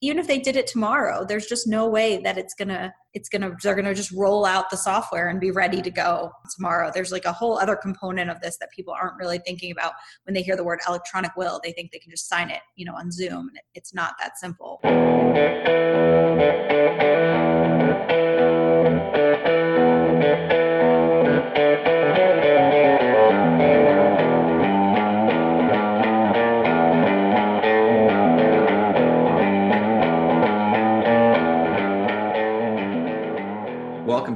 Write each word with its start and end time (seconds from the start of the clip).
even 0.00 0.18
if 0.18 0.26
they 0.26 0.38
did 0.38 0.56
it 0.56 0.66
tomorrow 0.66 1.24
there's 1.24 1.46
just 1.46 1.66
no 1.66 1.88
way 1.88 2.18
that 2.22 2.36
it's 2.36 2.54
gonna 2.54 2.92
it's 3.14 3.30
gonna 3.30 3.56
they're 3.62 3.74
gonna 3.74 3.94
just 3.94 4.12
roll 4.12 4.44
out 4.44 4.68
the 4.68 4.76
software 4.76 5.28
and 5.28 5.40
be 5.40 5.50
ready 5.50 5.80
to 5.80 5.90
go 5.90 6.30
tomorrow. 6.54 6.90
There's 6.92 7.12
like 7.12 7.24
a 7.24 7.32
whole 7.32 7.58
other 7.58 7.74
component 7.74 8.28
of 8.28 8.42
this 8.42 8.58
that 8.58 8.70
people 8.72 8.92
aren't 8.92 9.16
really 9.16 9.38
thinking 9.38 9.72
about. 9.72 9.94
When 10.24 10.34
they 10.34 10.42
hear 10.42 10.54
the 10.54 10.64
word 10.64 10.80
electronic 10.86 11.34
will 11.34 11.60
they 11.64 11.72
think 11.72 11.92
they 11.92 11.98
can 11.98 12.10
just 12.10 12.28
sign 12.28 12.50
it 12.50 12.60
you 12.74 12.84
know 12.84 12.94
on 12.94 13.10
zoom 13.10 13.50
it's 13.74 13.94
not 13.94 14.14
that 14.20 14.38
simple 14.38 14.80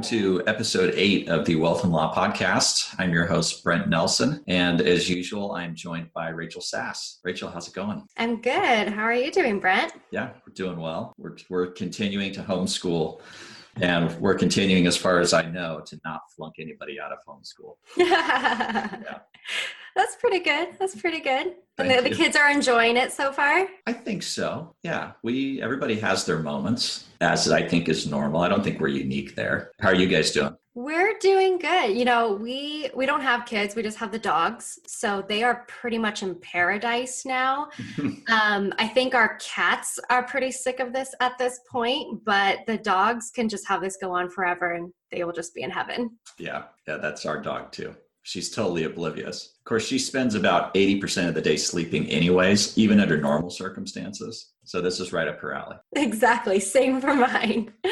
welcome 0.01 0.19
to 0.19 0.43
episode 0.47 0.95
eight 0.97 1.29
of 1.29 1.45
the 1.45 1.57
Wealth 1.57 1.85
and 1.85 1.93
Law 1.93 2.15
podcast. 2.15 2.95
I'm 2.99 3.13
your 3.13 3.27
host, 3.27 3.63
Brent 3.63 3.87
Nelson. 3.87 4.43
And 4.49 4.81
as 4.81 5.11
usual, 5.11 5.53
I'm 5.53 5.75
joined 5.75 6.11
by 6.15 6.31
Rachel 6.31 6.63
Sass. 6.63 7.21
Rachel, 7.23 7.51
how's 7.51 7.69
it 7.69 7.75
going? 7.75 8.07
I'm 8.17 8.41
good. 8.41 8.89
How 8.89 9.03
are 9.03 9.13
you 9.13 9.31
doing, 9.31 9.61
Brent? 9.61 9.93
Yeah, 10.11 10.31
we're 10.47 10.55
doing 10.55 10.81
well. 10.81 11.13
We're, 11.19 11.37
we're 11.51 11.67
continuing 11.73 12.33
to 12.33 12.41
homeschool. 12.41 13.21
And 13.77 14.19
we're 14.19 14.37
continuing, 14.37 14.87
as 14.87 14.97
far 14.97 15.21
as 15.21 15.35
I 15.35 15.43
know, 15.51 15.83
to 15.85 16.01
not 16.03 16.23
flunk 16.35 16.55
anybody 16.59 16.99
out 16.99 17.13
of 17.13 17.19
homeschool. 17.29 17.75
yeah. 17.99 19.19
That's 19.97 20.17
pretty 20.17 20.41
good. 20.41 20.69
That's 20.79 20.95
pretty 21.01 21.21
good. 21.21 21.55
and 21.79 21.91
the, 21.91 22.09
the 22.09 22.15
kids 22.15 22.37
are 22.37 22.51
enjoying 22.51 22.97
it 22.97 23.13
so 23.13 23.33
far? 23.33 23.67
I 23.87 23.93
think 23.93 24.23
so. 24.23 24.75
Yeah. 24.83 25.13
We 25.23 25.63
everybody 25.63 25.99
has 26.01 26.25
their 26.25 26.39
moments, 26.39 27.09
as 27.21 27.51
I 27.51 27.67
think 27.67 27.89
is 27.89 28.07
normal. 28.07 28.43
I 28.43 28.49
don't 28.49 28.63
think 28.63 28.81
we're 28.81 28.89
unique 28.89 29.35
there. 29.35 29.73
How 29.81 29.89
are 29.89 29.95
you 29.95 30.07
guys 30.07 30.31
doing? 30.31 30.55
We're 30.75 31.19
doing 31.19 31.59
good. 31.59 31.97
You 31.97 32.05
know, 32.05 32.33
we 32.35 32.91
we 32.95 33.05
don't 33.05 33.23
have 33.23 33.45
kids. 33.45 33.75
We 33.75 33.83
just 33.83 33.99
have 33.99 34.13
the 34.13 34.21
dogs. 34.21 34.79
So 34.87 35.25
they 35.29 35.43
are 35.43 35.67
pretty 35.67 35.99
much 35.99 36.23
in 36.23 36.37
paradise 36.37 37.25
now. 37.27 37.71
um, 38.29 38.73
I 38.79 38.87
think 38.87 39.15
our 39.15 39.37
cats 39.39 39.99
are 40.11 40.23
pretty 40.23 40.53
sick 40.53 40.79
of 40.79 40.93
this 40.93 41.13
at 41.21 41.37
this 41.39 41.61
point, 41.69 42.25
but 42.25 42.61
the 42.67 42.79
dogs 42.79 43.31
can 43.35 43.49
just 43.49 43.67
have 43.67 43.81
this 43.81 43.97
go 44.01 44.13
on 44.13 44.31
forever 44.31 44.73
and 44.73 44.93
they 45.11 45.25
will 45.25 45.33
just 45.33 45.55
be 45.55 45.63
in 45.63 45.71
heaven. 45.71 46.19
Yeah. 46.39 46.65
Yeah, 46.87 46.99
that's 46.99 47.27
our 47.27 47.41
dog 47.41 47.73
too 47.73 47.95
she's 48.31 48.51
totally 48.51 48.85
oblivious. 48.85 49.57
Of 49.59 49.65
course, 49.65 49.87
she 49.87 49.99
spends 49.99 50.35
about 50.35 50.73
80% 50.75 51.29
of 51.29 51.35
the 51.35 51.43
day 51.43 51.57
sleeping, 51.57 52.07
anyways, 52.07 52.79
even 52.79 53.01
under 53.01 53.21
normal 53.21 53.51
circumstances. 53.51 54.53
So 54.65 54.81
this 54.81 55.01
is 55.01 55.13
right 55.13 55.27
up 55.27 55.41
her 55.41 55.53
alley. 55.53 55.77
Exactly. 55.97 56.61
Same 56.61 57.01
for 57.01 57.15
mine. 57.15 57.73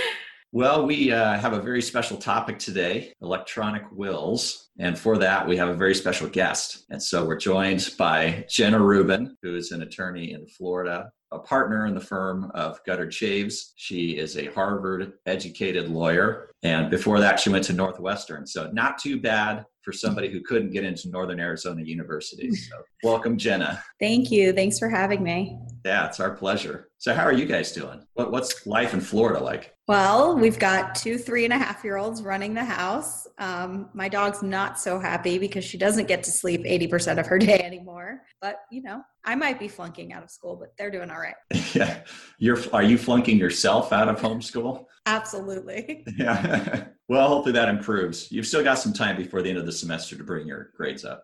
Well, 0.50 0.86
we 0.86 1.12
uh, 1.12 1.38
have 1.38 1.52
a 1.52 1.60
very 1.60 1.82
special 1.82 2.16
topic 2.16 2.58
today 2.58 3.12
electronic 3.20 3.82
wills. 3.92 4.70
And 4.78 4.98
for 4.98 5.18
that, 5.18 5.46
we 5.46 5.58
have 5.58 5.68
a 5.68 5.74
very 5.74 5.94
special 5.94 6.26
guest. 6.26 6.86
And 6.88 7.02
so 7.02 7.26
we're 7.26 7.36
joined 7.36 7.90
by 7.98 8.46
Jenna 8.48 8.80
Rubin, 8.80 9.36
who 9.42 9.54
is 9.54 9.72
an 9.72 9.82
attorney 9.82 10.32
in 10.32 10.46
Florida, 10.46 11.10
a 11.30 11.38
partner 11.38 11.86
in 11.86 11.94
the 11.94 12.00
firm 12.00 12.50
of 12.54 12.82
Gutter 12.84 13.06
Chaves. 13.06 13.72
She 13.76 14.18
is 14.18 14.36
a 14.36 14.46
Harvard 14.46 15.14
educated 15.26 15.88
lawyer. 15.88 16.50
And 16.62 16.90
before 16.90 17.20
that, 17.20 17.38
she 17.38 17.50
went 17.50 17.64
to 17.64 17.72
Northwestern. 17.72 18.46
So 18.46 18.70
not 18.72 18.98
too 18.98 19.20
bad 19.20 19.64
for 19.82 19.92
somebody 19.92 20.30
who 20.30 20.40
couldn't 20.40 20.72
get 20.72 20.84
into 20.84 21.08
Northern 21.08 21.40
Arizona 21.40 21.82
University. 21.82 22.52
So, 22.54 22.76
welcome, 23.02 23.38
Jenna. 23.38 23.82
Thank 24.00 24.30
you. 24.30 24.52
Thanks 24.52 24.78
for 24.78 24.88
having 24.88 25.22
me. 25.22 25.58
Yeah, 25.84 26.06
it's 26.06 26.20
our 26.20 26.30
pleasure. 26.30 26.87
So, 27.00 27.14
how 27.14 27.22
are 27.22 27.32
you 27.32 27.46
guys 27.46 27.70
doing? 27.70 28.04
What, 28.14 28.32
what's 28.32 28.66
life 28.66 28.92
in 28.92 29.00
Florida 29.00 29.38
like? 29.38 29.72
Well, 29.86 30.36
we've 30.36 30.58
got 30.58 30.96
two 30.96 31.16
three 31.16 31.44
and 31.44 31.52
a 31.54 31.56
half 31.56 31.84
year 31.84 31.96
olds 31.96 32.22
running 32.22 32.54
the 32.54 32.64
house. 32.64 33.24
Um, 33.38 33.88
my 33.94 34.08
dog's 34.08 34.42
not 34.42 34.80
so 34.80 34.98
happy 34.98 35.38
because 35.38 35.64
she 35.64 35.78
doesn't 35.78 36.08
get 36.08 36.24
to 36.24 36.32
sleep 36.32 36.64
80% 36.64 37.20
of 37.20 37.26
her 37.26 37.38
day 37.38 37.60
anymore. 37.60 38.22
But, 38.42 38.56
you 38.72 38.82
know, 38.82 39.02
I 39.24 39.36
might 39.36 39.60
be 39.60 39.68
flunking 39.68 40.12
out 40.12 40.24
of 40.24 40.30
school, 40.30 40.56
but 40.56 40.70
they're 40.76 40.90
doing 40.90 41.08
all 41.08 41.20
right. 41.20 41.36
yeah. 41.72 42.00
You're, 42.38 42.58
are 42.72 42.82
you 42.82 42.98
flunking 42.98 43.38
yourself 43.38 43.92
out 43.92 44.08
of 44.08 44.20
homeschool? 44.20 44.84
Absolutely. 45.06 46.04
Yeah. 46.18 46.86
well, 47.08 47.28
hopefully 47.28 47.52
that 47.52 47.68
improves. 47.68 48.32
You've 48.32 48.46
still 48.46 48.64
got 48.64 48.80
some 48.80 48.92
time 48.92 49.16
before 49.16 49.40
the 49.40 49.48
end 49.48 49.58
of 49.58 49.66
the 49.66 49.72
semester 49.72 50.16
to 50.16 50.24
bring 50.24 50.48
your 50.48 50.70
grades 50.76 51.04
up. 51.04 51.22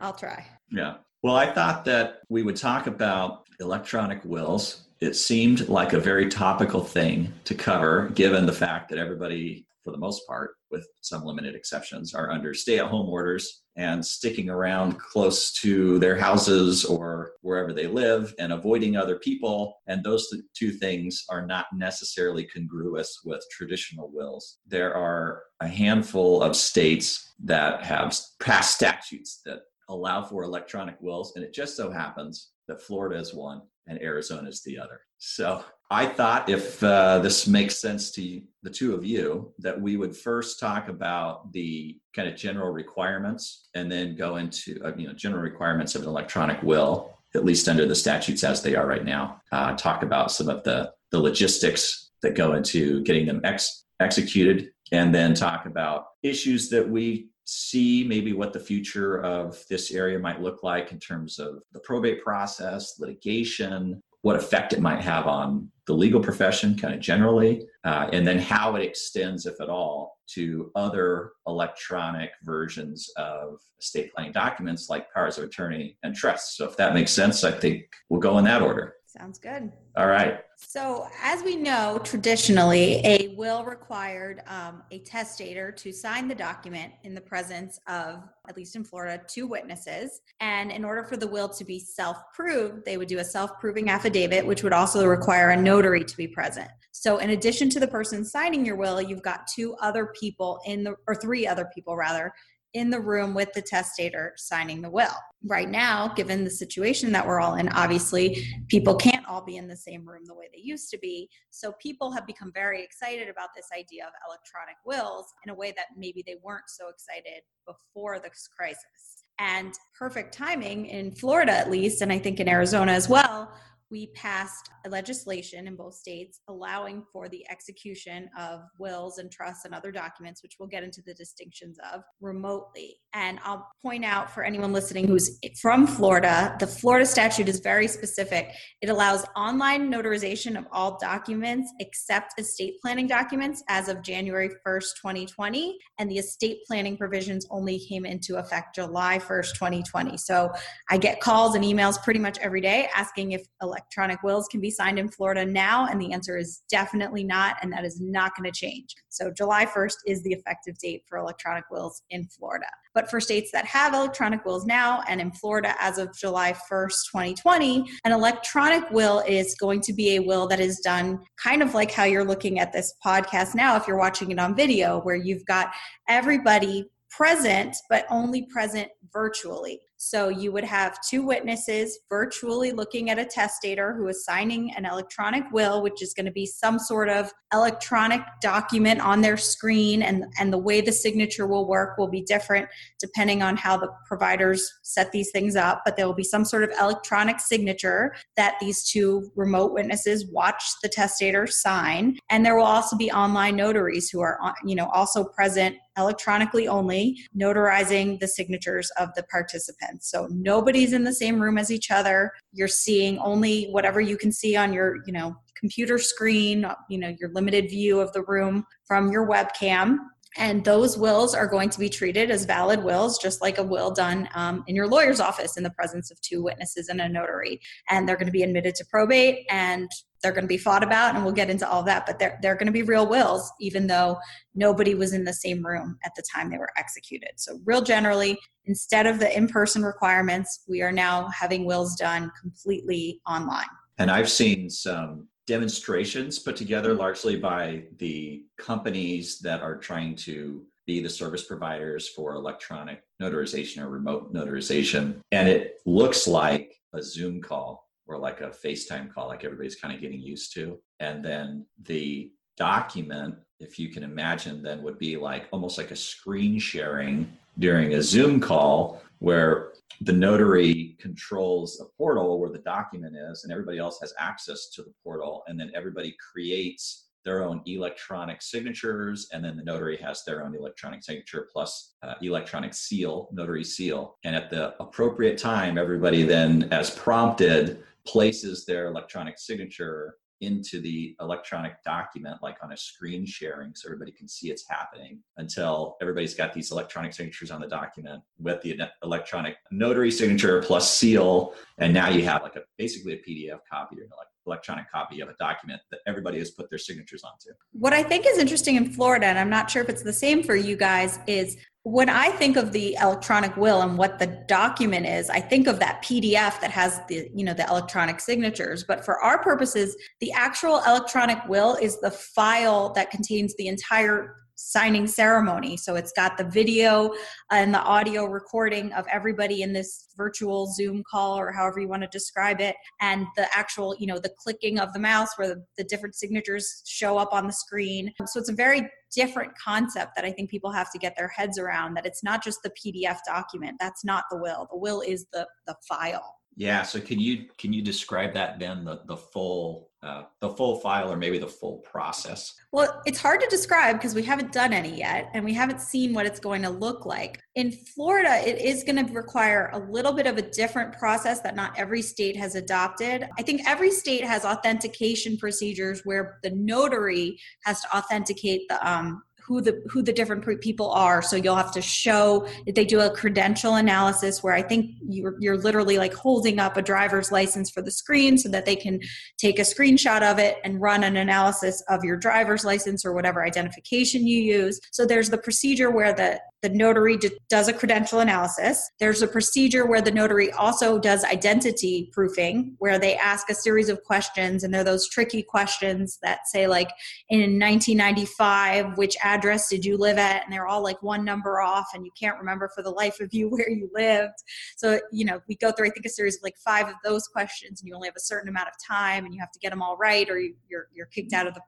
I'll 0.00 0.14
try. 0.14 0.46
Yeah. 0.70 0.94
Well, 1.22 1.36
I 1.36 1.52
thought 1.52 1.84
that 1.84 2.20
we 2.30 2.42
would 2.42 2.56
talk 2.56 2.86
about 2.86 3.46
electronic 3.60 4.24
wills. 4.24 4.86
It 5.00 5.16
seemed 5.16 5.70
like 5.70 5.94
a 5.94 6.00
very 6.00 6.28
topical 6.28 6.84
thing 6.84 7.32
to 7.44 7.54
cover, 7.54 8.10
given 8.10 8.44
the 8.44 8.52
fact 8.52 8.90
that 8.90 8.98
everybody, 8.98 9.66
for 9.82 9.92
the 9.92 9.98
most 9.98 10.26
part, 10.26 10.56
with 10.70 10.86
some 11.00 11.24
limited 11.24 11.54
exceptions, 11.54 12.12
are 12.12 12.30
under 12.30 12.52
stay 12.52 12.78
at 12.78 12.86
home 12.86 13.08
orders 13.08 13.62
and 13.76 14.04
sticking 14.04 14.50
around 14.50 14.98
close 14.98 15.52
to 15.52 15.98
their 16.00 16.18
houses 16.18 16.84
or 16.84 17.32
wherever 17.40 17.72
they 17.72 17.86
live 17.86 18.34
and 18.38 18.52
avoiding 18.52 18.94
other 18.94 19.18
people. 19.18 19.76
And 19.86 20.04
those 20.04 20.28
two 20.54 20.70
things 20.70 21.24
are 21.30 21.46
not 21.46 21.66
necessarily 21.72 22.44
congruous 22.44 23.20
with 23.24 23.42
traditional 23.50 24.10
wills. 24.12 24.58
There 24.66 24.94
are 24.94 25.44
a 25.60 25.66
handful 25.66 26.42
of 26.42 26.54
states 26.54 27.32
that 27.42 27.82
have 27.86 28.14
passed 28.38 28.74
statutes 28.74 29.40
that 29.46 29.60
allow 29.88 30.24
for 30.24 30.42
electronic 30.42 31.00
wills, 31.00 31.32
and 31.36 31.44
it 31.44 31.54
just 31.54 31.74
so 31.74 31.90
happens 31.90 32.50
that 32.68 32.82
Florida 32.82 33.18
is 33.18 33.32
one 33.32 33.62
and 33.90 34.00
Arizona 34.00 34.48
is 34.48 34.62
the 34.62 34.78
other. 34.78 35.00
So 35.18 35.62
I 35.90 36.06
thought 36.06 36.48
if 36.48 36.82
uh, 36.82 37.18
this 37.18 37.48
makes 37.48 37.76
sense 37.76 38.12
to 38.12 38.40
the 38.62 38.70
two 38.70 38.94
of 38.94 39.04
you, 39.04 39.52
that 39.58 39.78
we 39.78 39.96
would 39.96 40.16
first 40.16 40.60
talk 40.60 40.88
about 40.88 41.52
the 41.52 41.98
kind 42.14 42.28
of 42.28 42.36
general 42.36 42.72
requirements 42.72 43.68
and 43.74 43.90
then 43.90 44.14
go 44.16 44.36
into 44.36 44.80
uh, 44.84 44.92
you 44.96 45.08
know 45.08 45.12
general 45.12 45.42
requirements 45.42 45.94
of 45.96 46.02
an 46.02 46.08
electronic 46.08 46.62
will, 46.62 47.18
at 47.34 47.44
least 47.44 47.68
under 47.68 47.84
the 47.84 47.94
statutes 47.94 48.44
as 48.44 48.62
they 48.62 48.76
are 48.76 48.86
right 48.86 49.04
now. 49.04 49.40
Uh, 49.50 49.74
talk 49.76 50.02
about 50.02 50.30
some 50.30 50.48
of 50.48 50.62
the 50.62 50.92
the 51.10 51.18
logistics 51.18 52.12
that 52.22 52.36
go 52.36 52.52
into 52.52 53.02
getting 53.02 53.26
them 53.26 53.40
ex- 53.42 53.84
executed, 53.98 54.70
and 54.92 55.12
then 55.12 55.34
talk 55.34 55.66
about 55.66 56.06
issues 56.22 56.70
that 56.70 56.88
we 56.88 57.29
see 57.50 58.04
maybe 58.04 58.32
what 58.32 58.52
the 58.52 58.60
future 58.60 59.20
of 59.22 59.64
this 59.68 59.90
area 59.90 60.18
might 60.18 60.40
look 60.40 60.62
like 60.62 60.92
in 60.92 61.00
terms 61.00 61.40
of 61.40 61.62
the 61.72 61.80
probate 61.80 62.22
process, 62.22 63.00
litigation, 63.00 64.00
what 64.22 64.36
effect 64.36 64.72
it 64.72 64.80
might 64.80 65.00
have 65.00 65.26
on 65.26 65.68
the 65.86 65.92
legal 65.92 66.20
profession, 66.20 66.76
kind 66.76 66.94
of 66.94 67.00
generally, 67.00 67.66
uh, 67.84 68.08
and 68.12 68.24
then 68.24 68.38
how 68.38 68.76
it 68.76 68.82
extends, 68.82 69.46
if 69.46 69.60
at 69.60 69.68
all, 69.68 70.18
to 70.28 70.70
other 70.76 71.32
electronic 71.48 72.30
versions 72.44 73.10
of 73.16 73.58
estate 73.80 74.14
planning 74.14 74.30
documents 74.30 74.88
like 74.88 75.12
powers 75.12 75.36
of 75.36 75.44
attorney 75.44 75.96
and 76.04 76.14
trusts. 76.14 76.56
So, 76.56 76.66
if 76.66 76.76
that 76.76 76.94
makes 76.94 77.10
sense, 77.10 77.42
I 77.42 77.50
think 77.50 77.86
we'll 78.10 78.20
go 78.20 78.38
in 78.38 78.44
that 78.44 78.62
order. 78.62 78.94
Sounds 79.18 79.40
good. 79.40 79.72
All 79.96 80.06
right. 80.06 80.38
So, 80.56 81.08
as 81.20 81.42
we 81.42 81.56
know, 81.56 82.00
traditionally, 82.04 83.00
a 83.04 83.34
will 83.36 83.64
required 83.64 84.40
um, 84.46 84.84
a 84.92 85.00
testator 85.00 85.72
to 85.72 85.92
sign 85.92 86.28
the 86.28 86.34
document 86.34 86.92
in 87.02 87.12
the 87.12 87.20
presence 87.20 87.80
of, 87.88 88.22
at 88.48 88.56
least 88.56 88.76
in 88.76 88.84
Florida, 88.84 89.20
two 89.26 89.48
witnesses. 89.48 90.20
And 90.38 90.70
in 90.70 90.84
order 90.84 91.02
for 91.02 91.16
the 91.16 91.26
will 91.26 91.48
to 91.48 91.64
be 91.64 91.80
self 91.80 92.18
proved, 92.32 92.84
they 92.84 92.98
would 92.98 93.08
do 93.08 93.18
a 93.18 93.24
self 93.24 93.58
proving 93.58 93.90
affidavit, 93.90 94.46
which 94.46 94.62
would 94.62 94.72
also 94.72 95.04
require 95.04 95.50
a 95.50 95.60
notary 95.60 96.04
to 96.04 96.16
be 96.16 96.28
present. 96.28 96.68
So, 96.92 97.18
in 97.18 97.30
addition 97.30 97.68
to 97.70 97.80
the 97.80 97.88
person 97.88 98.24
signing 98.24 98.64
your 98.64 98.76
will, 98.76 99.02
you've 99.02 99.22
got 99.22 99.48
two 99.48 99.74
other 99.80 100.12
people 100.20 100.60
in 100.66 100.84
the, 100.84 100.94
or 101.08 101.16
three 101.16 101.48
other 101.48 101.68
people 101.74 101.96
rather, 101.96 102.32
in 102.74 102.90
the 102.90 103.00
room 103.00 103.34
with 103.34 103.52
the 103.52 103.62
testator 103.62 104.32
signing 104.36 104.80
the 104.80 104.90
will. 104.90 105.14
Right 105.44 105.68
now, 105.68 106.12
given 106.14 106.44
the 106.44 106.50
situation 106.50 107.12
that 107.12 107.26
we're 107.26 107.40
all 107.40 107.56
in, 107.56 107.68
obviously 107.70 108.46
people 108.68 108.94
can't 108.94 109.26
all 109.26 109.44
be 109.44 109.56
in 109.56 109.66
the 109.66 109.76
same 109.76 110.06
room 110.06 110.24
the 110.24 110.34
way 110.34 110.48
they 110.52 110.60
used 110.62 110.90
to 110.90 110.98
be. 110.98 111.28
So 111.50 111.72
people 111.80 112.12
have 112.12 112.26
become 112.26 112.52
very 112.52 112.82
excited 112.82 113.28
about 113.28 113.48
this 113.56 113.66
idea 113.76 114.04
of 114.04 114.12
electronic 114.28 114.76
wills 114.84 115.26
in 115.44 115.50
a 115.50 115.54
way 115.54 115.72
that 115.76 115.86
maybe 115.96 116.22
they 116.26 116.36
weren't 116.42 116.68
so 116.68 116.88
excited 116.88 117.42
before 117.66 118.18
this 118.18 118.48
crisis. 118.56 119.24
And 119.38 119.72
perfect 119.98 120.34
timing 120.34 120.86
in 120.86 121.12
Florida, 121.12 121.52
at 121.52 121.70
least, 121.70 122.02
and 122.02 122.12
I 122.12 122.18
think 122.18 122.40
in 122.40 122.48
Arizona 122.48 122.92
as 122.92 123.08
well, 123.08 123.50
we 123.90 124.08
passed 124.08 124.70
legislation 124.88 125.66
in 125.66 125.76
both 125.76 125.94
states 125.94 126.40
allowing 126.48 127.04
for 127.12 127.28
the 127.28 127.44
execution 127.50 128.28
of 128.38 128.60
wills 128.78 129.18
and 129.18 129.30
trusts 129.30 129.64
and 129.64 129.74
other 129.74 129.90
documents, 129.90 130.42
which 130.42 130.56
we'll 130.58 130.68
get 130.68 130.84
into 130.84 131.02
the 131.04 131.14
distinctions 131.14 131.78
of 131.92 132.02
remotely. 132.20 132.96
And 133.14 133.38
I'll 133.44 133.66
point 133.82 134.04
out 134.04 134.30
for 134.30 134.44
anyone 134.44 134.72
listening 134.72 135.08
who's 135.08 135.38
from 135.60 135.86
Florida, 135.86 136.56
the 136.60 136.66
Florida 136.66 137.04
statute 137.04 137.48
is 137.48 137.60
very 137.60 137.88
specific. 137.88 138.52
It 138.80 138.88
allows 138.88 139.24
online 139.36 139.90
notarization 139.90 140.56
of 140.56 140.66
all 140.70 140.98
documents 140.98 141.72
except 141.80 142.38
estate 142.38 142.74
planning 142.80 143.06
documents 143.06 143.62
as 143.68 143.88
of 143.88 144.02
January 144.02 144.50
1st, 144.66 144.96
2020. 145.02 145.78
And 145.98 146.10
the 146.10 146.18
estate 146.18 146.58
planning 146.66 146.96
provisions 146.96 147.46
only 147.50 147.78
came 147.88 148.06
into 148.06 148.36
effect 148.36 148.74
July 148.74 149.18
1st, 149.18 149.54
2020. 149.54 150.16
So 150.16 150.50
I 150.88 150.98
get 150.98 151.20
calls 151.20 151.54
and 151.54 151.64
emails 151.64 152.02
pretty 152.02 152.20
much 152.20 152.38
every 152.38 152.60
day 152.60 152.88
asking 152.94 153.32
if 153.32 153.44
electronic 153.80 154.22
wills 154.22 154.46
can 154.48 154.60
be 154.60 154.70
signed 154.70 154.98
in 154.98 155.08
Florida 155.08 155.44
now? 155.44 155.86
And 155.86 156.00
the 156.00 156.12
answer 156.12 156.36
is 156.36 156.62
definitely 156.70 157.24
not, 157.24 157.56
and 157.62 157.72
that 157.72 157.84
is 157.84 158.00
not 158.00 158.32
going 158.36 158.50
to 158.50 158.56
change. 158.56 158.94
So 159.08 159.30
July 159.30 159.66
1st 159.66 159.96
is 160.06 160.22
the 160.22 160.32
effective 160.32 160.78
date 160.78 161.02
for 161.08 161.18
electronic 161.18 161.64
wills 161.70 162.02
in 162.10 162.26
Florida. 162.26 162.66
But 162.94 163.08
for 163.08 163.20
states 163.20 163.50
that 163.52 163.64
have 163.66 163.94
electronic 163.94 164.44
wills 164.44 164.66
now, 164.66 165.02
and 165.08 165.20
in 165.20 165.32
Florida 165.32 165.74
as 165.80 165.98
of 165.98 166.14
July 166.14 166.52
1st, 166.70 167.10
2020, 167.10 167.90
an 168.04 168.12
electronic 168.12 168.88
will 168.90 169.20
is 169.20 169.54
going 169.54 169.80
to 169.82 169.92
be 169.92 170.16
a 170.16 170.20
will 170.20 170.46
that 170.48 170.60
is 170.60 170.80
done 170.80 171.20
kind 171.42 171.62
of 171.62 171.74
like 171.74 171.90
how 171.90 172.04
you're 172.04 172.24
looking 172.24 172.58
at 172.58 172.72
this 172.72 172.94
podcast 173.04 173.54
now, 173.54 173.76
if 173.76 173.86
you're 173.86 173.98
watching 173.98 174.30
it 174.30 174.38
on 174.38 174.54
video, 174.54 175.00
where 175.00 175.16
you've 175.16 175.44
got 175.46 175.72
everybody 176.08 176.84
present, 177.10 177.76
but 177.88 178.06
only 178.10 178.46
present 178.52 178.88
virtually. 179.12 179.80
So 180.02 180.30
you 180.30 180.50
would 180.52 180.64
have 180.64 180.98
two 181.06 181.22
witnesses 181.22 181.98
virtually 182.08 182.72
looking 182.72 183.10
at 183.10 183.18
a 183.18 183.24
testator 183.26 183.92
who 183.92 184.08
is 184.08 184.24
signing 184.24 184.72
an 184.74 184.86
electronic 184.86 185.44
will, 185.52 185.82
which 185.82 186.02
is 186.02 186.14
going 186.14 186.24
to 186.24 186.32
be 186.32 186.46
some 186.46 186.78
sort 186.78 187.10
of 187.10 187.30
electronic 187.52 188.22
document 188.40 189.02
on 189.02 189.20
their 189.20 189.36
screen. 189.36 190.00
And, 190.00 190.24
and 190.38 190.50
the 190.50 190.58
way 190.58 190.80
the 190.80 190.90
signature 190.90 191.46
will 191.46 191.68
work 191.68 191.98
will 191.98 192.08
be 192.08 192.22
different 192.22 192.66
depending 192.98 193.42
on 193.42 193.58
how 193.58 193.76
the 193.76 193.90
providers 194.06 194.66
set 194.82 195.12
these 195.12 195.30
things 195.32 195.54
up. 195.54 195.82
But 195.84 195.98
there 195.98 196.06
will 196.06 196.14
be 196.14 196.24
some 196.24 196.46
sort 196.46 196.64
of 196.64 196.70
electronic 196.80 197.38
signature 197.38 198.14
that 198.38 198.54
these 198.58 198.90
two 198.90 199.30
remote 199.36 199.74
witnesses 199.74 200.24
watch 200.32 200.64
the 200.82 200.88
testator 200.88 201.46
sign. 201.46 202.16
And 202.30 202.46
there 202.46 202.56
will 202.56 202.64
also 202.64 202.96
be 202.96 203.12
online 203.12 203.54
notaries 203.54 204.08
who 204.08 204.22
are, 204.22 204.38
you 204.64 204.76
know, 204.76 204.88
also 204.94 205.24
present 205.24 205.76
electronically 206.00 206.66
only, 206.66 207.16
notarizing 207.38 208.18
the 208.18 208.28
signatures 208.28 208.90
of 208.98 209.10
the 209.14 209.22
participants. 209.24 210.10
So 210.10 210.26
nobody's 210.30 210.92
in 210.92 211.04
the 211.04 211.14
same 211.14 211.40
room 211.40 211.58
as 211.58 211.70
each 211.70 211.90
other. 211.90 212.32
You're 212.52 212.68
seeing 212.68 213.18
only 213.18 213.66
whatever 213.70 214.00
you 214.00 214.16
can 214.16 214.32
see 214.32 214.56
on 214.56 214.72
your, 214.72 214.96
you 215.06 215.12
know, 215.12 215.36
computer 215.60 215.98
screen, 215.98 216.66
you 216.88 216.98
know, 216.98 217.14
your 217.20 217.30
limited 217.32 217.68
view 217.68 218.00
of 218.00 218.12
the 218.12 218.22
room 218.22 218.64
from 218.86 219.12
your 219.12 219.28
webcam. 219.28 219.98
And 220.36 220.64
those 220.64 220.96
wills 220.96 221.34
are 221.34 221.48
going 221.48 221.70
to 221.70 221.78
be 221.78 221.88
treated 221.88 222.30
as 222.30 222.44
valid 222.44 222.84
wills, 222.84 223.18
just 223.18 223.42
like 223.42 223.58
a 223.58 223.64
will 223.64 223.90
done 223.90 224.28
um, 224.34 224.62
in 224.68 224.76
your 224.76 224.86
lawyer's 224.86 225.20
office 225.20 225.56
in 225.56 225.64
the 225.64 225.70
presence 225.70 226.10
of 226.10 226.20
two 226.20 226.42
witnesses 226.42 226.88
and 226.88 227.00
a 227.00 227.08
notary. 227.08 227.60
And 227.88 228.08
they're 228.08 228.16
going 228.16 228.26
to 228.26 228.32
be 228.32 228.44
admitted 228.44 228.76
to 228.76 228.84
probate 228.86 229.44
and 229.50 229.90
they're 230.22 230.32
going 230.32 230.44
to 230.44 230.48
be 230.48 230.58
fought 230.58 230.82
about 230.82 231.14
and 231.14 231.24
we'll 231.24 231.34
get 231.34 231.50
into 231.50 231.68
all 231.68 231.82
that 231.82 232.06
but 232.06 232.18
they're, 232.18 232.38
they're 232.42 232.54
going 232.54 232.66
to 232.66 232.72
be 232.72 232.82
real 232.82 233.06
wills 233.06 233.50
even 233.60 233.86
though 233.86 234.18
nobody 234.54 234.94
was 234.94 235.12
in 235.12 235.24
the 235.24 235.32
same 235.32 235.64
room 235.64 235.98
at 236.04 236.12
the 236.16 236.22
time 236.32 236.50
they 236.50 236.58
were 236.58 236.72
executed. 236.76 237.30
So 237.36 237.58
real 237.64 237.82
generally 237.82 238.38
instead 238.66 239.06
of 239.06 239.18
the 239.18 239.36
in-person 239.36 239.82
requirements 239.82 240.64
we 240.68 240.82
are 240.82 240.92
now 240.92 241.28
having 241.28 241.64
wills 241.64 241.96
done 241.96 242.30
completely 242.40 243.20
online. 243.28 243.66
And 243.98 244.10
i've 244.10 244.30
seen 244.30 244.70
some 244.70 245.28
demonstrations 245.46 246.38
put 246.38 246.54
together 246.54 246.94
largely 246.94 247.36
by 247.36 247.82
the 247.98 248.44
companies 248.56 249.40
that 249.40 249.62
are 249.62 249.76
trying 249.76 250.14
to 250.14 250.64
be 250.86 251.00
the 251.00 251.08
service 251.08 251.44
providers 251.44 252.08
for 252.08 252.34
electronic 252.34 253.02
notarization 253.20 253.82
or 253.82 253.88
remote 253.88 254.32
notarization. 254.34 255.20
And 255.32 255.48
it 255.48 255.80
looks 255.86 256.26
like 256.26 256.74
a 256.92 257.02
zoom 257.02 257.40
call 257.40 257.89
or 258.10 258.18
like 258.18 258.40
a 258.40 258.48
FaceTime 258.48 259.12
call, 259.12 259.28
like 259.28 259.44
everybody's 259.44 259.76
kind 259.76 259.94
of 259.94 260.00
getting 260.00 260.20
used 260.20 260.52
to. 260.54 260.78
And 260.98 261.24
then 261.24 261.64
the 261.84 262.32
document, 262.56 263.36
if 263.60 263.78
you 263.78 263.88
can 263.88 264.02
imagine, 264.02 264.62
then 264.62 264.82
would 264.82 264.98
be 264.98 265.16
like 265.16 265.46
almost 265.52 265.78
like 265.78 265.92
a 265.92 265.96
screen 265.96 266.58
sharing 266.58 267.30
during 267.58 267.94
a 267.94 268.02
Zoom 268.02 268.40
call 268.40 269.00
where 269.20 269.72
the 270.00 270.12
notary 270.12 270.96
controls 270.98 271.80
a 271.80 271.84
portal 271.96 272.40
where 272.40 272.50
the 272.50 272.58
document 272.58 273.14
is 273.30 273.44
and 273.44 273.52
everybody 273.52 273.78
else 273.78 273.98
has 274.00 274.12
access 274.18 274.70
to 274.70 274.82
the 274.82 274.92
portal. 275.04 275.44
And 275.46 275.58
then 275.58 275.70
everybody 275.74 276.16
creates 276.32 277.10
their 277.24 277.44
own 277.44 277.60
electronic 277.66 278.40
signatures, 278.40 279.28
and 279.32 279.44
then 279.44 279.56
the 279.56 279.62
notary 279.62 279.96
has 279.98 280.24
their 280.24 280.42
own 280.42 280.54
electronic 280.56 281.02
signature 281.02 281.48
plus 281.52 281.94
uh, 282.02 282.14
electronic 282.22 282.72
seal, 282.72 283.28
notary 283.32 283.64
seal. 283.64 284.16
And 284.24 284.34
at 284.34 284.50
the 284.50 284.74
appropriate 284.82 285.36
time, 285.36 285.76
everybody 285.76 286.22
then, 286.22 286.68
as 286.70 286.90
prompted, 286.90 287.82
places 288.06 288.64
their 288.64 288.86
electronic 288.86 289.38
signature 289.38 290.16
into 290.40 290.80
the 290.80 291.14
electronic 291.20 291.82
document, 291.84 292.38
like 292.42 292.56
on 292.62 292.72
a 292.72 292.76
screen 292.76 293.26
sharing, 293.26 293.74
so 293.74 293.88
everybody 293.88 294.10
can 294.10 294.26
see 294.26 294.50
it's 294.50 294.64
happening 294.68 295.18
until 295.36 295.96
everybody's 296.00 296.34
got 296.34 296.54
these 296.54 296.72
electronic 296.72 297.12
signatures 297.12 297.50
on 297.50 297.60
the 297.60 297.66
document 297.66 298.22
with 298.38 298.60
the 298.62 298.78
electronic 299.02 299.56
notary 299.70 300.10
signature 300.10 300.62
plus 300.62 300.96
seal. 300.96 301.54
And 301.78 301.92
now 301.92 302.08
you 302.08 302.24
have 302.24 302.42
like 302.42 302.56
a 302.56 302.62
basically 302.78 303.12
a 303.12 303.18
PDF 303.18 303.58
copy 303.70 304.00
or 304.00 304.04
an 304.04 304.10
electronic 304.46 304.90
copy 304.90 305.20
of 305.20 305.28
a 305.28 305.34
document 305.38 305.82
that 305.90 306.00
everybody 306.06 306.38
has 306.38 306.50
put 306.50 306.70
their 306.70 306.78
signatures 306.78 307.22
onto. 307.22 307.50
What 307.72 307.92
I 307.92 308.02
think 308.02 308.24
is 308.26 308.38
interesting 308.38 308.76
in 308.76 308.90
Florida, 308.90 309.26
and 309.26 309.38
I'm 309.38 309.50
not 309.50 309.70
sure 309.70 309.82
if 309.82 309.90
it's 309.90 310.02
the 310.02 310.12
same 310.12 310.42
for 310.42 310.56
you 310.56 310.74
guys, 310.74 311.18
is 311.26 311.58
when 311.84 312.10
I 312.10 312.28
think 312.30 312.56
of 312.56 312.72
the 312.72 312.94
electronic 313.00 313.56
will 313.56 313.80
and 313.80 313.96
what 313.96 314.18
the 314.18 314.26
document 314.46 315.06
is, 315.06 315.30
I 315.30 315.40
think 315.40 315.66
of 315.66 315.78
that 315.78 316.02
PDF 316.04 316.60
that 316.60 316.70
has 316.70 317.00
the, 317.08 317.30
you 317.34 317.42
know, 317.42 317.54
the 317.54 317.66
electronic 317.66 318.20
signatures. 318.20 318.84
But 318.84 319.02
for 319.02 319.18
our 319.20 319.42
purposes, 319.42 319.96
the 320.20 320.30
actual 320.32 320.82
electronic 320.86 321.38
will 321.48 321.76
is 321.76 321.98
the 322.00 322.10
file 322.10 322.92
that 322.92 323.10
contains 323.10 323.54
the 323.56 323.68
entire 323.68 324.36
signing 324.60 325.06
ceremony. 325.06 325.76
So 325.76 325.96
it's 325.96 326.12
got 326.12 326.36
the 326.36 326.44
video 326.44 327.12
and 327.50 327.72
the 327.72 327.82
audio 327.82 328.26
recording 328.26 328.92
of 328.92 329.06
everybody 329.10 329.62
in 329.62 329.72
this 329.72 330.08
virtual 330.16 330.66
Zoom 330.66 331.02
call 331.10 331.38
or 331.38 331.50
however 331.50 331.80
you 331.80 331.88
want 331.88 332.02
to 332.02 332.08
describe 332.08 332.60
it, 332.60 332.76
and 333.00 333.26
the 333.36 333.46
actual, 333.56 333.96
you 333.98 334.06
know, 334.06 334.18
the 334.18 334.32
clicking 334.38 334.78
of 334.78 334.92
the 334.92 334.98
mouse 334.98 335.30
where 335.36 335.48
the, 335.48 335.64
the 335.78 335.84
different 335.84 336.14
signatures 336.14 336.82
show 336.86 337.16
up 337.16 337.32
on 337.32 337.46
the 337.46 337.52
screen. 337.52 338.12
So 338.26 338.38
it's 338.38 338.50
a 338.50 338.54
very 338.54 338.88
different 339.14 339.52
concept 339.62 340.12
that 340.16 340.24
I 340.24 340.32
think 340.32 340.50
people 340.50 340.70
have 340.70 340.92
to 340.92 340.98
get 340.98 341.14
their 341.16 341.28
heads 341.28 341.58
around 341.58 341.94
that 341.94 342.06
it's 342.06 342.22
not 342.22 342.44
just 342.44 342.62
the 342.62 342.70
PDF 342.70 343.18
document. 343.26 343.76
That's 343.80 344.04
not 344.04 344.24
the 344.30 344.36
will. 344.36 344.68
The 344.70 344.78
will 344.78 345.00
is 345.00 345.26
the 345.32 345.46
the 345.66 345.74
file. 345.88 346.36
Yeah. 346.56 346.82
So 346.82 347.00
can 347.00 347.18
you 347.18 347.46
can 347.58 347.72
you 347.72 347.82
describe 347.82 348.34
that 348.34 348.58
then 348.58 348.84
the 348.84 349.00
the 349.06 349.16
full 349.16 349.89
uh, 350.02 350.22
the 350.40 350.48
full 350.48 350.80
file 350.80 351.12
or 351.12 351.16
maybe 351.16 351.38
the 351.38 351.46
full 351.46 351.78
process? 351.78 352.54
Well, 352.72 353.02
it's 353.04 353.20
hard 353.20 353.40
to 353.40 353.46
describe 353.48 353.96
because 353.96 354.14
we 354.14 354.22
haven't 354.22 354.52
done 354.52 354.72
any 354.72 354.96
yet 354.96 355.30
and 355.34 355.44
we 355.44 355.52
haven't 355.52 355.80
seen 355.80 356.14
what 356.14 356.24
it's 356.24 356.40
going 356.40 356.62
to 356.62 356.70
look 356.70 357.04
like. 357.04 357.38
In 357.54 357.70
Florida, 357.70 358.40
it 358.46 358.58
is 358.58 358.82
going 358.82 359.04
to 359.04 359.12
require 359.12 359.70
a 359.74 359.78
little 359.78 360.12
bit 360.12 360.26
of 360.26 360.38
a 360.38 360.42
different 360.42 360.92
process 360.92 361.40
that 361.40 361.54
not 361.54 361.78
every 361.78 362.00
state 362.00 362.36
has 362.36 362.54
adopted. 362.54 363.28
I 363.38 363.42
think 363.42 363.62
every 363.66 363.90
state 363.90 364.24
has 364.24 364.44
authentication 364.44 365.36
procedures 365.36 366.00
where 366.04 366.38
the 366.42 366.50
notary 366.50 367.38
has 367.64 367.82
to 367.82 367.96
authenticate 367.96 368.68
the 368.68 368.88
um, 368.88 369.22
who 369.46 369.60
the 369.60 369.82
who 369.88 370.02
the 370.02 370.12
different 370.12 370.44
people 370.60 370.90
are. 370.90 371.22
So 371.22 371.36
you'll 371.36 371.56
have 371.56 371.72
to 371.72 371.82
show 371.82 372.46
they 372.66 372.84
do 372.84 373.00
a 373.00 373.10
credential 373.10 373.74
analysis 373.74 374.42
where 374.42 374.54
i 374.54 374.62
think 374.62 374.96
you're, 375.08 375.36
you're 375.40 375.56
literally 375.56 375.98
like 375.98 376.12
holding 376.12 376.58
up 376.58 376.76
a 376.76 376.82
driver's 376.82 377.32
license 377.32 377.70
for 377.70 377.82
the 377.82 377.90
screen 377.90 378.38
so 378.38 378.48
that 378.48 378.66
they 378.66 378.76
can 378.76 379.00
take 379.38 379.58
a 379.58 379.62
screenshot 379.62 380.22
of 380.22 380.38
it 380.38 380.56
and 380.64 380.80
run 380.80 381.04
an 381.04 381.16
analysis 381.16 381.82
of 381.88 382.04
your 382.04 382.16
driver's 382.16 382.64
license 382.64 383.04
or 383.04 383.12
whatever 383.12 383.44
identification 383.44 384.26
you 384.26 384.40
use. 384.40 384.80
So 384.92 385.06
there's 385.06 385.30
the 385.30 385.38
procedure 385.38 385.90
where 385.90 386.12
the 386.12 386.40
the 386.62 386.68
notary 386.68 387.18
does 387.48 387.68
a 387.68 387.72
credential 387.72 388.20
analysis. 388.20 388.90
There's 389.00 389.22
a 389.22 389.26
procedure 389.26 389.86
where 389.86 390.02
the 390.02 390.10
notary 390.10 390.52
also 390.52 390.98
does 390.98 391.24
identity 391.24 392.10
proofing, 392.12 392.74
where 392.78 392.98
they 392.98 393.16
ask 393.16 393.48
a 393.48 393.54
series 393.54 393.88
of 393.88 394.02
questions, 394.04 394.62
and 394.62 394.72
they're 394.72 394.84
those 394.84 395.08
tricky 395.08 395.42
questions 395.42 396.18
that 396.22 396.46
say, 396.48 396.66
like, 396.66 396.90
in 397.30 397.58
1995, 397.58 398.98
which 398.98 399.16
address 399.22 399.68
did 399.70 399.86
you 399.86 399.96
live 399.96 400.18
at? 400.18 400.44
And 400.44 400.52
they're 400.52 400.66
all 400.66 400.82
like 400.82 401.02
one 401.02 401.24
number 401.24 401.60
off, 401.60 401.88
and 401.94 402.04
you 402.04 402.10
can't 402.18 402.38
remember 402.38 402.70
for 402.74 402.82
the 402.82 402.90
life 402.90 403.20
of 403.20 403.32
you 403.32 403.48
where 403.48 403.70
you 403.70 403.90
lived. 403.94 404.42
So, 404.76 405.00
you 405.10 405.24
know, 405.24 405.40
we 405.48 405.56
go 405.56 405.72
through, 405.72 405.86
I 405.86 405.90
think, 405.90 406.04
a 406.04 406.10
series 406.10 406.36
of 406.36 406.42
like 406.42 406.58
five 406.58 406.88
of 406.88 406.94
those 407.02 407.26
questions, 407.26 407.80
and 407.80 407.88
you 407.88 407.94
only 407.94 408.08
have 408.08 408.16
a 408.16 408.20
certain 408.20 408.50
amount 408.50 408.68
of 408.68 408.74
time, 408.86 409.24
and 409.24 409.32
you 409.32 409.40
have 409.40 409.52
to 409.52 409.58
get 409.60 409.70
them 409.70 409.82
all 409.82 409.96
right, 409.96 410.28
or 410.28 410.38
you're, 410.38 410.88
you're 410.92 411.06
kicked 411.06 411.32
out 411.32 411.46
of 411.46 411.54
the 411.54 411.62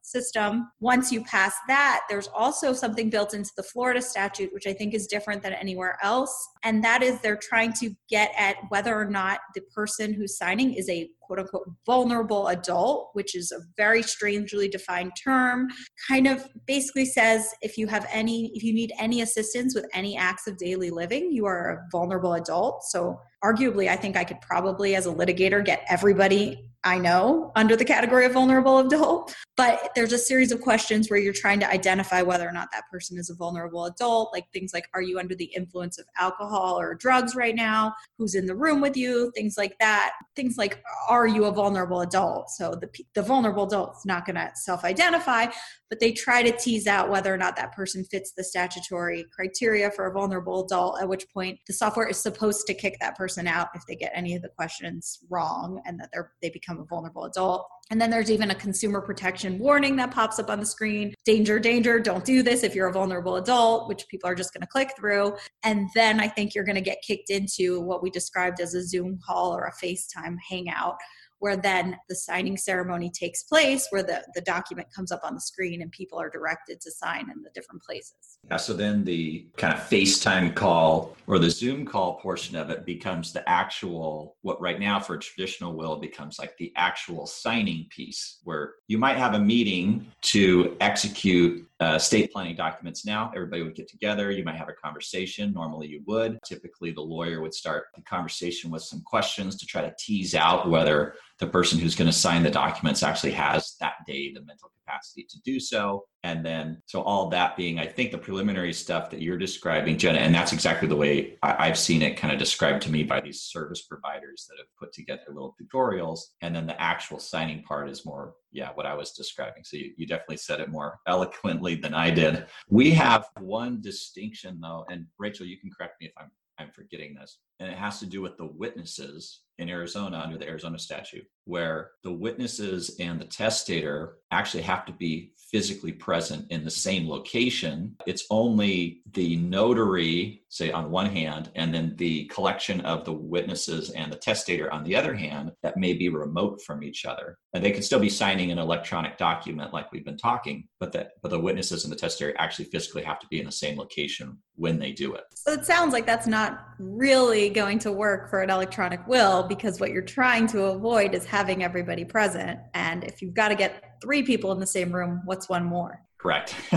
system. 0.00 0.70
Once 0.80 1.12
you 1.12 1.22
pass 1.24 1.54
that, 1.68 2.02
there's 2.08 2.28
also 2.28 2.72
something 2.72 3.10
built 3.10 3.34
into 3.34 3.50
the 3.56 3.62
Florida 3.62 4.00
statute 4.00 4.37
statute, 4.38 4.52
which 4.54 4.66
I 4.66 4.72
think 4.72 4.94
is 4.94 5.06
different 5.06 5.42
than 5.42 5.52
anywhere 5.52 5.98
else. 6.02 6.48
And 6.62 6.82
that 6.84 7.02
is 7.02 7.20
they're 7.20 7.38
trying 7.40 7.72
to 7.74 7.90
get 8.08 8.32
at 8.36 8.56
whether 8.68 8.98
or 8.98 9.04
not 9.04 9.40
the 9.54 9.62
person 9.74 10.12
who's 10.12 10.36
signing 10.36 10.74
is 10.74 10.88
a 10.88 11.08
quote 11.20 11.40
unquote 11.40 11.68
vulnerable 11.86 12.48
adult, 12.48 13.10
which 13.12 13.34
is 13.34 13.52
a 13.52 13.60
very 13.76 14.02
strangely 14.02 14.68
defined 14.68 15.12
term, 15.22 15.68
kind 16.08 16.26
of 16.26 16.46
basically 16.66 17.04
says 17.04 17.50
if 17.62 17.76
you 17.76 17.86
have 17.86 18.06
any, 18.10 18.50
if 18.54 18.62
you 18.62 18.72
need 18.72 18.92
any 18.98 19.20
assistance 19.22 19.74
with 19.74 19.86
any 19.94 20.16
acts 20.16 20.46
of 20.46 20.56
daily 20.56 20.90
living, 20.90 21.30
you 21.30 21.46
are 21.46 21.70
a 21.70 21.88
vulnerable 21.90 22.34
adult. 22.34 22.82
So 22.84 23.20
arguably, 23.44 23.88
I 23.88 23.96
think 23.96 24.16
I 24.16 24.24
could 24.24 24.40
probably, 24.40 24.96
as 24.96 25.06
a 25.06 25.12
litigator, 25.12 25.64
get 25.64 25.84
everybody 25.88 26.67
I 26.84 26.98
know 26.98 27.50
under 27.56 27.74
the 27.74 27.84
category 27.84 28.24
of 28.24 28.32
vulnerable 28.32 28.78
adult, 28.78 29.34
but 29.56 29.90
there's 29.96 30.12
a 30.12 30.18
series 30.18 30.52
of 30.52 30.60
questions 30.60 31.10
where 31.10 31.18
you're 31.18 31.32
trying 31.32 31.58
to 31.60 31.70
identify 31.70 32.22
whether 32.22 32.48
or 32.48 32.52
not 32.52 32.68
that 32.72 32.84
person 32.90 33.18
is 33.18 33.30
a 33.30 33.34
vulnerable 33.34 33.86
adult, 33.86 34.32
like 34.32 34.44
things 34.52 34.72
like 34.72 34.88
are 34.94 35.02
you 35.02 35.18
under 35.18 35.34
the 35.34 35.46
influence 35.56 35.98
of 35.98 36.06
alcohol 36.16 36.78
or 36.78 36.94
drugs 36.94 37.34
right 37.34 37.56
now? 37.56 37.92
Who's 38.16 38.36
in 38.36 38.46
the 38.46 38.54
room 38.54 38.80
with 38.80 38.96
you? 38.96 39.32
Things 39.34 39.58
like 39.58 39.76
that. 39.80 40.12
Things 40.36 40.56
like 40.56 40.80
are 41.08 41.26
you 41.26 41.46
a 41.46 41.52
vulnerable 41.52 42.02
adult? 42.02 42.50
So 42.50 42.74
the 42.80 42.88
the 43.14 43.22
vulnerable 43.22 43.66
adult's 43.66 44.06
not 44.06 44.24
going 44.24 44.36
to 44.36 44.50
self-identify, 44.54 45.46
but 45.90 46.00
they 46.00 46.12
try 46.12 46.42
to 46.42 46.52
tease 46.56 46.86
out 46.86 47.10
whether 47.10 47.32
or 47.32 47.36
not 47.36 47.56
that 47.56 47.72
person 47.72 48.04
fits 48.04 48.32
the 48.36 48.44
statutory 48.44 49.24
criteria 49.34 49.90
for 49.90 50.06
a 50.06 50.12
vulnerable 50.12 50.64
adult, 50.64 51.00
at 51.00 51.08
which 51.08 51.28
point 51.32 51.58
the 51.66 51.72
software 51.72 52.08
is 52.08 52.18
supposed 52.18 52.66
to 52.66 52.74
kick 52.74 52.96
that 53.00 53.16
person 53.16 53.46
out 53.46 53.68
if 53.74 53.82
they 53.86 53.96
get 53.96 54.12
any 54.14 54.34
of 54.34 54.42
the 54.42 54.48
questions 54.48 55.20
wrong 55.30 55.80
and 55.86 55.98
that 55.98 56.10
they're 56.12 56.32
they 56.42 56.50
become 56.50 56.78
a 56.78 56.84
vulnerable 56.84 57.24
adult. 57.24 57.66
And 57.90 58.00
then 58.00 58.10
there's 58.10 58.30
even 58.30 58.50
a 58.50 58.54
consumer 58.54 59.00
protection 59.00 59.58
warning 59.58 59.96
that 59.96 60.10
pops 60.10 60.38
up 60.38 60.50
on 60.50 60.60
the 60.60 60.66
screen 60.66 61.14
danger, 61.24 61.58
danger, 61.58 61.98
don't 61.98 62.24
do 62.24 62.42
this 62.42 62.62
if 62.62 62.74
you're 62.74 62.88
a 62.88 62.92
vulnerable 62.92 63.36
adult, 63.36 63.88
which 63.88 64.06
people 64.08 64.28
are 64.28 64.34
just 64.34 64.52
going 64.52 64.60
to 64.60 64.66
click 64.66 64.92
through. 64.96 65.36
And 65.64 65.88
then 65.94 66.20
I 66.20 66.28
think 66.28 66.54
you're 66.54 66.64
going 66.64 66.76
to 66.76 66.82
get 66.82 67.02
kicked 67.06 67.30
into 67.30 67.80
what 67.80 68.02
we 68.02 68.10
described 68.10 68.60
as 68.60 68.74
a 68.74 68.84
Zoom 68.84 69.18
call 69.24 69.54
or 69.54 69.64
a 69.64 69.72
FaceTime 69.84 70.36
hangout 70.48 70.96
where 71.40 71.56
then 71.56 71.96
the 72.08 72.14
signing 72.14 72.56
ceremony 72.56 73.10
takes 73.10 73.42
place 73.42 73.86
where 73.90 74.02
the, 74.02 74.24
the 74.34 74.40
document 74.42 74.88
comes 74.94 75.12
up 75.12 75.20
on 75.22 75.34
the 75.34 75.40
screen 75.40 75.82
and 75.82 75.90
people 75.92 76.18
are 76.18 76.30
directed 76.30 76.80
to 76.80 76.90
sign 76.90 77.30
in 77.30 77.42
the 77.42 77.50
different 77.54 77.82
places. 77.82 78.38
Yeah, 78.50 78.56
so 78.56 78.72
then 78.72 79.04
the 79.04 79.46
kind 79.56 79.74
of 79.74 79.80
FaceTime 79.80 80.54
call 80.54 81.16
or 81.26 81.38
the 81.38 81.50
Zoom 81.50 81.84
call 81.84 82.14
portion 82.20 82.56
of 82.56 82.70
it 82.70 82.84
becomes 82.84 83.32
the 83.32 83.48
actual, 83.48 84.36
what 84.42 84.60
right 84.60 84.80
now 84.80 84.98
for 84.98 85.14
a 85.14 85.18
traditional 85.18 85.74
will 85.74 85.96
becomes 85.96 86.38
like 86.38 86.56
the 86.56 86.72
actual 86.76 87.26
signing 87.26 87.86
piece 87.90 88.38
where 88.44 88.74
you 88.88 88.98
might 88.98 89.16
have 89.16 89.34
a 89.34 89.38
meeting 89.38 90.06
to 90.22 90.76
execute 90.80 91.68
uh, 91.80 91.98
state 91.98 92.32
planning 92.32 92.56
documents 92.56 93.06
now. 93.06 93.30
Everybody 93.34 93.62
would 93.62 93.74
get 93.74 93.88
together. 93.88 94.30
You 94.30 94.44
might 94.44 94.56
have 94.56 94.68
a 94.68 94.72
conversation. 94.72 95.52
Normally, 95.52 95.86
you 95.86 96.02
would. 96.06 96.38
Typically, 96.44 96.90
the 96.90 97.00
lawyer 97.00 97.40
would 97.40 97.54
start 97.54 97.84
the 97.94 98.02
conversation 98.02 98.70
with 98.70 98.82
some 98.82 99.00
questions 99.02 99.56
to 99.56 99.66
try 99.66 99.82
to 99.82 99.94
tease 99.98 100.34
out 100.34 100.68
whether 100.68 101.14
the 101.38 101.46
person 101.46 101.78
who's 101.78 101.94
going 101.94 102.10
to 102.10 102.16
sign 102.16 102.42
the 102.42 102.50
documents 102.50 103.02
actually 103.02 103.32
has 103.32 103.76
that 103.80 103.94
day 104.06 104.32
the 104.32 104.40
mental 104.42 104.70
capacity 104.88 105.26
to 105.28 105.40
do 105.42 105.60
so. 105.60 106.04
And 106.24 106.44
then, 106.44 106.82
so 106.86 107.02
all 107.02 107.28
that 107.28 107.56
being, 107.56 107.78
I 107.78 107.86
think 107.86 108.10
the 108.10 108.18
preliminary 108.18 108.72
stuff 108.72 109.08
that 109.10 109.22
you're 109.22 109.38
describing, 109.38 109.98
Jenna, 109.98 110.18
and 110.18 110.34
that's 110.34 110.52
exactly 110.52 110.88
the 110.88 110.96
way 110.96 111.38
I, 111.42 111.66
have 111.66 111.78
seen 111.78 112.02
it 112.02 112.16
kind 112.16 112.32
of 112.32 112.38
described 112.38 112.82
to 112.82 112.90
me 112.90 113.04
by 113.04 113.20
these 113.20 113.42
service 113.42 113.82
providers 113.82 114.46
that 114.48 114.58
have 114.58 114.66
put 114.78 114.92
together 114.92 115.22
little 115.28 115.54
tutorials. 115.60 116.20
And 116.42 116.54
then 116.54 116.66
the 116.66 116.80
actual 116.80 117.20
signing 117.20 117.62
part 117.62 117.88
is 117.88 118.04
more, 118.04 118.34
yeah, 118.50 118.70
what 118.74 118.86
I 118.86 118.94
was 118.94 119.12
describing. 119.12 119.62
So 119.64 119.76
you, 119.76 119.92
you 119.96 120.06
definitely 120.06 120.38
said 120.38 120.60
it 120.60 120.70
more 120.70 120.98
eloquently 121.06 121.76
than 121.76 121.94
I 121.94 122.10
did. 122.10 122.46
We 122.68 122.90
have 122.92 123.26
one 123.38 123.80
distinction 123.80 124.58
though, 124.60 124.84
and 124.90 125.06
Rachel, 125.18 125.46
you 125.46 125.58
can 125.58 125.70
correct 125.70 126.00
me 126.00 126.08
if 126.08 126.12
I'm 126.18 126.30
I'm 126.60 126.72
forgetting 126.72 127.14
this. 127.14 127.38
And 127.60 127.70
it 127.70 127.78
has 127.78 128.00
to 128.00 128.06
do 128.06 128.20
with 128.20 128.36
the 128.36 128.46
witnesses 128.46 129.42
in 129.58 129.68
Arizona 129.68 130.20
under 130.24 130.38
the 130.38 130.46
Arizona 130.46 130.78
statute, 130.78 131.26
where 131.48 131.92
the 132.04 132.12
witnesses 132.12 132.94
and 133.00 133.18
the 133.18 133.24
testator 133.24 134.18
actually 134.30 134.62
have 134.62 134.84
to 134.84 134.92
be 134.92 135.32
physically 135.50 135.92
present 135.92 136.46
in 136.50 136.62
the 136.62 136.70
same 136.70 137.08
location. 137.08 137.96
It's 138.06 138.26
only 138.30 139.00
the 139.12 139.36
notary, 139.36 140.42
say 140.50 140.70
on 140.70 140.90
one 140.90 141.06
hand, 141.06 141.50
and 141.54 141.72
then 141.72 141.94
the 141.96 142.26
collection 142.26 142.82
of 142.82 143.04
the 143.04 143.12
witnesses 143.12 143.90
and 143.90 144.12
the 144.12 144.16
testator 144.16 144.70
on 144.70 144.84
the 144.84 144.94
other 144.94 145.14
hand 145.14 145.52
that 145.62 145.78
may 145.78 145.94
be 145.94 146.10
remote 146.10 146.60
from 146.66 146.82
each 146.82 147.06
other. 147.06 147.38
And 147.54 147.64
they 147.64 147.70
can 147.70 147.82
still 147.82 147.98
be 147.98 148.10
signing 148.10 148.52
an 148.52 148.58
electronic 148.58 149.16
document 149.16 149.72
like 149.72 149.90
we've 149.90 150.04
been 150.04 150.18
talking, 150.18 150.68
but 150.80 150.92
that 150.92 151.12
but 151.22 151.30
the 151.30 151.40
witnesses 151.40 151.84
and 151.84 151.92
the 151.92 151.96
testator 151.96 152.34
actually 152.38 152.66
physically 152.66 153.02
have 153.02 153.18
to 153.20 153.26
be 153.28 153.40
in 153.40 153.46
the 153.46 153.52
same 153.52 153.78
location 153.78 154.36
when 154.56 154.78
they 154.78 154.92
do 154.92 155.14
it. 155.14 155.24
So 155.34 155.52
it 155.52 155.64
sounds 155.64 155.94
like 155.94 156.04
that's 156.04 156.26
not 156.26 156.66
really 156.78 157.48
going 157.48 157.78
to 157.80 157.92
work 157.92 158.28
for 158.28 158.42
an 158.42 158.50
electronic 158.50 159.06
will 159.08 159.44
because 159.44 159.80
what 159.80 159.92
you're 159.92 160.02
trying 160.02 160.46
to 160.48 160.64
avoid 160.64 161.14
is 161.14 161.24
having 161.24 161.37
everybody 161.62 162.04
present. 162.04 162.58
And 162.74 163.04
if 163.04 163.22
you've 163.22 163.34
got 163.34 163.48
to 163.48 163.54
get 163.54 163.84
three 164.02 164.22
people 164.22 164.52
in 164.52 164.60
the 164.60 164.66
same 164.66 164.92
room, 164.92 165.22
what's 165.24 165.48
one 165.48 165.64
more? 165.64 166.00
Correct. 166.18 166.54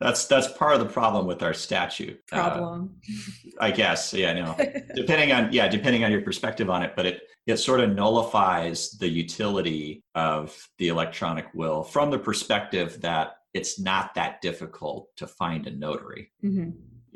that's 0.00 0.26
that's 0.26 0.48
part 0.52 0.74
of 0.74 0.80
the 0.80 0.92
problem 0.92 1.26
with 1.26 1.42
our 1.42 1.54
statute. 1.54 2.20
Uh, 2.30 2.50
problem. 2.50 2.96
Uh, 3.08 3.64
I 3.64 3.70
guess. 3.70 4.12
Yeah, 4.12 4.32
no. 4.34 4.56
depending 4.94 5.32
on 5.32 5.52
yeah, 5.52 5.68
depending 5.68 6.04
on 6.04 6.12
your 6.12 6.22
perspective 6.22 6.68
on 6.68 6.82
it, 6.82 6.92
but 6.94 7.06
it 7.06 7.22
it 7.46 7.56
sort 7.56 7.80
of 7.80 7.94
nullifies 7.94 8.90
the 8.92 9.08
utility 9.08 10.02
of 10.14 10.56
the 10.78 10.88
electronic 10.88 11.46
will 11.54 11.82
from 11.82 12.10
the 12.10 12.18
perspective 12.18 13.00
that 13.00 13.36
it's 13.54 13.78
not 13.78 14.14
that 14.14 14.40
difficult 14.40 15.08
to 15.16 15.26
find 15.26 15.66
a 15.66 15.70
notary. 15.70 16.30
Mm-hmm 16.44 16.70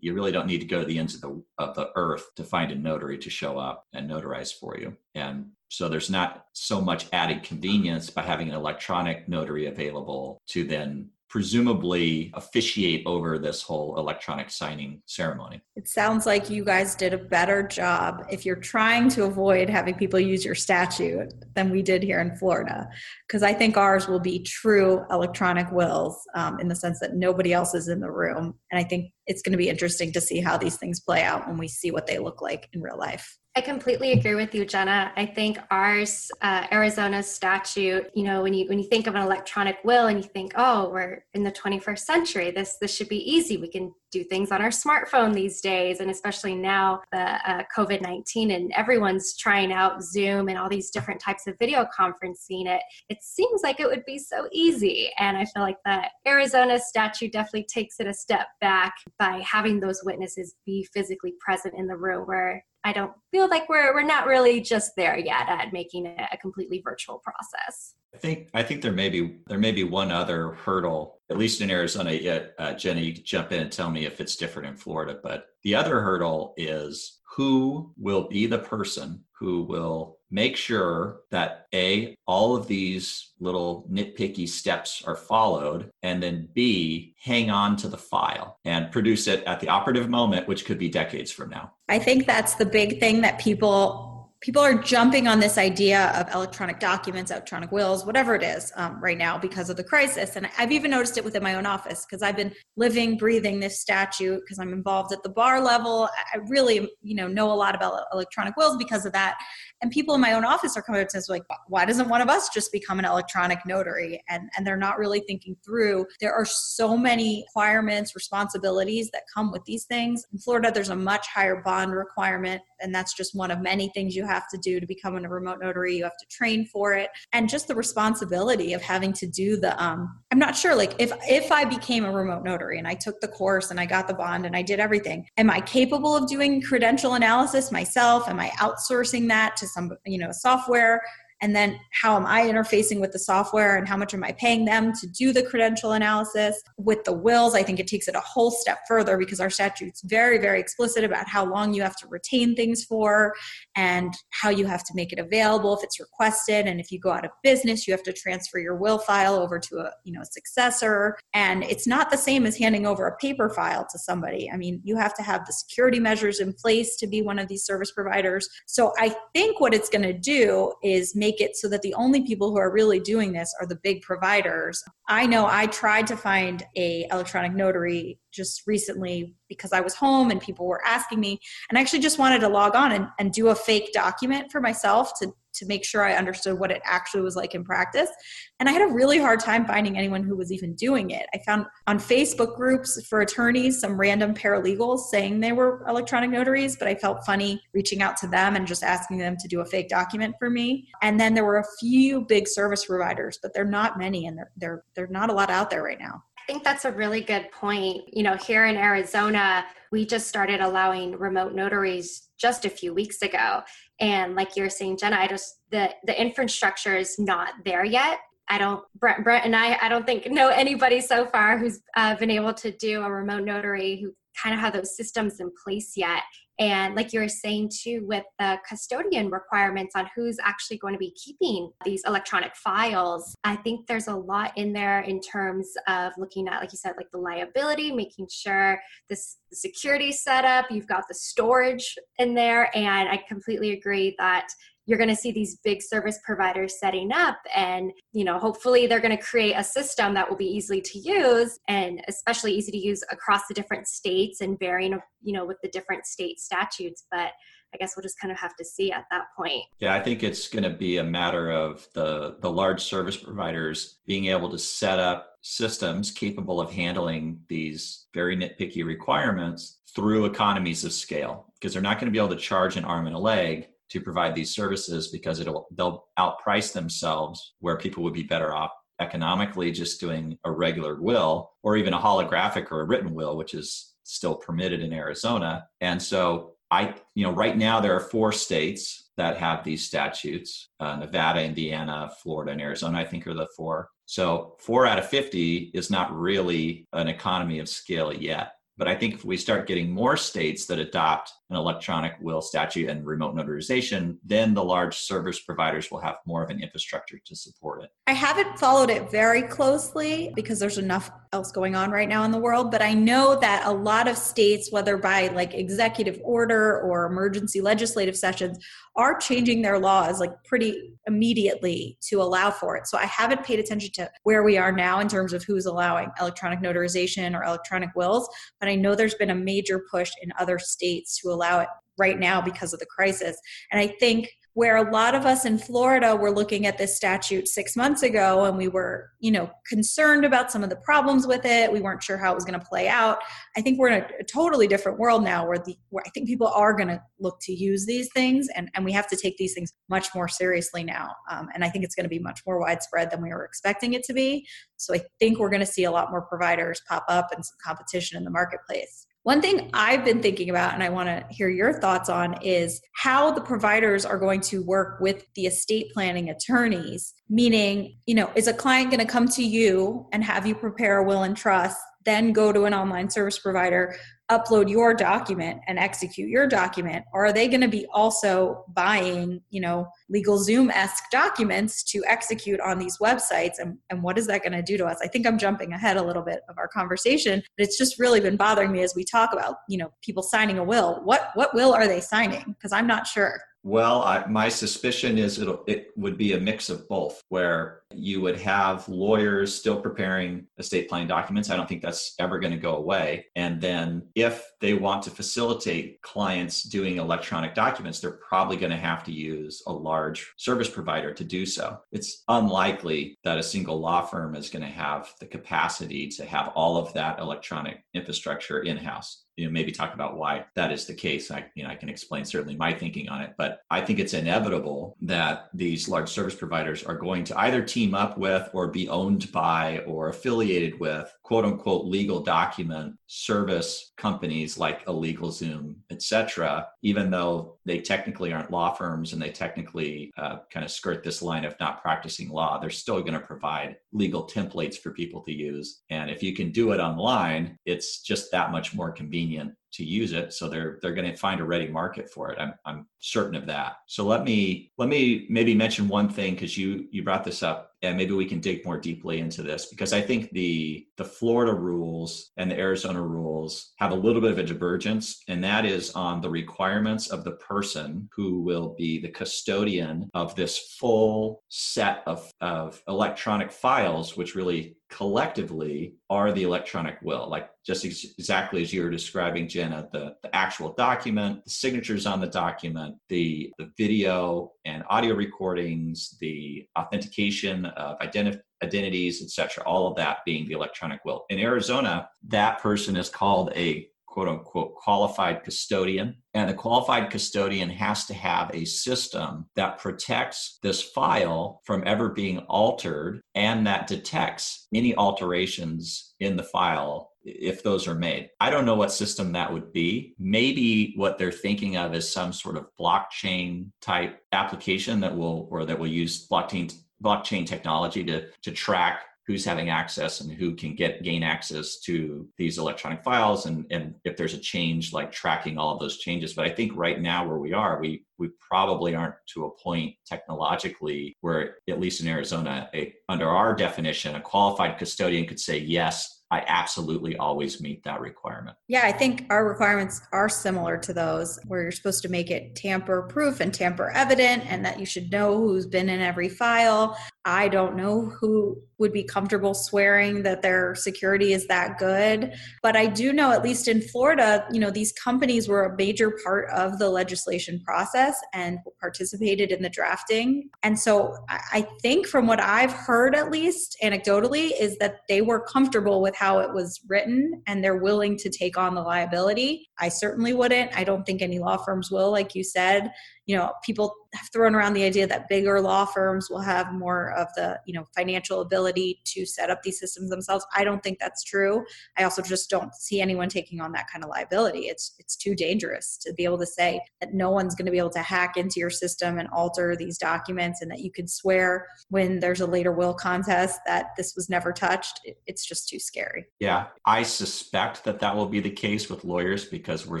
you 0.00 0.14
really 0.14 0.32
don't 0.32 0.46
need 0.46 0.60
to 0.60 0.66
go 0.66 0.80
to 0.80 0.86
the 0.86 0.98
ends 0.98 1.14
of 1.14 1.20
the 1.20 1.42
of 1.58 1.74
the 1.74 1.90
earth 1.94 2.34
to 2.36 2.44
find 2.44 2.72
a 2.72 2.74
notary 2.74 3.18
to 3.18 3.30
show 3.30 3.58
up 3.58 3.86
and 3.92 4.08
notarize 4.08 4.52
for 4.52 4.76
you. 4.78 4.96
And 5.14 5.50
so 5.68 5.88
there's 5.88 6.10
not 6.10 6.46
so 6.52 6.80
much 6.80 7.06
added 7.12 7.42
convenience 7.42 8.10
by 8.10 8.22
having 8.22 8.48
an 8.48 8.54
electronic 8.54 9.28
notary 9.28 9.66
available 9.66 10.40
to 10.48 10.64
then 10.64 11.10
presumably 11.30 12.32
officiate 12.34 13.04
over 13.06 13.38
this 13.38 13.62
whole 13.62 13.96
electronic 13.96 14.50
signing 14.50 15.00
ceremony. 15.06 15.62
It 15.76 15.86
sounds 15.86 16.26
like 16.26 16.50
you 16.50 16.64
guys 16.64 16.96
did 16.96 17.14
a 17.14 17.18
better 17.18 17.62
job 17.62 18.26
if 18.32 18.44
you're 18.44 18.56
trying 18.56 19.08
to 19.10 19.24
avoid 19.24 19.70
having 19.70 19.94
people 19.94 20.18
use 20.18 20.44
your 20.44 20.56
statute 20.56 21.32
than 21.54 21.70
we 21.70 21.82
did 21.82 22.02
here 22.02 22.18
in 22.20 22.36
Florida. 22.36 22.88
Because 23.28 23.44
I 23.44 23.54
think 23.54 23.76
ours 23.76 24.08
will 24.08 24.18
be 24.18 24.40
true 24.40 25.04
electronic 25.08 25.70
wills 25.70 26.20
um, 26.34 26.58
in 26.58 26.66
the 26.66 26.74
sense 26.74 26.98
that 26.98 27.14
nobody 27.14 27.52
else 27.52 27.74
is 27.74 27.86
in 27.86 28.00
the 28.00 28.10
room. 28.10 28.56
And 28.72 28.80
I 28.80 28.82
think 28.82 29.12
it's 29.28 29.40
going 29.40 29.52
to 29.52 29.58
be 29.58 29.68
interesting 29.68 30.12
to 30.12 30.20
see 30.20 30.40
how 30.40 30.58
these 30.58 30.76
things 30.78 30.98
play 30.98 31.22
out 31.22 31.46
when 31.46 31.58
we 31.58 31.68
see 31.68 31.92
what 31.92 32.08
they 32.08 32.18
look 32.18 32.42
like 32.42 32.68
in 32.72 32.82
real 32.82 32.98
life. 32.98 33.38
I 33.60 33.62
completely 33.62 34.12
agree 34.12 34.36
with 34.36 34.54
you, 34.54 34.64
Jenna. 34.64 35.12
I 35.16 35.26
think 35.26 35.58
ours, 35.70 36.30
uh, 36.40 36.66
Arizona's 36.72 37.30
statute, 37.30 38.10
you 38.14 38.24
know, 38.24 38.42
when 38.42 38.54
you 38.54 38.66
when 38.66 38.78
you 38.78 38.86
think 38.86 39.06
of 39.06 39.14
an 39.14 39.20
electronic 39.20 39.76
will 39.84 40.06
and 40.06 40.16
you 40.16 40.30
think, 40.30 40.52
oh, 40.56 40.88
we're 40.88 41.26
in 41.34 41.42
the 41.42 41.52
21st 41.52 41.98
century, 41.98 42.50
this 42.50 42.78
this 42.80 42.96
should 42.96 43.10
be 43.10 43.18
easy. 43.18 43.58
We 43.58 43.68
can 43.68 43.92
do 44.10 44.24
things 44.24 44.50
on 44.50 44.62
our 44.62 44.70
smartphone 44.70 45.34
these 45.34 45.60
days, 45.60 46.00
and 46.00 46.10
especially 46.10 46.54
now 46.54 47.02
the 47.12 47.18
uh, 47.18 47.64
COVID 47.76 48.00
19 48.00 48.50
and 48.50 48.72
everyone's 48.72 49.36
trying 49.36 49.74
out 49.74 50.02
Zoom 50.02 50.48
and 50.48 50.56
all 50.56 50.70
these 50.70 50.88
different 50.88 51.20
types 51.20 51.46
of 51.46 51.58
video 51.58 51.86
conferencing. 51.94 52.66
It 52.66 52.80
it 53.10 53.22
seems 53.22 53.60
like 53.62 53.78
it 53.78 53.88
would 53.88 54.06
be 54.06 54.18
so 54.18 54.48
easy, 54.52 55.10
and 55.18 55.36
I 55.36 55.44
feel 55.44 55.62
like 55.62 55.82
the 55.84 56.00
Arizona 56.26 56.78
statute 56.78 57.32
definitely 57.32 57.66
takes 57.70 58.00
it 58.00 58.06
a 58.06 58.14
step 58.14 58.46
back 58.62 58.94
by 59.18 59.44
having 59.44 59.80
those 59.80 60.00
witnesses 60.02 60.54
be 60.64 60.88
physically 60.94 61.34
present 61.40 61.74
in 61.76 61.86
the 61.86 61.96
room 61.98 62.26
where 62.26 62.64
I 62.84 62.92
don't 62.92 63.12
feel 63.30 63.48
like 63.48 63.68
we're 63.68 63.92
we're 63.94 64.02
not 64.02 64.26
really 64.26 64.60
just 64.60 64.92
there 64.96 65.18
yet 65.18 65.48
at 65.48 65.72
making 65.72 66.06
it 66.06 66.28
a 66.32 66.36
completely 66.36 66.80
virtual 66.82 67.18
process. 67.18 67.94
I 68.14 68.18
think 68.18 68.48
I 68.54 68.62
think 68.62 68.82
there 68.82 68.92
may 68.92 69.08
be 69.08 69.38
there 69.46 69.58
may 69.58 69.72
be 69.72 69.84
one 69.84 70.10
other 70.10 70.52
hurdle, 70.52 71.20
at 71.30 71.36
least 71.36 71.60
in 71.60 71.70
Arizona. 71.70 72.12
Yet, 72.12 72.54
uh, 72.58 72.74
Jenny, 72.74 73.12
jump 73.12 73.52
in 73.52 73.60
and 73.60 73.72
tell 73.72 73.90
me 73.90 74.06
if 74.06 74.20
it's 74.20 74.36
different 74.36 74.68
in 74.68 74.76
Florida. 74.76 75.18
But 75.22 75.46
the 75.62 75.74
other 75.74 76.00
hurdle 76.00 76.54
is 76.56 77.20
who 77.36 77.92
will 77.96 78.28
be 78.28 78.46
the 78.46 78.58
person 78.58 79.24
who 79.38 79.62
will 79.62 80.18
make 80.30 80.56
sure 80.56 81.20
that 81.30 81.66
a 81.74 82.16
all 82.26 82.56
of 82.56 82.66
these 82.66 83.32
little 83.40 83.86
nitpicky 83.90 84.48
steps 84.48 85.02
are 85.06 85.16
followed 85.16 85.90
and 86.02 86.22
then 86.22 86.48
b 86.52 87.14
hang 87.20 87.50
on 87.50 87.76
to 87.76 87.88
the 87.88 87.96
file 87.96 88.58
and 88.64 88.92
produce 88.92 89.26
it 89.26 89.42
at 89.44 89.60
the 89.60 89.68
operative 89.68 90.08
moment 90.08 90.46
which 90.48 90.64
could 90.64 90.78
be 90.78 90.88
decades 90.88 91.30
from 91.30 91.50
now. 91.50 91.72
I 91.88 91.98
think 91.98 92.26
that's 92.26 92.54
the 92.54 92.66
big 92.66 93.00
thing 93.00 93.20
that 93.22 93.38
people 93.38 94.09
people 94.40 94.62
are 94.62 94.74
jumping 94.74 95.28
on 95.28 95.38
this 95.38 95.58
idea 95.58 96.10
of 96.18 96.32
electronic 96.34 96.80
documents, 96.80 97.30
electronic 97.30 97.70
wills, 97.70 98.06
whatever 98.06 98.34
it 98.34 98.42
is 98.42 98.72
um, 98.76 98.98
right 99.02 99.18
now 99.18 99.36
because 99.36 99.68
of 99.68 99.76
the 99.76 99.84
crisis. 99.84 100.36
And 100.36 100.48
I've 100.58 100.72
even 100.72 100.90
noticed 100.90 101.18
it 101.18 101.24
within 101.24 101.42
my 101.42 101.54
own 101.54 101.66
office 101.66 102.06
because 102.06 102.22
I've 102.22 102.36
been 102.36 102.52
living, 102.76 103.18
breathing 103.18 103.60
this 103.60 103.80
statute 103.80 104.40
because 104.40 104.58
I'm 104.58 104.72
involved 104.72 105.12
at 105.12 105.22
the 105.22 105.28
bar 105.28 105.60
level. 105.60 106.08
I 106.32 106.38
really, 106.48 106.88
you 107.02 107.14
know, 107.14 107.28
know 107.28 107.52
a 107.52 107.54
lot 107.54 107.74
about 107.74 108.04
electronic 108.12 108.56
wills 108.56 108.78
because 108.78 109.04
of 109.04 109.12
that. 109.12 109.38
And 109.82 109.90
people 109.90 110.14
in 110.14 110.20
my 110.20 110.32
own 110.32 110.44
office 110.44 110.76
are 110.76 110.82
coming 110.82 111.02
up 111.02 111.08
to 111.08 111.18
us 111.18 111.28
like, 111.28 111.42
why 111.68 111.84
doesn't 111.84 112.08
one 112.08 112.22
of 112.22 112.28
us 112.28 112.48
just 112.48 112.72
become 112.72 112.98
an 112.98 113.04
electronic 113.04 113.58
notary? 113.66 114.22
And 114.28 114.48
and 114.56 114.66
they're 114.66 114.76
not 114.76 114.98
really 114.98 115.20
thinking 115.20 115.56
through. 115.64 116.06
There 116.20 116.34
are 116.34 116.46
so 116.46 116.96
many 116.96 117.44
requirements, 117.48 118.14
responsibilities 118.14 119.10
that 119.12 119.22
come 119.34 119.52
with 119.52 119.64
these 119.64 119.84
things. 119.84 120.24
In 120.32 120.38
Florida, 120.38 120.70
there's 120.72 120.88
a 120.88 120.96
much 120.96 121.26
higher 121.28 121.60
bond 121.62 121.92
requirement, 121.92 122.62
and 122.80 122.94
that's 122.94 123.14
just 123.14 123.34
one 123.34 123.50
of 123.50 123.60
many 123.60 123.88
things 123.90 124.14
you 124.14 124.24
have 124.26 124.48
to 124.48 124.58
do 124.58 124.80
to 124.80 124.86
become 124.86 125.16
a 125.16 125.28
remote 125.28 125.58
notary. 125.60 125.96
You 125.96 126.04
have 126.04 126.16
to 126.16 126.26
train 126.28 126.66
for 126.66 126.94
it, 126.94 127.10
and 127.32 127.48
just 127.48 127.68
the 127.68 127.74
responsibility 127.74 128.72
of 128.72 128.82
having 128.82 129.12
to 129.14 129.26
do 129.26 129.56
the. 129.56 129.80
Um, 129.82 130.20
I'm 130.30 130.38
not 130.38 130.56
sure. 130.56 130.74
Like 130.74 130.94
if 130.98 131.12
if 131.28 131.52
I 131.52 131.64
became 131.64 132.04
a 132.04 132.12
remote 132.12 132.44
notary 132.44 132.78
and 132.78 132.86
I 132.86 132.94
took 132.94 133.20
the 133.20 133.28
course 133.28 133.70
and 133.70 133.80
I 133.80 133.86
got 133.86 134.08
the 134.08 134.14
bond 134.14 134.46
and 134.46 134.56
I 134.56 134.62
did 134.62 134.80
everything, 134.80 135.26
am 135.36 135.50
I 135.50 135.60
capable 135.60 136.16
of 136.16 136.28
doing 136.28 136.62
credential 136.62 137.14
analysis 137.14 137.72
myself? 137.72 138.28
Am 138.28 138.40
I 138.40 138.48
outsourcing 138.60 139.28
that 139.28 139.56
to 139.56 139.66
some 139.66 139.92
you 140.04 140.18
know 140.18 140.30
software? 140.32 141.02
And 141.40 141.54
then 141.56 141.78
how 141.90 142.16
am 142.16 142.26
I 142.26 142.42
interfacing 142.42 143.00
with 143.00 143.12
the 143.12 143.18
software 143.18 143.76
and 143.76 143.88
how 143.88 143.96
much 143.96 144.14
am 144.14 144.24
I 144.24 144.32
paying 144.32 144.64
them 144.64 144.92
to 144.94 145.06
do 145.06 145.32
the 145.32 145.42
credential 145.42 145.92
analysis. 145.92 146.62
With 146.76 147.04
the 147.04 147.12
wills, 147.12 147.54
I 147.54 147.62
think 147.62 147.80
it 147.80 147.86
takes 147.86 148.08
it 148.08 148.14
a 148.14 148.20
whole 148.20 148.50
step 148.50 148.80
further 148.88 149.16
because 149.16 149.40
our 149.40 149.50
statute's 149.50 150.02
very, 150.02 150.38
very 150.38 150.60
explicit 150.60 151.04
about 151.04 151.28
how 151.28 151.44
long 151.44 151.74
you 151.74 151.82
have 151.82 151.96
to 151.96 152.08
retain 152.08 152.54
things 152.54 152.84
for 152.84 153.34
and 153.76 154.12
how 154.30 154.50
you 154.50 154.66
have 154.66 154.84
to 154.84 154.92
make 154.94 155.12
it 155.12 155.18
available 155.18 155.76
if 155.76 155.84
it's 155.84 156.00
requested. 156.00 156.66
And 156.66 156.80
if 156.80 156.90
you 156.90 156.98
go 156.98 157.10
out 157.10 157.24
of 157.24 157.30
business, 157.42 157.86
you 157.86 157.92
have 157.92 158.02
to 158.04 158.12
transfer 158.12 158.58
your 158.58 158.76
will 158.76 158.98
file 158.98 159.34
over 159.34 159.58
to 159.58 159.78
a 159.78 159.92
you 160.04 160.12
know 160.12 160.22
successor. 160.24 161.16
And 161.34 161.64
it's 161.64 161.86
not 161.86 162.10
the 162.10 162.16
same 162.16 162.46
as 162.46 162.56
handing 162.56 162.86
over 162.86 163.06
a 163.06 163.16
paper 163.16 163.48
file 163.50 163.86
to 163.90 163.98
somebody. 163.98 164.50
I 164.50 164.56
mean, 164.56 164.80
you 164.84 164.96
have 164.96 165.14
to 165.14 165.22
have 165.22 165.46
the 165.46 165.52
security 165.52 166.00
measures 166.00 166.40
in 166.40 166.52
place 166.52 166.96
to 166.96 167.06
be 167.06 167.22
one 167.22 167.38
of 167.38 167.48
these 167.48 167.64
service 167.64 167.92
providers. 167.92 168.48
So 168.66 168.92
I 168.98 169.14
think 169.34 169.60
what 169.60 169.74
it's 169.74 169.88
going 169.88 170.02
to 170.02 170.12
do 170.12 170.72
is 170.82 171.14
make 171.14 171.29
it 171.38 171.54
so 171.54 171.68
that 171.68 171.82
the 171.82 171.92
only 171.94 172.22
people 172.22 172.50
who 172.50 172.56
are 172.56 172.72
really 172.72 172.98
doing 172.98 173.32
this 173.32 173.54
are 173.60 173.66
the 173.66 173.78
big 173.82 174.00
providers. 174.00 174.82
I 175.06 175.26
know 175.26 175.46
I 175.46 175.66
tried 175.66 176.06
to 176.06 176.16
find 176.16 176.62
a 176.76 177.06
electronic 177.12 177.52
notary 177.52 178.18
just 178.32 178.66
recently 178.66 179.34
because 179.48 179.72
I 179.72 179.80
was 179.80 179.94
home 179.94 180.30
and 180.30 180.40
people 180.40 180.66
were 180.66 180.84
asking 180.84 181.20
me 181.20 181.40
and 181.68 181.78
I 181.78 181.80
actually 181.80 182.00
just 182.00 182.18
wanted 182.18 182.40
to 182.40 182.48
log 182.48 182.74
on 182.74 182.92
and, 182.92 183.08
and 183.18 183.32
do 183.32 183.48
a 183.48 183.54
fake 183.54 183.92
document 183.92 184.50
for 184.50 184.60
myself 184.60 185.12
to 185.20 185.32
to 185.52 185.66
make 185.66 185.84
sure 185.84 186.04
I 186.04 186.14
understood 186.14 186.58
what 186.58 186.70
it 186.70 186.80
actually 186.84 187.22
was 187.22 187.36
like 187.36 187.54
in 187.54 187.64
practice. 187.64 188.10
And 188.58 188.68
I 188.68 188.72
had 188.72 188.82
a 188.82 188.92
really 188.92 189.18
hard 189.18 189.40
time 189.40 189.66
finding 189.66 189.96
anyone 189.96 190.22
who 190.22 190.36
was 190.36 190.52
even 190.52 190.74
doing 190.74 191.10
it. 191.10 191.26
I 191.34 191.38
found 191.44 191.66
on 191.86 191.98
Facebook 191.98 192.56
groups 192.56 193.04
for 193.06 193.20
attorneys 193.20 193.80
some 193.80 193.98
random 193.98 194.34
paralegals 194.34 195.10
saying 195.10 195.40
they 195.40 195.52
were 195.52 195.84
electronic 195.88 196.30
notaries, 196.30 196.76
but 196.76 196.88
I 196.88 196.94
felt 196.94 197.24
funny 197.24 197.60
reaching 197.74 198.02
out 198.02 198.16
to 198.18 198.26
them 198.26 198.56
and 198.56 198.66
just 198.66 198.82
asking 198.82 199.18
them 199.18 199.36
to 199.38 199.48
do 199.48 199.60
a 199.60 199.64
fake 199.64 199.88
document 199.88 200.34
for 200.38 200.50
me. 200.50 200.88
And 201.02 201.18
then 201.18 201.34
there 201.34 201.44
were 201.44 201.58
a 201.58 201.76
few 201.78 202.22
big 202.22 202.46
service 202.46 202.84
providers, 202.84 203.38
but 203.42 203.52
they're 203.54 203.64
not 203.64 203.98
many 203.98 204.26
and 204.26 204.38
they're 204.38 204.50
they're 204.56 204.84
they're 204.94 205.08
not 205.08 205.30
a 205.30 205.32
lot 205.32 205.50
out 205.50 205.70
there 205.70 205.82
right 205.82 205.98
now. 205.98 206.22
I 206.42 206.52
think 206.52 206.64
that's 206.64 206.84
a 206.84 206.90
really 206.92 207.20
good 207.20 207.50
point. 207.52 208.02
You 208.12 208.22
know, 208.22 208.36
here 208.36 208.66
in 208.66 208.76
Arizona, 208.76 209.64
we 209.92 210.06
just 210.06 210.28
started 210.28 210.60
allowing 210.60 211.18
remote 211.18 211.54
notaries 211.54 212.28
just 212.38 212.64
a 212.64 212.70
few 212.70 212.94
weeks 212.94 213.22
ago. 213.22 213.62
And 214.00 214.34
like 214.34 214.56
you're 214.56 214.70
saying, 214.70 214.98
Jenna, 214.98 215.16
I 215.16 215.26
just 215.26 215.60
the 215.70 215.90
the 216.04 216.20
infrastructure 216.20 216.96
is 216.96 217.18
not 217.18 217.50
there 217.64 217.84
yet. 217.84 218.20
I 218.48 218.58
don't 218.58 218.82
Brent, 218.96 219.22
Brent 219.22 219.44
and 219.44 219.54
I 219.54 219.78
I 219.80 219.88
don't 219.88 220.06
think 220.06 220.30
know 220.30 220.48
anybody 220.48 221.00
so 221.00 221.26
far 221.26 221.58
who's 221.58 221.80
uh, 221.96 222.16
been 222.16 222.30
able 222.30 222.54
to 222.54 222.72
do 222.72 223.02
a 223.02 223.10
remote 223.10 223.44
notary 223.44 224.00
who 224.00 224.12
kind 224.40 224.54
of 224.54 224.60
have 224.60 224.72
those 224.72 224.96
systems 224.96 225.40
in 225.40 225.50
place 225.62 225.96
yet. 225.96 226.22
And 226.60 226.94
like 226.94 227.14
you 227.14 227.20
were 227.20 227.28
saying 227.28 227.70
too, 227.82 228.04
with 228.06 228.24
the 228.38 228.58
custodian 228.68 229.30
requirements 229.30 229.96
on 229.96 230.08
who's 230.14 230.36
actually 230.44 230.76
going 230.76 230.92
to 230.92 230.98
be 230.98 231.12
keeping 231.12 231.70
these 231.86 232.02
electronic 232.06 232.54
files, 232.54 233.34
I 233.44 233.56
think 233.56 233.86
there's 233.86 234.08
a 234.08 234.14
lot 234.14 234.52
in 234.56 234.74
there 234.74 235.00
in 235.00 235.20
terms 235.20 235.72
of 235.88 236.12
looking 236.18 236.48
at, 236.48 236.60
like 236.60 236.72
you 236.72 236.78
said, 236.78 236.94
like 236.98 237.10
the 237.12 237.18
liability, 237.18 237.92
making 237.92 238.28
sure 238.30 238.78
this 239.08 239.38
security 239.52 240.12
setup, 240.12 240.70
you've 240.70 240.86
got 240.86 241.08
the 241.08 241.14
storage 241.14 241.96
in 242.18 242.34
there. 242.34 242.70
And 242.76 243.08
I 243.08 243.24
completely 243.26 243.72
agree 243.72 244.14
that 244.18 244.48
you're 244.86 244.98
going 244.98 245.10
to 245.10 245.16
see 245.16 245.30
these 245.30 245.58
big 245.62 245.82
service 245.82 246.18
providers 246.24 246.78
setting 246.78 247.12
up 247.12 247.38
and 247.54 247.92
you 248.12 248.24
know 248.24 248.38
hopefully 248.38 248.86
they're 248.86 249.00
going 249.00 249.16
to 249.16 249.22
create 249.22 249.54
a 249.54 249.64
system 249.64 250.14
that 250.14 250.28
will 250.28 250.36
be 250.36 250.46
easily 250.46 250.80
to 250.80 250.98
use 250.98 251.58
and 251.68 252.02
especially 252.08 252.52
easy 252.52 252.72
to 252.72 252.78
use 252.78 253.02
across 253.10 253.42
the 253.48 253.54
different 253.54 253.86
states 253.86 254.40
and 254.40 254.58
varying 254.58 254.98
you 255.22 255.32
know 255.32 255.44
with 255.44 255.58
the 255.62 255.68
different 255.68 256.06
state 256.06 256.40
statutes 256.40 257.04
but 257.10 257.30
I 257.72 257.76
guess 257.76 257.94
we'll 257.96 258.02
just 258.02 258.18
kind 258.18 258.32
of 258.32 258.38
have 258.38 258.56
to 258.56 258.64
see 258.64 258.90
at 258.90 259.04
that 259.10 259.26
point. 259.36 259.62
Yeah, 259.78 259.94
I 259.94 260.00
think 260.00 260.22
it's 260.22 260.48
going 260.48 260.64
to 260.64 260.70
be 260.70 260.96
a 260.96 261.04
matter 261.04 261.50
of 261.50 261.86
the 261.94 262.36
the 262.40 262.50
large 262.50 262.82
service 262.82 263.16
providers 263.16 263.98
being 264.06 264.26
able 264.26 264.50
to 264.50 264.58
set 264.58 264.98
up 264.98 265.34
systems 265.42 266.10
capable 266.10 266.60
of 266.60 266.72
handling 266.72 267.40
these 267.48 268.06
very 268.12 268.36
nitpicky 268.36 268.84
requirements 268.84 269.78
through 269.94 270.26
economies 270.26 270.84
of 270.84 270.92
scale 270.92 271.46
because 271.54 271.72
they're 271.72 271.82
not 271.82 271.98
going 271.98 272.06
to 272.06 272.12
be 272.12 272.18
able 272.18 272.34
to 272.34 272.40
charge 272.40 272.76
an 272.76 272.84
arm 272.84 273.06
and 273.06 273.16
a 273.16 273.18
leg 273.18 273.68
to 273.90 274.00
provide 274.00 274.34
these 274.34 274.54
services 274.54 275.08
because 275.08 275.40
it'll 275.40 275.66
they'll 275.72 276.04
outprice 276.18 276.72
themselves 276.72 277.54
where 277.60 277.76
people 277.76 278.02
would 278.02 278.14
be 278.14 278.22
better 278.22 278.54
off 278.54 278.70
economically 279.00 279.72
just 279.72 280.00
doing 280.00 280.38
a 280.44 280.50
regular 280.50 281.00
will 281.00 281.50
or 281.62 281.76
even 281.76 281.94
a 281.94 281.98
holographic 281.98 282.70
or 282.70 282.82
a 282.82 282.84
written 282.84 283.14
will 283.14 283.36
which 283.36 283.54
is 283.54 283.94
still 284.04 284.34
permitted 284.34 284.80
in 284.80 284.92
Arizona. 284.92 285.64
And 285.80 286.00
so 286.00 286.52
I 286.70 286.94
you 287.14 287.24
know 287.24 287.32
right 287.32 287.56
now 287.56 287.80
there 287.80 287.94
are 287.94 288.00
four 288.00 288.32
states 288.32 289.10
that 289.16 289.36
have 289.36 289.64
these 289.64 289.84
statutes 289.84 290.68
uh, 290.78 290.96
Nevada 290.96 291.42
Indiana 291.42 292.10
Florida 292.22 292.52
and 292.52 292.60
Arizona 292.60 292.98
I 292.98 293.04
think 293.04 293.26
are 293.26 293.34
the 293.34 293.48
four. 293.56 293.88
So 294.06 294.56
4 294.58 294.86
out 294.86 294.98
of 294.98 295.08
50 295.08 295.70
is 295.72 295.88
not 295.88 296.12
really 296.12 296.88
an 296.92 297.06
economy 297.06 297.60
of 297.60 297.68
scale 297.68 298.12
yet 298.12 298.54
but 298.80 298.88
I 298.88 298.94
think 298.94 299.12
if 299.12 299.26
we 299.26 299.36
start 299.36 299.68
getting 299.68 299.90
more 299.90 300.16
states 300.16 300.64
that 300.64 300.78
adopt 300.78 301.34
an 301.50 301.56
electronic 301.56 302.14
will 302.22 302.40
statute 302.40 302.88
and 302.88 303.04
remote 303.04 303.36
notarization, 303.36 304.16
then 304.24 304.54
the 304.54 304.64
large 304.64 304.96
service 304.96 305.38
providers 305.38 305.90
will 305.90 306.00
have 306.00 306.16
more 306.24 306.42
of 306.42 306.48
an 306.48 306.62
infrastructure 306.62 307.20
to 307.26 307.36
support 307.36 307.82
it. 307.82 307.90
I 308.06 308.14
haven't 308.14 308.58
followed 308.58 308.88
it 308.88 309.10
very 309.10 309.42
closely 309.42 310.32
because 310.34 310.58
there's 310.58 310.78
enough 310.78 311.10
else 311.32 311.52
going 311.52 311.76
on 311.76 311.90
right 311.90 312.08
now 312.08 312.24
in 312.24 312.32
the 312.32 312.38
world, 312.38 312.70
but 312.70 312.82
I 312.82 312.92
know 312.92 313.38
that 313.40 313.64
a 313.64 313.70
lot 313.70 314.08
of 314.08 314.16
states, 314.16 314.72
whether 314.72 314.96
by 314.96 315.28
like 315.28 315.54
executive 315.54 316.20
order 316.24 316.80
or 316.80 317.06
emergency 317.06 317.60
legislative 317.60 318.16
sessions, 318.16 318.58
are 318.96 319.16
changing 319.16 319.62
their 319.62 319.78
laws 319.78 320.18
like 320.18 320.32
pretty 320.44 320.92
immediately 321.06 321.96
to 322.08 322.20
allow 322.20 322.50
for 322.50 322.76
it. 322.76 322.88
So 322.88 322.98
I 322.98 323.06
haven't 323.06 323.44
paid 323.44 323.60
attention 323.60 323.92
to 323.94 324.10
where 324.24 324.42
we 324.42 324.58
are 324.58 324.72
now 324.72 324.98
in 324.98 325.08
terms 325.08 325.32
of 325.32 325.44
who's 325.44 325.66
allowing 325.66 326.10
electronic 326.18 326.58
notarization 326.60 327.38
or 327.38 327.44
electronic 327.44 327.90
wills, 327.94 328.28
but 328.58 328.68
I 328.68 328.74
know 328.74 328.96
there's 328.96 329.14
been 329.14 329.30
a 329.30 329.34
major 329.34 329.84
push 329.90 330.10
in 330.22 330.32
other 330.38 330.58
states 330.58 331.20
to 331.20 331.28
allow 331.28 331.60
it 331.60 331.68
right 331.96 332.18
now 332.18 332.40
because 332.40 332.72
of 332.72 332.80
the 332.80 332.86
crisis. 332.86 333.36
And 333.70 333.80
I 333.80 333.86
think 334.00 334.30
where 334.54 334.76
a 334.76 334.90
lot 334.90 335.14
of 335.14 335.26
us 335.26 335.44
in 335.44 335.56
Florida 335.56 336.16
were 336.16 336.30
looking 336.30 336.66
at 336.66 336.76
this 336.76 336.96
statute 336.96 337.46
six 337.46 337.76
months 337.76 338.02
ago 338.02 338.44
and 338.46 338.58
we 338.58 338.66
were, 338.66 339.10
you 339.20 339.30
know, 339.30 339.48
concerned 339.68 340.24
about 340.24 340.50
some 340.50 340.64
of 340.64 340.70
the 340.70 340.76
problems 340.76 341.26
with 341.26 341.44
it. 341.44 341.72
We 341.72 341.80
weren't 341.80 342.02
sure 342.02 342.16
how 342.16 342.32
it 342.32 342.34
was 342.34 342.44
going 342.44 342.58
to 342.58 342.66
play 342.66 342.88
out. 342.88 343.18
I 343.56 343.60
think 343.60 343.78
we're 343.78 343.88
in 343.88 344.02
a, 344.02 344.24
totally 344.24 344.66
different 344.66 344.98
world 344.98 345.24
now 345.24 345.46
where 345.46 345.58
the 345.58 345.76
where 345.88 346.04
I 346.06 346.10
think 346.10 346.26
people 346.26 346.48
are 346.48 346.72
going 346.72 346.88
to 346.88 347.00
look 347.18 347.38
to 347.42 347.52
use 347.52 347.86
these 347.86 348.08
things 348.12 348.48
and, 348.54 348.68
and 348.74 348.84
we 348.84 348.92
have 348.92 349.08
to 349.08 349.16
take 349.16 349.36
these 349.36 349.54
things 349.54 349.72
much 349.88 350.08
more 350.14 350.28
seriously 350.28 350.84
now. 350.84 351.14
Um, 351.30 351.48
and 351.54 351.64
I 351.64 351.68
think 351.68 351.84
it's 351.84 351.94
going 351.94 352.04
to 352.04 352.10
be 352.10 352.18
much 352.18 352.40
more 352.46 352.60
widespread 352.60 353.10
than 353.10 353.22
we 353.22 353.30
were 353.30 353.44
expecting 353.44 353.94
it 353.94 354.02
to 354.04 354.12
be. 354.12 354.46
So 354.76 354.94
I 354.94 355.02
think 355.18 355.38
we're 355.38 355.50
going 355.50 355.60
to 355.60 355.66
see 355.66 355.84
a 355.84 355.90
lot 355.90 356.10
more 356.10 356.22
providers 356.22 356.80
pop 356.88 357.04
up 357.08 357.28
and 357.34 357.44
some 357.44 357.56
competition 357.64 358.18
in 358.18 358.24
the 358.24 358.30
marketplace. 358.30 359.06
One 359.30 359.40
thing 359.40 359.70
I've 359.72 360.04
been 360.04 360.20
thinking 360.20 360.50
about, 360.50 360.74
and 360.74 360.82
I 360.82 360.88
want 360.88 361.08
to 361.08 361.24
hear 361.32 361.48
your 361.48 361.72
thoughts 361.74 362.08
on, 362.08 362.42
is 362.42 362.82
how 362.96 363.30
the 363.30 363.40
providers 363.40 364.04
are 364.04 364.18
going 364.18 364.40
to 364.40 364.60
work 364.60 364.98
with 365.00 365.24
the 365.36 365.46
estate 365.46 365.92
planning 365.94 366.30
attorneys. 366.30 367.14
Meaning, 367.28 367.96
you 368.06 368.16
know, 368.16 368.28
is 368.34 368.48
a 368.48 368.52
client 368.52 368.90
going 368.90 368.98
to 368.98 369.06
come 369.06 369.28
to 369.28 369.44
you 369.44 370.08
and 370.12 370.24
have 370.24 370.48
you 370.48 370.56
prepare 370.56 370.98
a 370.98 371.04
will 371.04 371.22
and 371.22 371.36
trust, 371.36 371.78
then 372.04 372.32
go 372.32 372.52
to 372.52 372.64
an 372.64 372.74
online 372.74 373.08
service 373.08 373.38
provider 373.38 373.94
upload 374.30 374.70
your 374.70 374.94
document 374.94 375.60
and 375.66 375.78
execute 375.78 376.28
your 376.28 376.46
document? 376.46 377.04
Or 377.12 377.26
are 377.26 377.32
they 377.32 377.48
going 377.48 377.60
to 377.60 377.68
be 377.68 377.86
also 377.92 378.64
buying 378.68 379.40
you 379.50 379.60
know 379.60 379.88
LegalZoom-esque 380.14 381.04
documents 381.10 381.82
to 381.84 382.02
execute 382.06 382.60
on 382.60 382.78
these 382.78 382.98
websites? 382.98 383.58
And, 383.58 383.78
and 383.90 384.02
what 384.02 384.18
is 384.18 384.26
that 384.28 384.42
going 384.42 384.52
to 384.52 384.62
do 384.62 384.76
to 384.78 384.86
us? 384.86 384.98
I 385.02 385.08
think 385.08 385.26
i'm 385.26 385.38
jumping 385.38 385.72
ahead 385.72 385.96
a 385.96 386.02
little 386.02 386.22
bit 386.22 386.40
of 386.48 386.58
our 386.58 386.68
conversation 386.68 387.42
but 387.56 387.64
it's 387.66 387.78
just 387.78 387.98
really 387.98 388.20
been 388.20 388.36
bothering 388.36 388.72
me 388.72 388.82
as 388.82 388.94
we 388.94 389.04
talk 389.04 389.32
about 389.32 389.56
you 389.68 389.78
know 389.78 389.92
people 390.02 390.22
signing 390.22 390.58
a 390.58 390.64
will. 390.64 391.00
What 391.04 391.30
what 391.34 391.54
will 391.54 391.72
are 391.72 391.86
they 391.86 392.00
signing? 392.00 392.44
Because 392.46 392.72
i'm 392.72 392.86
not 392.86 393.06
sure. 393.06 393.40
Well, 393.62 394.02
I, 394.02 394.24
my 394.26 394.48
suspicion 394.48 395.18
is 395.18 395.38
it'll, 395.38 395.64
it 395.66 395.88
would 395.96 396.16
be 396.16 396.32
a 396.32 396.40
mix 396.40 396.70
of 396.70 396.88
both, 396.88 397.22
where 397.28 397.79
you 397.92 398.20
would 398.20 398.38
have 398.38 398.88
lawyers 398.88 399.54
still 399.54 399.80
preparing 399.80 400.46
estate 400.58 400.88
planning 400.88 401.08
documents. 401.08 401.50
I 401.50 401.56
don't 401.56 401.68
think 401.68 401.82
that's 401.82 402.14
ever 402.18 402.38
going 402.38 402.52
to 402.52 402.58
go 402.58 402.76
away. 402.76 403.26
And 403.36 403.60
then 403.60 404.08
if 404.14 404.46
they 404.60 404.74
want 404.74 405.02
to 405.04 405.10
facilitate 405.10 406.00
clients 406.02 406.62
doing 406.62 406.98
electronic 406.98 407.54
documents, 407.54 408.00
they're 408.00 408.12
probably 408.12 408.56
going 408.56 408.70
to 408.70 408.76
have 408.76 409.04
to 409.04 409.12
use 409.12 409.62
a 409.66 409.72
large 409.72 410.32
service 410.36 410.68
provider 410.68 411.12
to 411.14 411.24
do 411.24 411.46
so. 411.46 411.80
It's 411.92 412.22
unlikely 412.28 413.18
that 413.24 413.38
a 413.38 413.42
single 413.42 413.80
law 413.80 414.02
firm 414.02 414.34
is 414.34 414.50
going 414.50 414.64
to 414.64 414.68
have 414.68 415.12
the 415.20 415.26
capacity 415.26 416.08
to 416.08 416.24
have 416.24 416.48
all 416.54 416.76
of 416.76 416.92
that 416.94 417.18
electronic 417.18 417.84
infrastructure 417.94 418.60
in 418.60 418.76
house 418.76 419.24
you 419.40 419.46
know 419.46 419.52
maybe 419.52 419.72
talk 419.72 419.94
about 419.94 420.18
why 420.18 420.44
that 420.54 420.70
is 420.70 420.84
the 420.84 420.92
case 420.92 421.30
i 421.30 421.42
you 421.54 421.64
know 421.64 421.70
i 421.70 421.74
can 421.74 421.88
explain 421.88 422.26
certainly 422.26 422.54
my 422.56 422.74
thinking 422.74 423.08
on 423.08 423.22
it 423.22 423.32
but 423.38 423.60
i 423.70 423.80
think 423.80 423.98
it's 423.98 424.12
inevitable 424.12 424.96
that 425.00 425.48
these 425.54 425.88
large 425.88 426.10
service 426.10 426.34
providers 426.34 426.84
are 426.84 426.94
going 426.94 427.24
to 427.24 427.38
either 427.40 427.62
team 427.62 427.79
up 427.88 428.18
with 428.18 428.48
or 428.52 428.68
be 428.68 428.88
owned 428.88 429.32
by 429.32 429.78
or 429.86 430.08
affiliated 430.08 430.78
with 430.78 431.12
quote 431.22 431.44
unquote 431.44 431.86
legal 431.86 432.20
document 432.20 432.96
service 433.06 433.92
companies 433.96 434.58
like 434.58 434.82
a 434.82 434.92
LegalZoom, 434.92 435.74
et 435.90 436.02
cetera, 436.02 436.66
even 436.82 437.10
though 437.10 437.58
they 437.64 437.80
technically 437.80 438.32
aren't 438.32 438.50
law 438.50 438.72
firms 438.72 439.12
and 439.12 439.22
they 439.22 439.30
technically 439.30 440.12
uh, 440.16 440.38
kind 440.52 440.64
of 440.64 440.70
skirt 440.70 441.02
this 441.02 441.22
line 441.22 441.44
of 441.44 441.58
not 441.60 441.82
practicing 441.82 442.28
law, 442.28 442.58
they're 442.58 442.70
still 442.70 443.00
going 443.00 443.14
to 443.14 443.20
provide 443.20 443.76
legal 443.92 444.26
templates 444.26 444.76
for 444.76 444.90
people 444.90 445.22
to 445.22 445.32
use. 445.32 445.82
And 445.90 446.10
if 446.10 446.22
you 446.22 446.34
can 446.34 446.50
do 446.50 446.72
it 446.72 446.80
online, 446.80 447.56
it's 447.64 448.02
just 448.02 448.30
that 448.32 448.52
much 448.52 448.74
more 448.74 448.92
convenient 448.92 449.54
to 449.72 449.84
use 449.84 450.12
it. 450.12 450.32
So 450.32 450.48
they're 450.48 450.78
they're 450.82 450.94
going 450.94 451.10
to 451.10 451.16
find 451.16 451.40
a 451.40 451.44
ready 451.44 451.68
market 451.68 452.10
for 452.10 452.32
it. 452.32 452.38
I'm, 452.40 452.54
I'm 452.64 452.86
certain 452.98 453.36
of 453.36 453.46
that. 453.46 453.76
So 453.86 454.04
let 454.04 454.24
me 454.24 454.72
let 454.78 454.88
me 454.88 455.26
maybe 455.30 455.54
mention 455.54 455.86
one 455.86 456.08
thing 456.08 456.34
because 456.34 456.58
you 456.58 456.88
you 456.90 457.04
brought 457.04 457.24
this 457.24 457.42
up 457.42 457.69
and 457.82 457.96
maybe 457.96 458.12
we 458.12 458.26
can 458.26 458.40
dig 458.40 458.64
more 458.64 458.78
deeply 458.78 459.20
into 459.20 459.42
this 459.42 459.66
because 459.66 459.92
i 459.92 460.00
think 460.00 460.30
the 460.30 460.86
the 460.96 461.04
florida 461.04 461.52
rules 461.52 462.30
and 462.36 462.50
the 462.50 462.58
arizona 462.58 463.00
rules 463.00 463.72
have 463.78 463.92
a 463.92 463.94
little 463.94 464.20
bit 464.20 464.32
of 464.32 464.38
a 464.38 464.42
divergence 464.42 465.22
and 465.28 465.42
that 465.42 465.64
is 465.64 465.92
on 465.92 466.20
the 466.20 466.30
requirements 466.30 467.10
of 467.10 467.24
the 467.24 467.32
person 467.32 468.08
who 468.14 468.40
will 468.40 468.74
be 468.76 469.00
the 469.00 469.08
custodian 469.08 470.08
of 470.14 470.34
this 470.34 470.76
full 470.78 471.42
set 471.48 472.02
of, 472.06 472.30
of 472.40 472.82
electronic 472.88 473.50
files 473.50 474.16
which 474.16 474.34
really 474.34 474.76
collectively 474.90 475.94
are 476.08 476.32
the 476.32 476.42
electronic 476.42 476.98
will. 477.02 477.28
Like 477.28 477.50
just 477.64 477.84
ex- 477.84 478.06
exactly 478.18 478.62
as 478.62 478.72
you 478.72 478.82
were 478.82 478.90
describing 478.90 479.46
jenna 479.46 479.88
the, 479.92 480.16
the 480.22 480.34
actual 480.34 480.72
document 480.72 481.44
the 481.44 481.50
signatures 481.50 482.06
on 482.06 482.20
the 482.20 482.26
document 482.26 482.96
the, 483.08 483.52
the 483.58 483.70
video 483.76 484.52
and 484.64 484.82
audio 484.88 485.14
recordings 485.14 486.16
the 486.20 486.66
authentication 486.78 487.66
of 487.66 487.98
identi- 487.98 488.40
identities 488.62 489.22
etc 489.22 489.62
all 489.64 489.86
of 489.86 489.96
that 489.96 490.18
being 490.24 490.46
the 490.48 490.54
electronic 490.54 491.04
will. 491.04 491.24
In 491.28 491.38
arizona 491.38 492.08
that 492.28 492.60
person 492.60 492.96
is 492.96 493.08
called 493.08 493.52
a 493.54 493.88
quote 494.10 494.28
unquote 494.28 494.74
qualified 494.74 495.42
custodian. 495.44 496.16
And 496.34 496.48
the 496.48 496.54
qualified 496.54 497.10
custodian 497.10 497.70
has 497.70 498.06
to 498.06 498.14
have 498.14 498.50
a 498.52 498.64
system 498.64 499.46
that 499.56 499.78
protects 499.78 500.58
this 500.62 500.82
file 500.82 501.60
from 501.64 501.82
ever 501.86 502.10
being 502.10 502.38
altered 502.40 503.22
and 503.34 503.66
that 503.66 503.86
detects 503.86 504.66
any 504.74 504.94
alterations 504.96 506.14
in 506.20 506.36
the 506.36 506.42
file 506.42 507.10
if 507.24 507.62
those 507.62 507.86
are 507.86 507.94
made. 507.94 508.30
I 508.40 508.50
don't 508.50 508.64
know 508.64 508.74
what 508.74 508.92
system 508.92 509.32
that 509.32 509.52
would 509.52 509.72
be. 509.72 510.14
Maybe 510.18 510.94
what 510.96 511.18
they're 511.18 511.32
thinking 511.32 511.76
of 511.76 511.94
is 511.94 512.10
some 512.10 512.32
sort 512.32 512.56
of 512.56 512.66
blockchain 512.78 513.66
type 513.80 514.20
application 514.32 515.00
that 515.00 515.16
will 515.16 515.48
or 515.50 515.64
that 515.66 515.78
will 515.78 515.86
use 515.86 516.26
blockchain 516.26 516.74
blockchain 517.02 517.46
technology 517.46 518.04
to 518.04 518.26
to 518.42 518.50
track 518.50 519.04
who's 519.30 519.44
having 519.44 519.70
access 519.70 520.20
and 520.20 520.32
who 520.32 520.56
can 520.56 520.74
get 520.74 521.04
gain 521.04 521.22
access 521.22 521.78
to 521.78 522.28
these 522.36 522.58
electronic 522.58 523.04
files 523.04 523.46
and 523.46 523.64
and 523.70 523.94
if 524.04 524.16
there's 524.16 524.34
a 524.34 524.38
change 524.38 524.92
like 524.92 525.12
tracking 525.12 525.56
all 525.56 525.72
of 525.72 525.78
those 525.78 525.98
changes 525.98 526.34
but 526.34 526.44
i 526.44 526.50
think 526.50 526.72
right 526.74 527.00
now 527.00 527.24
where 527.24 527.38
we 527.38 527.52
are 527.52 527.80
we 527.80 528.04
we 528.18 528.28
probably 528.40 528.92
aren't 528.92 529.14
to 529.32 529.44
a 529.44 529.50
point 529.62 529.94
technologically 530.04 531.16
where 531.20 531.58
at 531.68 531.78
least 531.78 532.00
in 532.00 532.08
arizona 532.08 532.68
a, 532.74 532.92
under 533.08 533.28
our 533.28 533.54
definition 533.54 534.16
a 534.16 534.20
qualified 534.20 534.76
custodian 534.78 535.26
could 535.26 535.38
say 535.38 535.58
yes 535.58 536.20
I 536.32 536.44
absolutely 536.46 537.16
always 537.16 537.60
meet 537.60 537.82
that 537.82 538.00
requirement. 538.00 538.56
Yeah, 538.68 538.82
I 538.84 538.92
think 538.92 539.26
our 539.30 539.44
requirements 539.44 540.00
are 540.12 540.28
similar 540.28 540.78
to 540.78 540.92
those 540.92 541.40
where 541.46 541.62
you're 541.62 541.72
supposed 541.72 542.02
to 542.02 542.08
make 542.08 542.30
it 542.30 542.54
tamper 542.54 543.02
proof 543.02 543.40
and 543.40 543.52
tamper 543.52 543.90
evident 543.90 544.44
and 544.46 544.64
that 544.64 544.78
you 544.78 544.86
should 544.86 545.10
know 545.10 545.36
who's 545.36 545.66
been 545.66 545.88
in 545.88 546.00
every 546.00 546.28
file. 546.28 546.96
I 547.24 547.48
don't 547.48 547.74
know 547.74 548.06
who 548.20 548.62
would 548.80 548.92
be 548.92 549.04
comfortable 549.04 549.52
swearing 549.52 550.22
that 550.22 550.40
their 550.40 550.74
security 550.74 551.34
is 551.34 551.46
that 551.46 551.78
good, 551.78 552.32
but 552.62 552.76
I 552.76 552.86
do 552.86 553.12
know 553.12 553.30
at 553.30 553.44
least 553.44 553.68
in 553.68 553.82
Florida, 553.82 554.46
you 554.50 554.58
know, 554.58 554.70
these 554.70 554.92
companies 554.92 555.48
were 555.48 555.64
a 555.64 555.76
major 555.76 556.10
part 556.24 556.48
of 556.50 556.78
the 556.78 556.88
legislation 556.88 557.60
process 557.64 558.18
and 558.32 558.58
participated 558.80 559.52
in 559.52 559.62
the 559.62 559.68
drafting. 559.68 560.48
And 560.62 560.78
so 560.78 561.14
I 561.28 561.66
think 561.82 562.06
from 562.06 562.26
what 562.26 562.40
I've 562.40 562.72
heard 562.72 563.14
at 563.14 563.30
least 563.30 563.76
anecdotally 563.82 564.52
is 564.58 564.78
that 564.78 565.00
they 565.08 565.20
were 565.20 565.40
comfortable 565.40 566.00
with 566.00 566.16
how 566.16 566.38
it 566.38 566.52
was 566.54 566.80
written 566.88 567.42
and 567.46 567.62
they're 567.62 567.76
willing 567.76 568.16
to 568.16 568.30
take 568.30 568.56
on 568.56 568.74
the 568.74 568.82
liability. 568.82 569.68
I 569.78 569.90
certainly 569.90 570.32
wouldn't. 570.32 570.76
I 570.76 570.84
don't 570.84 571.04
think 571.04 571.20
any 571.20 571.38
law 571.38 571.58
firms 571.58 571.90
will, 571.90 572.10
like 572.10 572.34
you 572.34 572.44
said. 572.44 572.90
You 573.26 573.36
know, 573.36 573.52
people 573.64 573.94
have 574.14 574.28
thrown 574.32 574.54
around 574.54 574.74
the 574.74 574.84
idea 574.84 575.06
that 575.06 575.28
bigger 575.28 575.60
law 575.60 575.84
firms 575.84 576.28
will 576.30 576.40
have 576.40 576.72
more 576.72 577.12
of 577.12 577.28
the 577.36 577.60
you 577.66 577.72
know 577.72 577.84
financial 577.96 578.40
ability 578.40 578.69
to 578.72 579.26
set 579.26 579.50
up 579.50 579.62
these 579.62 579.78
systems 579.78 580.10
themselves. 580.10 580.46
I 580.54 580.64
don't 580.64 580.82
think 580.82 580.98
that's 580.98 581.22
true. 581.22 581.64
I 581.96 582.04
also 582.04 582.22
just 582.22 582.50
don't 582.50 582.74
see 582.74 583.00
anyone 583.00 583.28
taking 583.28 583.60
on 583.60 583.72
that 583.72 583.86
kind 583.92 584.04
of 584.04 584.10
liability. 584.10 584.60
It's 584.60 584.94
it's 584.98 585.16
too 585.16 585.34
dangerous 585.34 585.98
to 585.98 586.12
be 586.14 586.24
able 586.24 586.38
to 586.38 586.46
say 586.46 586.80
that 587.00 587.14
no 587.14 587.30
one's 587.30 587.54
going 587.54 587.66
to 587.66 587.72
be 587.72 587.78
able 587.78 587.90
to 587.90 588.02
hack 588.02 588.36
into 588.36 588.60
your 588.60 588.70
system 588.70 589.18
and 589.18 589.28
alter 589.32 589.76
these 589.76 589.98
documents 589.98 590.62
and 590.62 590.70
that 590.70 590.80
you 590.80 590.90
can 590.90 591.06
swear 591.06 591.66
when 591.88 592.20
there's 592.20 592.40
a 592.40 592.46
later 592.46 592.72
will 592.72 592.94
contest 592.94 593.60
that 593.66 593.86
this 593.96 594.14
was 594.16 594.28
never 594.28 594.52
touched. 594.52 595.00
It's 595.26 595.46
just 595.46 595.68
too 595.68 595.78
scary. 595.78 596.26
Yeah 596.38 596.66
i 596.90 597.02
suspect 597.02 597.84
that 597.84 598.00
that 598.00 598.16
will 598.16 598.26
be 598.26 598.40
the 598.40 598.50
case 598.50 598.88
with 598.88 599.04
lawyers 599.04 599.44
because 599.44 599.86
we're 599.86 600.00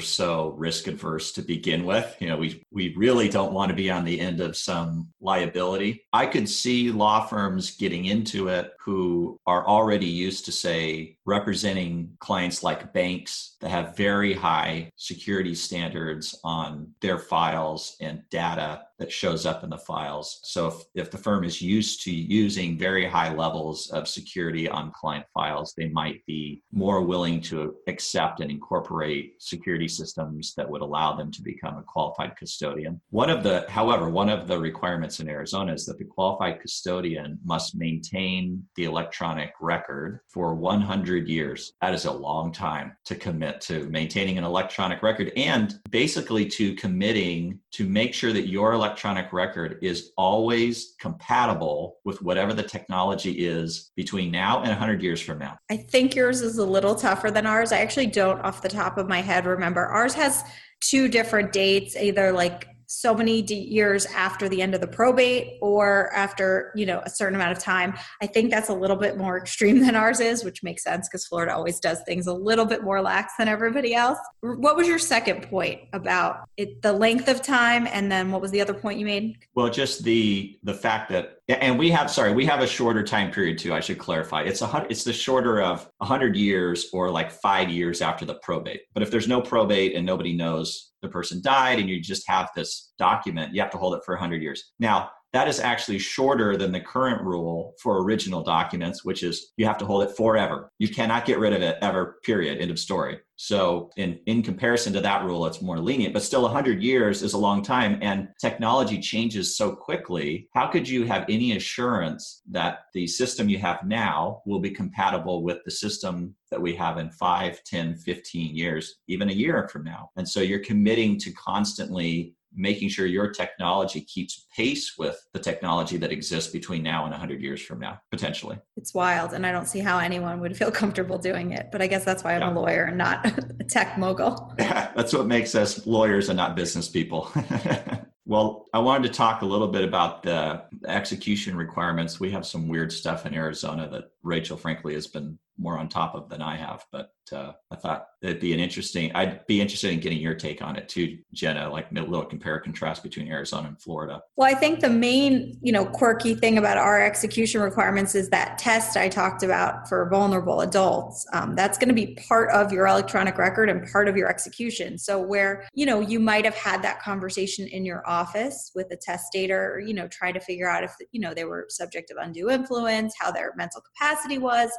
so 0.00 0.54
risk 0.56 0.86
adverse 0.86 1.32
to 1.32 1.42
begin 1.42 1.84
with. 1.84 2.16
You 2.20 2.28
know 2.28 2.36
we 2.36 2.64
we 2.70 2.94
really 2.96 3.28
don't 3.28 3.52
want 3.52 3.70
to 3.70 3.76
be 3.76 3.90
on 3.90 4.04
the 4.04 4.18
end 4.20 4.40
of 4.40 4.56
some 4.56 5.08
liability. 5.20 6.04
I 6.12 6.26
could 6.26 6.48
see 6.48 6.90
law 6.90 7.26
firms 7.26 7.76
getting 7.76 8.06
into 8.06 8.48
it 8.48 8.59
who 8.80 9.38
are 9.46 9.66
already 9.66 10.06
used 10.06 10.44
to, 10.46 10.52
say, 10.52 11.16
representing 11.26 12.10
clients 12.18 12.62
like 12.62 12.92
banks 12.92 13.56
that 13.60 13.70
have 13.70 13.96
very 13.96 14.32
high 14.32 14.90
security 14.96 15.54
standards 15.54 16.38
on 16.44 16.92
their 17.00 17.18
files 17.18 17.96
and 18.00 18.22
data 18.30 18.82
that 18.98 19.10
shows 19.10 19.46
up 19.46 19.64
in 19.64 19.70
the 19.70 19.78
files. 19.78 20.40
So 20.42 20.68
if, 20.68 20.74
if 20.94 21.10
the 21.10 21.18
firm 21.18 21.42
is 21.44 21.62
used 21.62 22.02
to 22.04 22.10
using 22.10 22.78
very 22.78 23.06
high 23.08 23.32
levels 23.32 23.90
of 23.90 24.06
security 24.06 24.68
on 24.68 24.92
client 24.92 25.24
files, 25.32 25.72
they 25.76 25.88
might 25.88 26.24
be 26.26 26.62
more 26.70 27.00
willing 27.00 27.40
to 27.42 27.76
accept 27.86 28.40
and 28.40 28.50
incorporate 28.50 29.42
security 29.42 29.88
systems 29.88 30.54
that 30.56 30.68
would 30.68 30.82
allow 30.82 31.16
them 31.16 31.30
to 31.32 31.42
become 31.42 31.78
a 31.78 31.82
qualified 31.82 32.36
custodian. 32.36 33.00
One 33.08 33.30
of 33.30 33.42
the, 33.42 33.64
however, 33.70 34.10
one 34.10 34.28
of 34.28 34.46
the 34.46 34.58
requirements 34.58 35.18
in 35.20 35.28
Arizona 35.30 35.72
is 35.72 35.86
that 35.86 35.98
the 35.98 36.04
qualified 36.04 36.60
custodian 36.60 37.38
must 37.42 37.74
maintain 37.74 38.49
the 38.76 38.84
electronic 38.84 39.52
record 39.60 40.20
for 40.28 40.54
100 40.54 41.28
years. 41.28 41.72
That 41.80 41.94
is 41.94 42.04
a 42.04 42.12
long 42.12 42.52
time 42.52 42.96
to 43.06 43.14
commit 43.14 43.60
to 43.62 43.84
maintaining 43.90 44.38
an 44.38 44.44
electronic 44.44 45.02
record 45.02 45.32
and 45.36 45.74
basically 45.90 46.46
to 46.46 46.74
committing 46.74 47.58
to 47.72 47.86
make 47.86 48.14
sure 48.14 48.32
that 48.32 48.48
your 48.48 48.72
electronic 48.72 49.32
record 49.32 49.78
is 49.82 50.12
always 50.16 50.94
compatible 51.00 51.96
with 52.04 52.22
whatever 52.22 52.52
the 52.52 52.62
technology 52.62 53.32
is 53.46 53.90
between 53.96 54.30
now 54.30 54.58
and 54.60 54.68
100 54.68 55.02
years 55.02 55.20
from 55.20 55.38
now. 55.38 55.56
I 55.70 55.76
think 55.76 56.14
yours 56.14 56.40
is 56.40 56.58
a 56.58 56.66
little 56.66 56.94
tougher 56.94 57.30
than 57.30 57.46
ours. 57.46 57.72
I 57.72 57.78
actually 57.78 58.06
don't, 58.06 58.40
off 58.40 58.62
the 58.62 58.68
top 58.68 58.98
of 58.98 59.08
my 59.08 59.20
head, 59.20 59.46
remember. 59.46 59.84
Ours 59.86 60.14
has 60.14 60.42
two 60.80 61.08
different 61.08 61.52
dates, 61.52 61.96
either 61.96 62.32
like 62.32 62.66
so 62.92 63.14
many 63.14 63.40
years 63.40 64.06
after 64.06 64.48
the 64.48 64.60
end 64.60 64.74
of 64.74 64.80
the 64.80 64.86
probate 64.86 65.58
or 65.60 66.12
after 66.12 66.72
you 66.74 66.84
know 66.84 67.00
a 67.04 67.10
certain 67.10 67.36
amount 67.36 67.52
of 67.52 67.58
time 67.58 67.94
i 68.20 68.26
think 68.26 68.50
that's 68.50 68.68
a 68.68 68.74
little 68.74 68.96
bit 68.96 69.16
more 69.16 69.38
extreme 69.40 69.80
than 69.80 69.94
ours 69.94 70.18
is 70.18 70.44
which 70.44 70.62
makes 70.62 70.82
sense 70.82 71.08
because 71.08 71.24
florida 71.24 71.54
always 71.54 71.78
does 71.78 72.02
things 72.02 72.26
a 72.26 72.32
little 72.32 72.64
bit 72.64 72.82
more 72.82 73.00
lax 73.00 73.34
than 73.38 73.48
everybody 73.48 73.94
else. 73.94 74.18
What 74.40 74.76
was 74.76 74.88
your 74.88 74.98
second 74.98 75.42
point 75.42 75.80
about 75.92 76.48
it 76.56 76.82
the 76.82 76.92
length 76.92 77.28
of 77.28 77.42
time 77.42 77.86
and 77.86 78.10
then 78.10 78.30
what 78.30 78.40
was 78.40 78.50
the 78.50 78.60
other 78.60 78.74
point 78.74 78.98
you 78.98 79.06
made? 79.06 79.38
Well 79.54 79.70
just 79.70 80.04
the 80.04 80.58
the 80.62 80.74
fact 80.74 81.10
that 81.10 81.39
and 81.56 81.78
we 81.78 81.90
have 81.90 82.10
sorry 82.10 82.32
we 82.32 82.46
have 82.46 82.60
a 82.60 82.66
shorter 82.66 83.02
time 83.02 83.30
period 83.30 83.58
too 83.58 83.72
i 83.74 83.80
should 83.80 83.98
clarify 83.98 84.42
it's 84.42 84.62
a 84.62 84.86
it's 84.88 85.04
the 85.04 85.12
shorter 85.12 85.60
of 85.62 85.88
100 85.98 86.36
years 86.36 86.88
or 86.92 87.10
like 87.10 87.30
five 87.30 87.68
years 87.68 88.00
after 88.02 88.24
the 88.24 88.34
probate 88.42 88.82
but 88.94 89.02
if 89.02 89.10
there's 89.10 89.28
no 89.28 89.40
probate 89.40 89.94
and 89.94 90.04
nobody 90.04 90.34
knows 90.34 90.90
the 91.02 91.08
person 91.08 91.40
died 91.42 91.78
and 91.78 91.88
you 91.88 92.00
just 92.00 92.28
have 92.28 92.50
this 92.54 92.92
document, 92.98 93.54
you 93.54 93.60
have 93.60 93.70
to 93.70 93.78
hold 93.78 93.94
it 93.94 94.02
for 94.04 94.14
100 94.14 94.42
years. 94.42 94.72
Now, 94.78 95.10
that 95.32 95.48
is 95.48 95.60
actually 95.60 95.98
shorter 95.98 96.56
than 96.56 96.72
the 96.72 96.80
current 96.80 97.22
rule 97.22 97.74
for 97.80 98.02
original 98.02 98.42
documents, 98.42 99.04
which 99.04 99.22
is 99.22 99.52
you 99.56 99.66
have 99.66 99.78
to 99.78 99.86
hold 99.86 100.02
it 100.02 100.16
forever. 100.16 100.70
You 100.78 100.88
cannot 100.88 101.24
get 101.24 101.38
rid 101.38 101.52
of 101.52 101.62
it 101.62 101.76
ever, 101.82 102.18
period, 102.24 102.58
end 102.58 102.70
of 102.70 102.78
story. 102.78 103.20
So, 103.42 103.88
in, 103.96 104.20
in 104.26 104.42
comparison 104.42 104.92
to 104.92 105.00
that 105.00 105.24
rule, 105.24 105.46
it's 105.46 105.62
more 105.62 105.78
lenient, 105.78 106.12
but 106.12 106.22
still 106.22 106.42
100 106.42 106.82
years 106.82 107.22
is 107.22 107.32
a 107.32 107.38
long 107.38 107.62
time 107.62 107.98
and 108.02 108.28
technology 108.38 109.00
changes 109.00 109.56
so 109.56 109.74
quickly. 109.74 110.46
How 110.54 110.66
could 110.66 110.86
you 110.86 111.06
have 111.06 111.24
any 111.26 111.56
assurance 111.56 112.42
that 112.50 112.80
the 112.92 113.06
system 113.06 113.48
you 113.48 113.58
have 113.58 113.82
now 113.82 114.42
will 114.44 114.60
be 114.60 114.70
compatible 114.70 115.42
with 115.42 115.64
the 115.64 115.70
system 115.70 116.34
that 116.50 116.60
we 116.60 116.74
have 116.74 116.98
in 116.98 117.10
5, 117.12 117.64
10, 117.64 117.96
15 117.96 118.54
years, 118.54 118.96
even 119.08 119.30
a 119.30 119.32
year 119.32 119.66
from 119.72 119.84
now? 119.84 120.10
And 120.18 120.28
so, 120.28 120.40
you're 120.40 120.58
committing 120.58 121.18
to 121.20 121.32
constantly 121.32 122.34
making 122.54 122.88
sure 122.88 123.06
your 123.06 123.30
technology 123.30 124.00
keeps 124.00 124.46
pace 124.54 124.96
with 124.98 125.16
the 125.32 125.38
technology 125.38 125.96
that 125.96 126.12
exists 126.12 126.52
between 126.52 126.82
now 126.82 127.04
and 127.04 127.12
100 127.12 127.40
years 127.40 127.62
from 127.62 127.78
now, 127.78 128.00
potentially. 128.10 128.58
It's 128.76 128.94
wild. 128.94 129.32
And 129.32 129.46
I 129.46 129.52
don't 129.52 129.66
see 129.66 129.80
how 129.80 129.98
anyone 129.98 130.40
would 130.40 130.56
feel 130.56 130.70
comfortable 130.70 131.18
doing 131.18 131.52
it. 131.52 131.68
But 131.70 131.82
I 131.82 131.86
guess 131.86 132.04
that's 132.04 132.24
why 132.24 132.34
I'm 132.34 132.40
yeah. 132.40 132.52
a 132.52 132.54
lawyer 132.54 132.84
and 132.84 132.98
not 132.98 133.26
a 133.60 133.64
tech 133.64 133.98
mogul. 133.98 134.52
that's 134.58 135.12
what 135.12 135.26
makes 135.26 135.54
us 135.54 135.86
lawyers 135.86 136.28
and 136.28 136.36
not 136.36 136.56
business 136.56 136.88
people. 136.88 137.30
Well, 138.30 138.66
I 138.72 138.78
wanted 138.78 139.08
to 139.08 139.18
talk 139.18 139.42
a 139.42 139.44
little 139.44 139.66
bit 139.66 139.82
about 139.82 140.22
the 140.22 140.62
execution 140.86 141.56
requirements. 141.56 142.20
We 142.20 142.30
have 142.30 142.46
some 142.46 142.68
weird 142.68 142.92
stuff 142.92 143.26
in 143.26 143.34
Arizona 143.34 143.88
that 143.90 144.12
Rachel, 144.22 144.56
frankly, 144.56 144.94
has 144.94 145.08
been 145.08 145.36
more 145.60 145.78
on 145.78 145.88
top 145.88 146.14
of 146.14 146.28
than 146.28 146.40
I 146.40 146.56
have. 146.56 146.84
But 146.90 147.12
uh, 147.32 147.52
I 147.70 147.76
thought 147.76 148.06
it'd 148.22 148.40
be 148.40 148.52
an 148.52 148.60
interesting. 148.60 149.12
I'd 149.14 149.46
be 149.46 149.60
interested 149.60 149.92
in 149.92 150.00
getting 150.00 150.18
your 150.18 150.34
take 150.34 150.62
on 150.62 150.76
it 150.76 150.88
too, 150.88 151.18
Jenna. 151.32 151.70
Like 151.70 151.86
a 151.92 152.00
little 152.00 152.24
compare 152.24 152.58
contrast 152.58 153.02
between 153.02 153.28
Arizona 153.28 153.68
and 153.68 153.80
Florida. 153.80 154.22
Well, 154.36 154.52
I 154.52 154.58
think 154.58 154.80
the 154.80 154.90
main, 154.90 155.58
you 155.62 155.70
know, 155.70 155.84
quirky 155.84 156.34
thing 156.34 156.58
about 156.58 156.76
our 156.76 157.00
execution 157.00 157.60
requirements 157.60 158.14
is 158.14 158.30
that 158.30 158.58
test 158.58 158.96
I 158.96 159.08
talked 159.08 159.42
about 159.42 159.88
for 159.88 160.08
vulnerable 160.08 160.62
adults. 160.62 161.26
Um, 161.32 161.54
that's 161.54 161.78
going 161.78 161.88
to 161.88 161.94
be 161.94 162.18
part 162.28 162.50
of 162.50 162.72
your 162.72 162.86
electronic 162.86 163.38
record 163.38 163.68
and 163.68 163.86
part 163.90 164.08
of 164.08 164.16
your 164.16 164.28
execution. 164.28 164.98
So 164.98 165.20
where 165.20 165.68
you 165.74 165.86
know 165.86 166.00
you 166.00 166.18
might 166.18 166.44
have 166.44 166.56
had 166.56 166.82
that 166.82 167.00
conversation 167.00 167.68
in 167.68 167.84
your 167.84 168.02
office 168.08 168.72
with 168.74 168.90
a 168.90 168.96
testator, 168.96 169.74
or 169.74 169.80
you 169.80 169.94
know, 169.94 170.08
try 170.08 170.32
to 170.32 170.40
figure 170.40 170.68
out 170.68 170.82
if 170.82 170.92
you 171.12 171.20
know 171.20 171.34
they 171.34 171.44
were 171.44 171.66
subject 171.68 172.10
of 172.10 172.16
undue 172.16 172.50
influence, 172.50 173.14
how 173.18 173.30
their 173.30 173.52
mental 173.56 173.80
capacity 173.80 174.38
was 174.38 174.70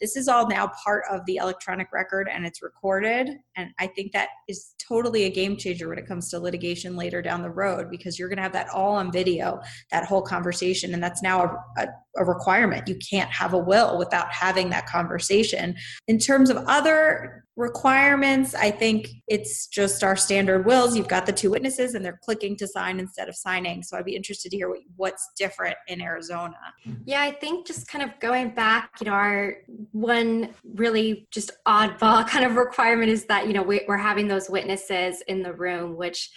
this 0.00 0.16
is 0.16 0.28
all 0.28 0.48
now 0.48 0.70
part 0.82 1.04
of 1.10 1.24
the 1.26 1.36
electronic 1.36 1.92
record 1.92 2.28
and 2.32 2.46
it's 2.46 2.62
recorded. 2.62 3.38
And 3.56 3.70
I 3.78 3.86
think 3.86 4.12
that 4.12 4.28
is 4.48 4.74
totally 4.78 5.24
a 5.24 5.30
game 5.30 5.56
changer 5.56 5.88
when 5.88 5.98
it 5.98 6.06
comes 6.06 6.30
to 6.30 6.38
litigation 6.38 6.96
later 6.96 7.20
down 7.20 7.42
the 7.42 7.50
road 7.50 7.90
because 7.90 8.18
you're 8.18 8.28
going 8.28 8.38
to 8.38 8.42
have 8.42 8.52
that 8.52 8.70
all 8.70 8.94
on 8.94 9.12
video, 9.12 9.60
that 9.90 10.06
whole 10.06 10.22
conversation. 10.22 10.94
And 10.94 11.02
that's 11.02 11.22
now 11.22 11.42
a, 11.76 11.82
a, 11.82 11.88
a 12.16 12.24
requirement. 12.24 12.88
You 12.88 12.96
can't 12.96 13.30
have 13.30 13.54
a 13.54 13.58
will 13.58 13.98
without 13.98 14.32
having 14.32 14.70
that 14.70 14.86
conversation. 14.86 15.76
In 16.08 16.18
terms 16.18 16.50
of 16.50 16.56
other 16.66 17.44
requirements 17.60 18.54
i 18.54 18.70
think 18.70 19.10
it's 19.28 19.66
just 19.66 20.02
our 20.02 20.16
standard 20.16 20.64
wills 20.64 20.96
you've 20.96 21.08
got 21.08 21.26
the 21.26 21.32
two 21.32 21.50
witnesses 21.50 21.94
and 21.94 22.02
they're 22.02 22.18
clicking 22.22 22.56
to 22.56 22.66
sign 22.66 22.98
instead 22.98 23.28
of 23.28 23.36
signing 23.36 23.82
so 23.82 23.98
i'd 23.98 24.04
be 24.04 24.16
interested 24.16 24.50
to 24.50 24.56
hear 24.56 24.70
what, 24.70 24.78
what's 24.96 25.30
different 25.36 25.76
in 25.88 26.00
arizona 26.00 26.56
yeah 27.04 27.20
i 27.20 27.30
think 27.30 27.66
just 27.66 27.86
kind 27.86 28.02
of 28.02 28.18
going 28.18 28.48
back 28.50 28.90
you 28.98 29.04
know 29.04 29.12
our 29.12 29.56
one 29.92 30.54
really 30.74 31.28
just 31.30 31.50
oddball 31.68 32.26
kind 32.28 32.46
of 32.46 32.56
requirement 32.56 33.10
is 33.10 33.26
that 33.26 33.46
you 33.46 33.52
know 33.52 33.62
we, 33.62 33.82
we're 33.86 33.96
having 33.96 34.26
those 34.26 34.48
witnesses 34.48 35.22
in 35.28 35.42
the 35.42 35.52
room 35.52 35.96
which 35.96 36.30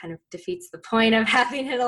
kind 0.00 0.12
of 0.12 0.20
defeats 0.30 0.70
the 0.70 0.78
point 0.78 1.14
of 1.14 1.26
having 1.28 1.70
an 1.72 1.80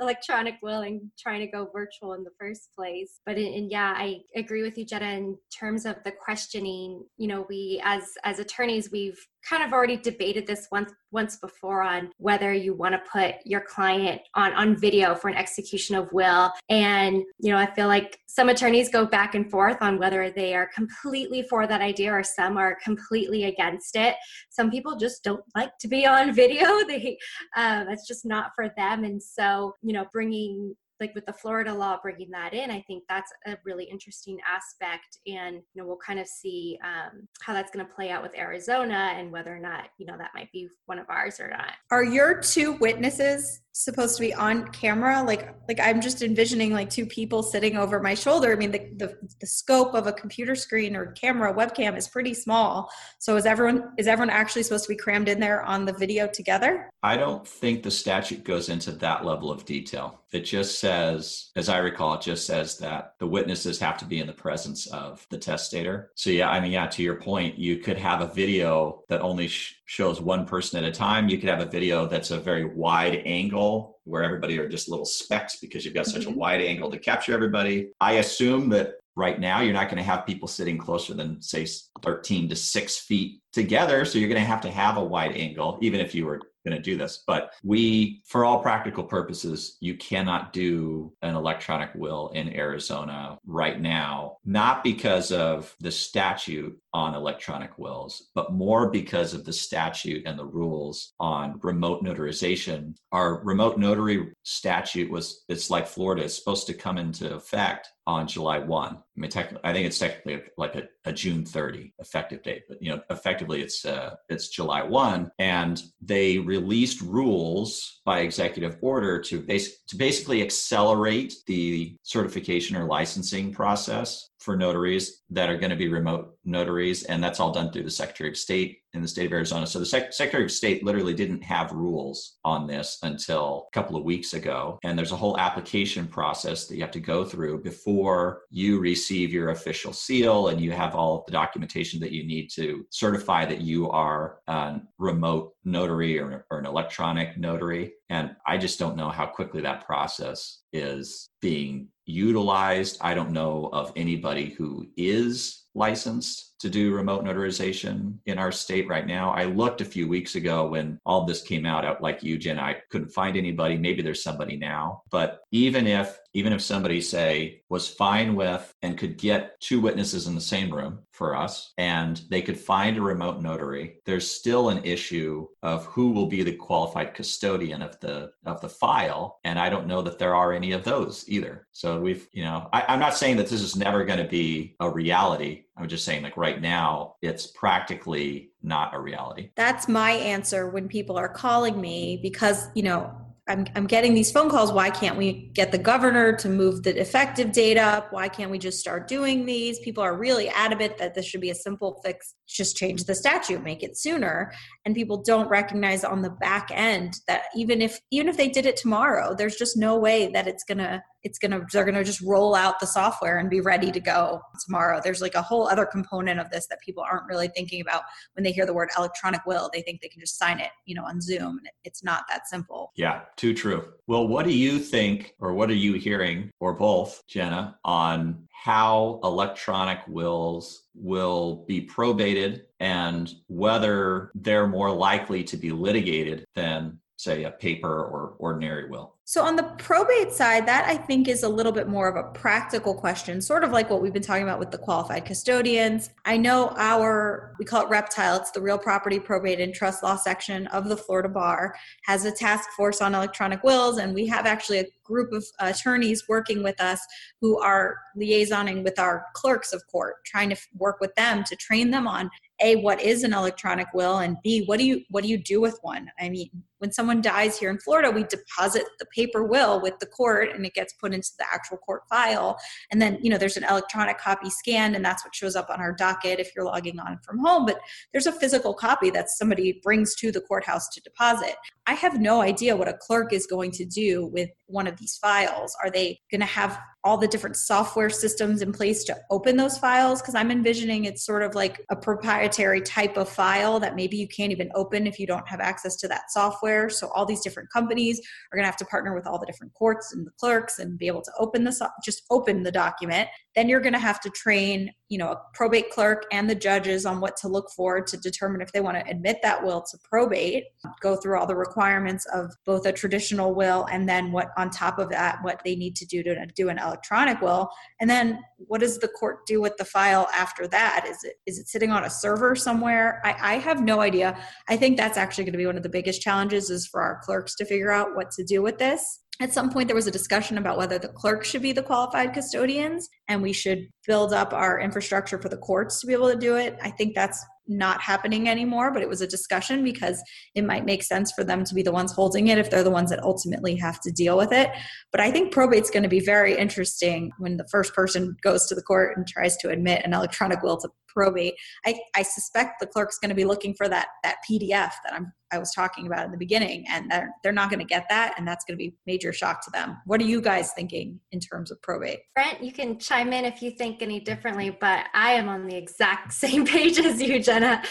electronic 0.00 0.54
will 0.62 0.82
and 0.82 1.00
trying 1.18 1.40
to 1.40 1.46
go 1.46 1.68
virtual 1.72 2.14
in 2.14 2.24
the 2.24 2.30
first 2.38 2.70
place. 2.76 3.20
But 3.24 3.38
in, 3.38 3.46
in, 3.46 3.70
yeah, 3.70 3.94
I 3.96 4.20
agree 4.36 4.62
with 4.62 4.76
you, 4.76 4.84
Jenna. 4.84 5.06
In 5.06 5.36
terms 5.56 5.86
of 5.86 5.96
the 6.04 6.12
questioning, 6.12 7.04
you 7.16 7.28
know, 7.28 7.46
we 7.48 7.80
as 7.84 8.02
as 8.24 8.38
attorneys, 8.38 8.90
we've 8.90 9.20
kind 9.48 9.62
of 9.62 9.72
already 9.72 9.96
debated 9.96 10.46
this 10.46 10.68
once 10.70 10.92
once 11.12 11.36
before 11.36 11.82
on 11.82 12.10
whether 12.18 12.52
you 12.52 12.74
want 12.74 12.94
to 12.94 13.10
put 13.10 13.34
your 13.44 13.60
client 13.60 14.20
on 14.34 14.52
on 14.52 14.76
video 14.76 15.14
for 15.14 15.28
an 15.28 15.36
execution 15.36 15.96
of 15.96 16.12
will. 16.12 16.52
And 16.68 17.22
you 17.38 17.50
know 17.50 17.58
i 17.58 17.66
feel 17.66 17.88
like 17.88 18.18
some 18.26 18.48
attorneys 18.48 18.88
go 18.88 19.04
back 19.04 19.34
and 19.34 19.50
forth 19.50 19.78
on 19.80 19.98
whether 19.98 20.30
they 20.30 20.54
are 20.54 20.68
completely 20.74 21.42
for 21.42 21.66
that 21.66 21.80
idea 21.80 22.12
or 22.12 22.22
some 22.22 22.56
are 22.56 22.78
completely 22.82 23.44
against 23.44 23.96
it. 23.96 24.14
Some 24.50 24.70
people 24.70 24.96
just 24.96 25.24
don't 25.24 25.42
like 25.54 25.76
to 25.80 25.88
be 25.88 26.06
on 26.06 26.32
video. 26.42 26.66
They 26.86 27.18
uh, 27.56 27.84
it's 27.88 28.06
just 28.06 28.24
not 28.24 28.52
for 28.54 28.68
them. 28.76 29.04
And 29.04 29.22
so 29.22 29.74
you 29.82 29.92
know 29.92 30.06
bringing 30.12 30.74
like 31.00 31.14
with 31.14 31.26
the 31.26 31.32
Florida 31.32 31.72
law 31.72 31.98
bringing 32.02 32.30
that 32.30 32.54
in, 32.54 32.70
I 32.70 32.82
think 32.82 33.04
that's 33.08 33.32
a 33.46 33.56
really 33.64 33.84
interesting 33.84 34.38
aspect. 34.46 35.18
And, 35.26 35.56
you 35.56 35.82
know, 35.82 35.86
we'll 35.86 35.96
kind 35.96 36.20
of 36.20 36.26
see 36.26 36.78
um, 36.84 37.26
how 37.40 37.54
that's 37.54 37.70
going 37.70 37.86
to 37.86 37.92
play 37.92 38.10
out 38.10 38.22
with 38.22 38.36
Arizona 38.36 39.14
and 39.16 39.32
whether 39.32 39.54
or 39.54 39.60
not, 39.60 39.88
you 39.98 40.06
know, 40.06 40.16
that 40.18 40.30
might 40.34 40.52
be 40.52 40.68
one 40.86 40.98
of 40.98 41.06
ours 41.08 41.40
or 41.40 41.48
not. 41.48 41.72
Are 41.90 42.04
your 42.04 42.40
two 42.40 42.72
witnesses 42.74 43.60
supposed 43.72 44.16
to 44.16 44.20
be 44.20 44.34
on 44.34 44.66
camera 44.68 45.22
like 45.22 45.54
like 45.68 45.78
i'm 45.80 46.00
just 46.00 46.22
envisioning 46.22 46.72
like 46.72 46.90
two 46.90 47.06
people 47.06 47.40
sitting 47.40 47.76
over 47.76 48.00
my 48.00 48.14
shoulder 48.14 48.52
i 48.52 48.56
mean 48.56 48.72
the, 48.72 48.90
the, 48.96 49.16
the 49.40 49.46
scope 49.46 49.94
of 49.94 50.08
a 50.08 50.12
computer 50.12 50.56
screen 50.56 50.96
or 50.96 51.12
camera 51.12 51.54
webcam 51.54 51.96
is 51.96 52.08
pretty 52.08 52.34
small 52.34 52.90
so 53.20 53.36
is 53.36 53.46
everyone 53.46 53.92
is 53.96 54.08
everyone 54.08 54.28
actually 54.28 54.64
supposed 54.64 54.84
to 54.84 54.88
be 54.88 54.96
crammed 54.96 55.28
in 55.28 55.38
there 55.38 55.62
on 55.62 55.84
the 55.84 55.92
video 55.92 56.26
together 56.26 56.90
i 57.04 57.16
don't 57.16 57.46
think 57.46 57.84
the 57.84 57.90
statute 57.90 58.42
goes 58.42 58.68
into 58.68 58.90
that 58.90 59.24
level 59.24 59.52
of 59.52 59.64
detail 59.64 60.19
it 60.32 60.40
just 60.40 60.80
says 60.80 61.50
as 61.56 61.68
i 61.68 61.78
recall 61.78 62.14
it 62.14 62.22
just 62.22 62.46
says 62.46 62.78
that 62.78 63.14
the 63.18 63.26
witnesses 63.26 63.78
have 63.78 63.96
to 63.96 64.04
be 64.04 64.20
in 64.20 64.26
the 64.26 64.32
presence 64.32 64.86
of 64.88 65.26
the 65.30 65.38
testator 65.38 66.10
so 66.14 66.30
yeah 66.30 66.48
i 66.50 66.60
mean 66.60 66.72
yeah 66.72 66.86
to 66.86 67.02
your 67.02 67.16
point 67.16 67.58
you 67.58 67.78
could 67.78 67.98
have 67.98 68.20
a 68.20 68.32
video 68.32 69.02
that 69.08 69.20
only 69.20 69.48
sh- 69.48 69.76
shows 69.86 70.20
one 70.20 70.44
person 70.44 70.82
at 70.82 70.88
a 70.88 70.92
time 70.92 71.28
you 71.28 71.38
could 71.38 71.48
have 71.48 71.60
a 71.60 71.70
video 71.70 72.06
that's 72.06 72.30
a 72.30 72.38
very 72.38 72.64
wide 72.64 73.22
angle 73.26 73.98
where 74.04 74.22
everybody 74.22 74.58
are 74.58 74.68
just 74.68 74.88
little 74.88 75.04
specks 75.04 75.56
because 75.60 75.84
you've 75.84 75.94
got 75.94 76.06
such 76.06 76.22
mm-hmm. 76.22 76.34
a 76.34 76.36
wide 76.36 76.60
angle 76.60 76.90
to 76.90 76.98
capture 76.98 77.32
everybody. 77.32 77.90
I 78.00 78.14
assume 78.14 78.68
that 78.70 78.94
right 79.16 79.40
now 79.40 79.60
you're 79.60 79.72
not 79.72 79.88
going 79.88 79.98
to 79.98 80.02
have 80.02 80.26
people 80.26 80.48
sitting 80.48 80.78
closer 80.78 81.14
than 81.14 81.40
say 81.42 81.66
13 82.02 82.48
to 82.48 82.56
6 82.56 82.96
feet 82.98 83.40
together 83.52 84.04
so 84.04 84.18
you're 84.18 84.28
going 84.28 84.40
to 84.40 84.46
have 84.46 84.60
to 84.60 84.70
have 84.70 84.96
a 84.96 85.04
wide 85.04 85.36
angle 85.36 85.78
even 85.82 86.00
if 86.00 86.14
you 86.14 86.24
were 86.24 86.40
going 86.64 86.76
to 86.76 86.82
do 86.82 86.96
this. 86.96 87.22
But 87.26 87.52
we, 87.62 88.22
for 88.26 88.44
all 88.44 88.60
practical 88.60 89.04
purposes, 89.04 89.76
you 89.80 89.96
cannot 89.96 90.52
do 90.52 91.12
an 91.22 91.34
electronic 91.34 91.90
will 91.94 92.28
in 92.30 92.54
Arizona 92.54 93.38
right 93.46 93.80
now, 93.80 94.36
not 94.44 94.84
because 94.84 95.32
of 95.32 95.74
the 95.80 95.90
statute 95.90 96.78
on 96.92 97.14
electronic 97.14 97.78
wills, 97.78 98.30
but 98.34 98.52
more 98.52 98.90
because 98.90 99.32
of 99.32 99.44
the 99.44 99.52
statute 99.52 100.26
and 100.26 100.38
the 100.38 100.44
rules 100.44 101.12
on 101.20 101.58
remote 101.62 102.02
notarization. 102.02 102.94
Our 103.12 103.42
remote 103.44 103.78
notary 103.78 104.32
statute 104.42 105.10
was, 105.10 105.44
it's 105.48 105.70
like 105.70 105.86
Florida, 105.86 106.24
it's 106.24 106.36
supposed 106.36 106.66
to 106.66 106.74
come 106.74 106.98
into 106.98 107.34
effect 107.34 107.88
on 108.10 108.26
July 108.26 108.58
1. 108.58 108.96
I 108.96 109.00
mean, 109.16 109.30
technically, 109.30 109.60
I 109.68 109.72
think 109.72 109.86
it's 109.86 109.98
technically 109.98 110.42
like 110.56 110.74
a, 110.74 110.88
a, 111.04 111.12
June 111.12 111.44
30 111.44 111.92
effective 111.98 112.42
date, 112.42 112.62
but 112.68 112.82
you 112.82 112.90
know, 112.90 113.00
effectively 113.10 113.62
it's 113.62 113.84
uh, 113.84 114.16
it's 114.28 114.48
July 114.48 114.82
1, 114.82 115.30
and 115.38 115.82
they 116.00 116.38
released 116.38 117.00
rules 117.00 118.00
by 118.04 118.20
executive 118.20 118.78
order 118.80 119.20
to 119.20 119.40
base 119.40 119.82
to 119.88 119.96
basically 119.96 120.42
accelerate 120.42 121.34
the 121.46 121.96
certification 122.02 122.76
or 122.76 122.84
licensing 122.84 123.52
process 123.52 124.29
for 124.40 124.56
notaries 124.56 125.22
that 125.30 125.50
are 125.50 125.58
going 125.58 125.70
to 125.70 125.76
be 125.76 125.88
remote 125.88 126.36
notaries, 126.44 127.04
and 127.04 127.22
that's 127.22 127.38
all 127.38 127.52
done 127.52 127.70
through 127.70 127.84
the 127.84 127.90
Secretary 127.90 128.30
of 128.30 128.36
State 128.36 128.78
in 128.92 129.02
the 129.02 129.08
state 129.08 129.26
of 129.26 129.32
Arizona. 129.32 129.66
So 129.66 129.78
the 129.78 129.86
Sec- 129.86 130.12
Secretary 130.12 130.44
of 130.44 130.50
State 130.50 130.84
literally 130.84 131.14
didn't 131.14 131.42
have 131.42 131.70
rules 131.70 132.38
on 132.44 132.66
this 132.66 132.98
until 133.02 133.68
a 133.68 133.74
couple 133.74 133.96
of 133.96 134.02
weeks 134.02 134.32
ago, 134.32 134.78
and 134.82 134.98
there's 134.98 135.12
a 135.12 135.16
whole 135.16 135.38
application 135.38 136.06
process 136.06 136.66
that 136.66 136.74
you 136.74 136.80
have 136.80 136.90
to 136.92 137.00
go 137.00 137.24
through 137.24 137.62
before 137.62 138.42
you 138.50 138.80
receive 138.80 139.32
your 139.32 139.50
official 139.50 139.92
seal, 139.92 140.48
and 140.48 140.60
you 140.60 140.72
have 140.72 140.94
all 140.94 141.18
of 141.18 141.26
the 141.26 141.32
documentation 141.32 142.00
that 142.00 142.12
you 142.12 142.24
need 142.24 142.48
to 142.54 142.86
certify 142.90 143.44
that 143.44 143.60
you 143.60 143.90
are 143.90 144.40
a 144.48 144.80
remote 144.98 145.54
notary 145.64 146.18
or, 146.18 146.46
or 146.50 146.58
an 146.58 146.66
electronic 146.66 147.36
notary. 147.38 147.92
And 148.08 148.34
I 148.46 148.58
just 148.58 148.78
don't 148.78 148.96
know 148.96 149.10
how 149.10 149.26
quickly 149.26 149.60
that 149.60 149.86
process 149.86 150.62
is 150.72 151.29
being 151.40 151.88
utilized. 152.06 152.98
I 153.00 153.14
don't 153.14 153.32
know 153.32 153.70
of 153.72 153.92
anybody 153.96 154.50
who 154.50 154.88
is 154.96 155.64
licensed 155.74 156.50
to 156.60 156.68
do 156.68 156.94
remote 156.94 157.24
notarization 157.24 158.18
in 158.26 158.38
our 158.38 158.52
state 158.52 158.86
right 158.86 159.06
now. 159.06 159.30
I 159.30 159.44
looked 159.44 159.80
a 159.80 159.84
few 159.86 160.06
weeks 160.06 160.34
ago 160.34 160.68
when 160.68 161.00
all 161.06 161.24
this 161.24 161.42
came 161.42 161.64
out, 161.64 161.84
out 161.84 162.02
like 162.02 162.22
you, 162.22 162.38
Jen. 162.38 162.58
I 162.58 162.76
couldn't 162.90 163.12
find 163.12 163.36
anybody. 163.36 163.78
Maybe 163.78 164.02
there's 164.02 164.22
somebody 164.22 164.56
now. 164.56 165.02
But 165.10 165.40
even 165.52 165.86
if 165.86 166.18
even 166.32 166.52
if 166.52 166.62
somebody 166.62 167.00
say 167.00 167.62
was 167.68 167.88
fine 167.88 168.34
with 168.34 168.72
and 168.82 168.98
could 168.98 169.18
get 169.18 169.60
two 169.60 169.80
witnesses 169.80 170.26
in 170.26 170.34
the 170.34 170.40
same 170.40 170.72
room 170.72 171.00
for 171.12 171.36
us 171.36 171.72
and 171.76 172.22
they 172.30 172.40
could 172.40 172.58
find 172.58 172.96
a 172.96 173.02
remote 173.02 173.40
notary 173.40 173.96
there's 174.06 174.30
still 174.30 174.68
an 174.68 174.82
issue 174.84 175.46
of 175.62 175.84
who 175.86 176.12
will 176.12 176.26
be 176.26 176.42
the 176.42 176.54
qualified 176.54 177.14
custodian 177.14 177.82
of 177.82 177.98
the 178.00 178.30
of 178.46 178.60
the 178.60 178.68
file 178.68 179.38
and 179.44 179.58
i 179.58 179.68
don't 179.68 179.86
know 179.86 180.02
that 180.02 180.18
there 180.18 180.34
are 180.34 180.52
any 180.52 180.72
of 180.72 180.84
those 180.84 181.24
either 181.28 181.66
so 181.72 182.00
we've 182.00 182.28
you 182.32 182.42
know 182.42 182.68
I, 182.72 182.84
i'm 182.88 183.00
not 183.00 183.16
saying 183.16 183.36
that 183.38 183.48
this 183.48 183.60
is 183.60 183.76
never 183.76 184.04
going 184.04 184.22
to 184.22 184.28
be 184.28 184.76
a 184.80 184.88
reality 184.88 185.59
i'm 185.76 185.88
just 185.88 186.04
saying 186.04 186.22
like 186.22 186.36
right 186.36 186.60
now 186.60 187.14
it's 187.22 187.46
practically 187.48 188.50
not 188.62 188.94
a 188.94 189.00
reality 189.00 189.50
that's 189.56 189.88
my 189.88 190.12
answer 190.12 190.70
when 190.70 190.88
people 190.88 191.16
are 191.16 191.28
calling 191.28 191.80
me 191.80 192.18
because 192.22 192.68
you 192.74 192.82
know 192.82 193.14
I'm, 193.50 193.66
I'm 193.74 193.86
getting 193.86 194.14
these 194.14 194.30
phone 194.30 194.48
calls. 194.48 194.72
Why 194.72 194.90
can't 194.90 195.16
we 195.16 195.50
get 195.54 195.72
the 195.72 195.78
governor 195.78 196.36
to 196.36 196.48
move 196.48 196.84
the 196.84 196.98
effective 196.98 197.50
date 197.50 197.76
up? 197.76 198.12
Why 198.12 198.28
can't 198.28 198.50
we 198.50 198.58
just 198.58 198.78
start 198.78 199.08
doing 199.08 199.44
these? 199.44 199.80
People 199.80 200.04
are 200.04 200.16
really 200.16 200.48
adamant 200.48 200.98
that 200.98 201.14
this 201.14 201.26
should 201.26 201.40
be 201.40 201.50
a 201.50 201.54
simple 201.54 202.00
fix. 202.04 202.34
Just 202.46 202.76
change 202.76 203.04
the 203.04 203.14
statute, 203.14 203.64
make 203.64 203.82
it 203.82 203.98
sooner. 203.98 204.52
And 204.84 204.94
people 204.94 205.22
don't 205.22 205.48
recognize 205.48 206.04
on 206.04 206.22
the 206.22 206.30
back 206.30 206.68
end 206.72 207.14
that 207.26 207.44
even 207.56 207.82
if 207.82 208.00
even 208.12 208.28
if 208.28 208.36
they 208.36 208.48
did 208.48 208.66
it 208.66 208.76
tomorrow, 208.76 209.34
there's 209.34 209.56
just 209.56 209.76
no 209.76 209.98
way 209.98 210.30
that 210.32 210.46
it's 210.46 210.64
gonna 210.64 211.02
it's 211.22 211.38
gonna 211.38 211.60
they're 211.72 211.84
gonna 211.84 212.04
just 212.04 212.20
roll 212.20 212.54
out 212.54 212.80
the 212.80 212.86
software 212.86 213.38
and 213.38 213.50
be 213.50 213.60
ready 213.60 213.90
to 213.92 214.00
go 214.00 214.40
tomorrow. 214.64 215.00
There's 215.02 215.20
like 215.20 215.34
a 215.34 215.42
whole 215.42 215.68
other 215.68 215.86
component 215.86 216.40
of 216.40 216.50
this 216.50 216.66
that 216.68 216.80
people 216.80 217.02
aren't 217.02 217.26
really 217.28 217.48
thinking 217.48 217.80
about 217.80 218.02
when 218.34 218.44
they 218.44 218.52
hear 218.52 218.66
the 218.66 218.74
word 218.74 218.88
electronic 218.96 219.44
will. 219.46 219.70
They 219.72 219.82
think 219.82 220.00
they 220.00 220.08
can 220.08 220.20
just 220.20 220.38
sign 220.38 220.60
it, 220.60 220.70
you 220.86 220.94
know, 220.94 221.04
on 221.04 221.20
Zoom. 221.20 221.60
It's 221.84 222.02
not 222.02 222.24
that 222.28 222.48
simple. 222.48 222.92
Yeah, 222.96 223.22
too 223.36 223.54
true. 223.54 223.92
Well, 224.06 224.26
what 224.26 224.44
do 224.44 224.52
you 224.52 224.78
think, 224.78 225.34
or 225.38 225.52
what 225.52 225.70
are 225.70 225.74
you 225.74 225.94
hearing, 225.94 226.50
or 226.58 226.72
both, 226.74 227.22
Jenna, 227.28 227.78
on 227.84 228.48
how 228.50 229.20
electronic 229.22 230.00
wills 230.08 230.82
will 230.94 231.64
be 231.66 231.80
probated 231.80 232.66
and 232.80 233.32
whether 233.46 234.30
they're 234.34 234.66
more 234.66 234.90
likely 234.90 235.44
to 235.44 235.56
be 235.56 235.70
litigated 235.70 236.44
than 236.54 236.98
say 237.20 237.44
a 237.44 237.50
paper 237.50 238.04
or 238.04 238.34
ordinary 238.38 238.88
will. 238.88 239.16
So 239.24 239.44
on 239.44 239.54
the 239.54 239.62
probate 239.78 240.32
side 240.32 240.66
that 240.66 240.86
i 240.88 240.96
think 240.96 241.28
is 241.28 241.44
a 241.44 241.48
little 241.48 241.70
bit 241.70 241.86
more 241.86 242.08
of 242.08 242.16
a 242.16 242.28
practical 242.32 242.94
question 242.94 243.40
sort 243.40 243.62
of 243.62 243.70
like 243.70 243.88
what 243.88 244.02
we've 244.02 244.12
been 244.12 244.22
talking 244.22 244.42
about 244.42 244.58
with 244.58 244.70
the 244.70 244.78
qualified 244.78 245.24
custodians. 245.24 246.10
I 246.24 246.36
know 246.36 246.70
our 246.76 247.54
we 247.58 247.64
call 247.64 247.84
it 247.84 247.90
reptile 247.90 248.36
it's 248.36 248.50
the 248.50 248.60
real 248.60 248.78
property 248.78 249.20
probate 249.20 249.60
and 249.60 249.74
trust 249.74 250.02
law 250.02 250.16
section 250.16 250.66
of 250.68 250.88
the 250.88 250.96
florida 250.96 251.28
bar 251.28 251.76
has 252.04 252.24
a 252.24 252.32
task 252.32 252.70
force 252.70 253.00
on 253.00 253.14
electronic 253.14 253.62
wills 253.62 253.98
and 253.98 254.14
we 254.14 254.26
have 254.26 254.46
actually 254.46 254.78
a 254.78 254.86
group 255.04 255.32
of 255.32 255.44
attorneys 255.60 256.26
working 256.28 256.62
with 256.62 256.80
us 256.80 257.00
who 257.40 257.60
are 257.60 257.98
liaisoning 258.16 258.82
with 258.82 258.98
our 258.98 259.26
clerks 259.34 259.72
of 259.72 259.86
court 259.88 260.16
trying 260.24 260.48
to 260.48 260.56
work 260.76 261.00
with 261.00 261.14
them 261.14 261.44
to 261.44 261.54
train 261.56 261.90
them 261.90 262.08
on 262.08 262.30
a 262.62 262.76
what 262.76 263.00
is 263.00 263.22
an 263.22 263.32
electronic 263.32 263.86
will 263.94 264.18
and 264.18 264.36
b 264.42 264.64
what 264.66 264.78
do 264.78 264.84
you 264.84 265.02
what 265.10 265.22
do 265.22 265.28
you 265.28 265.38
do 265.38 265.60
with 265.60 265.78
one? 265.82 266.10
I 266.18 266.28
mean 266.28 266.50
when 266.80 266.92
someone 266.92 267.20
dies 267.20 267.58
here 267.58 267.70
in 267.70 267.78
florida 267.78 268.10
we 268.10 268.24
deposit 268.24 268.84
the 268.98 269.06
paper 269.06 269.44
will 269.44 269.80
with 269.80 269.98
the 269.98 270.06
court 270.06 270.50
and 270.54 270.64
it 270.66 270.74
gets 270.74 270.92
put 270.94 271.12
into 271.12 271.30
the 271.38 271.44
actual 271.52 271.76
court 271.78 272.02
file. 272.08 272.58
And 272.90 273.00
then 273.00 273.18
you 273.22 273.30
know 273.30 273.38
there's 273.38 273.56
an 273.56 273.64
electronic 273.64 274.18
copy 274.18 274.50
scanned 274.50 274.96
and 274.96 275.04
that's 275.04 275.24
what 275.24 275.34
shows 275.34 275.56
up 275.56 275.70
on 275.70 275.80
our 275.80 275.92
docket 275.92 276.38
if 276.38 276.52
you're 276.54 276.64
logging 276.64 276.98
on 276.98 277.18
from 277.24 277.38
home. 277.38 277.66
But 277.66 277.80
there's 278.12 278.26
a 278.26 278.32
physical 278.32 278.74
copy 278.74 279.10
that 279.10 279.30
somebody 279.30 279.80
brings 279.82 280.14
to 280.16 280.32
the 280.32 280.40
courthouse 280.40 280.88
to 280.90 281.00
deposit. 281.00 281.56
I 281.86 281.94
have 281.94 282.20
no 282.20 282.40
idea 282.40 282.76
what 282.76 282.88
a 282.88 282.94
clerk 282.94 283.32
is 283.32 283.46
going 283.46 283.72
to 283.72 283.84
do 283.84 284.26
with 284.26 284.50
one 284.66 284.86
of 284.86 284.96
these 284.96 285.16
files. 285.16 285.74
Are 285.82 285.90
they 285.90 286.20
going 286.30 286.40
to 286.40 286.46
have 286.46 286.78
all 287.02 287.16
the 287.16 287.26
different 287.26 287.56
software 287.56 288.10
systems 288.10 288.62
in 288.62 288.72
place 288.72 289.04
to 289.04 289.16
open 289.30 289.56
those 289.56 289.78
files? 289.78 290.20
Because 290.20 290.34
i'm 290.34 290.50
envisioning 290.50 291.06
it's 291.06 291.24
sort 291.24 291.42
of 291.42 291.54
like 291.54 291.80
a 291.90 291.96
proprietary 291.96 292.80
type 292.82 293.16
of 293.16 293.28
file 293.28 293.80
that 293.80 293.96
maybe 293.96 294.16
you 294.16 294.28
can't 294.28 294.52
even 294.52 294.70
open 294.74 295.06
if 295.06 295.18
you 295.18 295.26
don't 295.26 295.48
have 295.48 295.60
access 295.60 295.96
to 295.96 296.08
that 296.08 296.30
software 296.30 296.69
so 296.90 297.08
all 297.14 297.26
these 297.26 297.40
different 297.40 297.70
companies 297.70 298.20
are 298.52 298.56
going 298.56 298.64
to 298.64 298.70
have 298.70 298.76
to 298.76 298.84
partner 298.84 299.14
with 299.14 299.26
all 299.26 299.38
the 299.38 299.46
different 299.46 299.72
courts 299.74 300.12
and 300.12 300.26
the 300.26 300.30
clerks 300.38 300.78
and 300.78 300.98
be 300.98 301.06
able 301.06 301.22
to 301.22 301.32
open 301.38 301.64
this 301.64 301.82
just 302.04 302.22
open 302.30 302.62
the 302.62 302.72
document. 302.72 303.28
Then 303.56 303.68
you're 303.68 303.80
going 303.80 303.94
to 303.94 303.98
have 303.98 304.20
to 304.20 304.30
train 304.30 304.92
you 305.08 305.18
know 305.18 305.32
a 305.32 305.40
probate 305.54 305.90
clerk 305.90 306.24
and 306.30 306.48
the 306.48 306.54
judges 306.54 307.04
on 307.04 307.20
what 307.20 307.36
to 307.36 307.48
look 307.48 307.68
for 307.74 308.00
to 308.00 308.16
determine 308.16 308.60
if 308.60 308.70
they 308.70 308.80
want 308.80 308.96
to 308.96 309.10
admit 309.10 309.38
that 309.42 309.60
will 309.62 309.82
to 309.82 309.98
probate 310.08 310.64
go 311.00 311.16
through 311.16 311.36
all 311.36 311.46
the 311.46 311.56
requirements 311.56 312.24
of 312.32 312.52
both 312.64 312.86
a 312.86 312.92
traditional 312.92 313.52
will 313.52 313.86
and 313.90 314.08
then 314.08 314.30
what 314.30 314.50
on 314.56 314.70
top 314.70 315.00
of 315.00 315.08
that 315.10 315.38
what 315.42 315.60
they 315.64 315.74
need 315.74 315.96
to 315.96 316.06
do 316.06 316.22
to 316.22 316.46
do 316.54 316.68
an 316.68 316.78
electronic 316.78 317.40
will. 317.40 317.70
And 318.00 318.08
then 318.08 318.40
what 318.58 318.80
does 318.80 318.98
the 318.98 319.08
court 319.08 319.46
do 319.46 319.60
with 319.60 319.76
the 319.76 319.84
file 319.84 320.28
after 320.34 320.68
that? 320.68 321.06
Is 321.08 321.24
it 321.24 321.34
is 321.46 321.58
it 321.58 321.68
sitting 321.68 321.90
on 321.90 322.04
a 322.04 322.10
server 322.10 322.54
somewhere? 322.54 323.20
I, 323.24 323.54
I 323.54 323.58
have 323.58 323.82
no 323.82 324.00
idea. 324.00 324.38
I 324.68 324.76
think 324.76 324.96
that's 324.96 325.18
actually 325.18 325.44
going 325.44 325.52
to 325.52 325.58
be 325.58 325.66
one 325.66 325.76
of 325.76 325.82
the 325.82 325.88
biggest 325.88 326.20
challenges 326.20 326.59
is 326.68 326.86
for 326.86 327.00
our 327.00 327.20
clerks 327.22 327.54
to 327.56 327.64
figure 327.64 327.92
out 327.92 328.14
what 328.14 328.30
to 328.32 328.44
do 328.44 328.60
with 328.60 328.78
this. 328.78 329.20
At 329.40 329.54
some 329.54 329.70
point 329.70 329.88
there 329.88 329.96
was 329.96 330.06
a 330.06 330.10
discussion 330.12 330.58
about 330.58 330.76
whether 330.76 330.98
the 330.98 331.08
clerk 331.08 331.44
should 331.44 331.62
be 331.62 331.72
the 331.72 331.82
qualified 331.82 332.34
custodians 332.34 333.08
and 333.26 333.40
we 333.40 333.54
should 333.54 333.88
build 334.06 334.34
up 334.34 334.52
our 334.52 334.78
infrastructure 334.78 335.40
for 335.40 335.48
the 335.48 335.56
courts 335.56 336.00
to 336.00 336.06
be 336.06 336.12
able 336.12 336.30
to 336.30 336.36
do 336.36 336.56
it. 336.56 336.76
I 336.82 336.90
think 336.90 337.14
that's 337.14 337.42
not 337.66 338.02
happening 338.02 338.48
anymore 338.48 338.92
but 338.92 339.00
it 339.00 339.08
was 339.08 339.20
a 339.20 339.26
discussion 339.26 339.84
because 339.84 340.20
it 340.56 340.64
might 340.64 340.84
make 340.84 341.04
sense 341.04 341.30
for 341.32 341.44
them 341.44 341.64
to 341.64 341.72
be 341.72 341.82
the 341.82 341.92
ones 341.92 342.12
holding 342.12 342.48
it 342.48 342.58
if 342.58 342.68
they're 342.68 342.82
the 342.82 342.90
ones 342.90 343.10
that 343.10 343.22
ultimately 343.22 343.76
have 343.76 344.00
to 344.00 344.10
deal 344.10 344.36
with 344.36 344.52
it. 344.52 344.70
But 345.12 345.20
i 345.20 345.30
think 345.30 345.52
probate's 345.52 345.90
going 345.90 346.02
to 346.02 346.08
be 346.08 346.20
very 346.20 346.58
interesting 346.58 347.30
when 347.38 347.56
the 347.56 347.68
first 347.70 347.94
person 347.94 348.36
goes 348.42 348.66
to 348.66 348.74
the 348.74 348.82
court 348.82 349.16
and 349.16 349.26
tries 349.26 349.56
to 349.58 349.70
admit 349.70 350.04
an 350.04 350.12
electronic 350.12 350.62
will 350.62 350.78
to 350.78 350.90
probate 351.12 351.54
i, 351.86 351.98
I 352.16 352.22
suspect 352.22 352.80
the 352.80 352.86
clerk's 352.86 353.18
going 353.18 353.30
to 353.30 353.34
be 353.34 353.44
looking 353.44 353.74
for 353.74 353.88
that 353.88 354.08
that 354.22 354.36
pdf 354.48 354.92
that 355.04 355.12
i'm 355.12 355.32
I 355.52 355.58
was 355.58 355.72
talking 355.72 356.06
about 356.06 356.24
in 356.24 356.30
the 356.30 356.38
beginning, 356.38 356.84
and 356.88 357.10
they're, 357.10 357.34
they're 357.42 357.52
not 357.52 357.70
going 357.70 357.80
to 357.80 357.86
get 357.86 358.06
that, 358.08 358.34
and 358.38 358.46
that's 358.46 358.64
going 358.64 358.78
to 358.78 358.78
be 358.78 358.94
major 359.06 359.32
shock 359.32 359.64
to 359.64 359.70
them. 359.70 359.98
What 360.06 360.20
are 360.20 360.24
you 360.24 360.40
guys 360.40 360.72
thinking 360.72 361.18
in 361.32 361.40
terms 361.40 361.70
of 361.70 361.82
probate? 361.82 362.20
Brent, 362.34 362.62
you 362.62 362.72
can 362.72 362.98
chime 362.98 363.32
in 363.32 363.44
if 363.44 363.60
you 363.60 363.72
think 363.72 364.00
any 364.00 364.20
differently, 364.20 364.70
but 364.70 365.06
I 365.12 365.32
am 365.32 365.48
on 365.48 365.66
the 365.66 365.76
exact 365.76 366.32
same 366.40 366.64
page 366.64 366.98
as 366.98 367.20
you, 367.20 367.42
Jenna. 367.42 367.82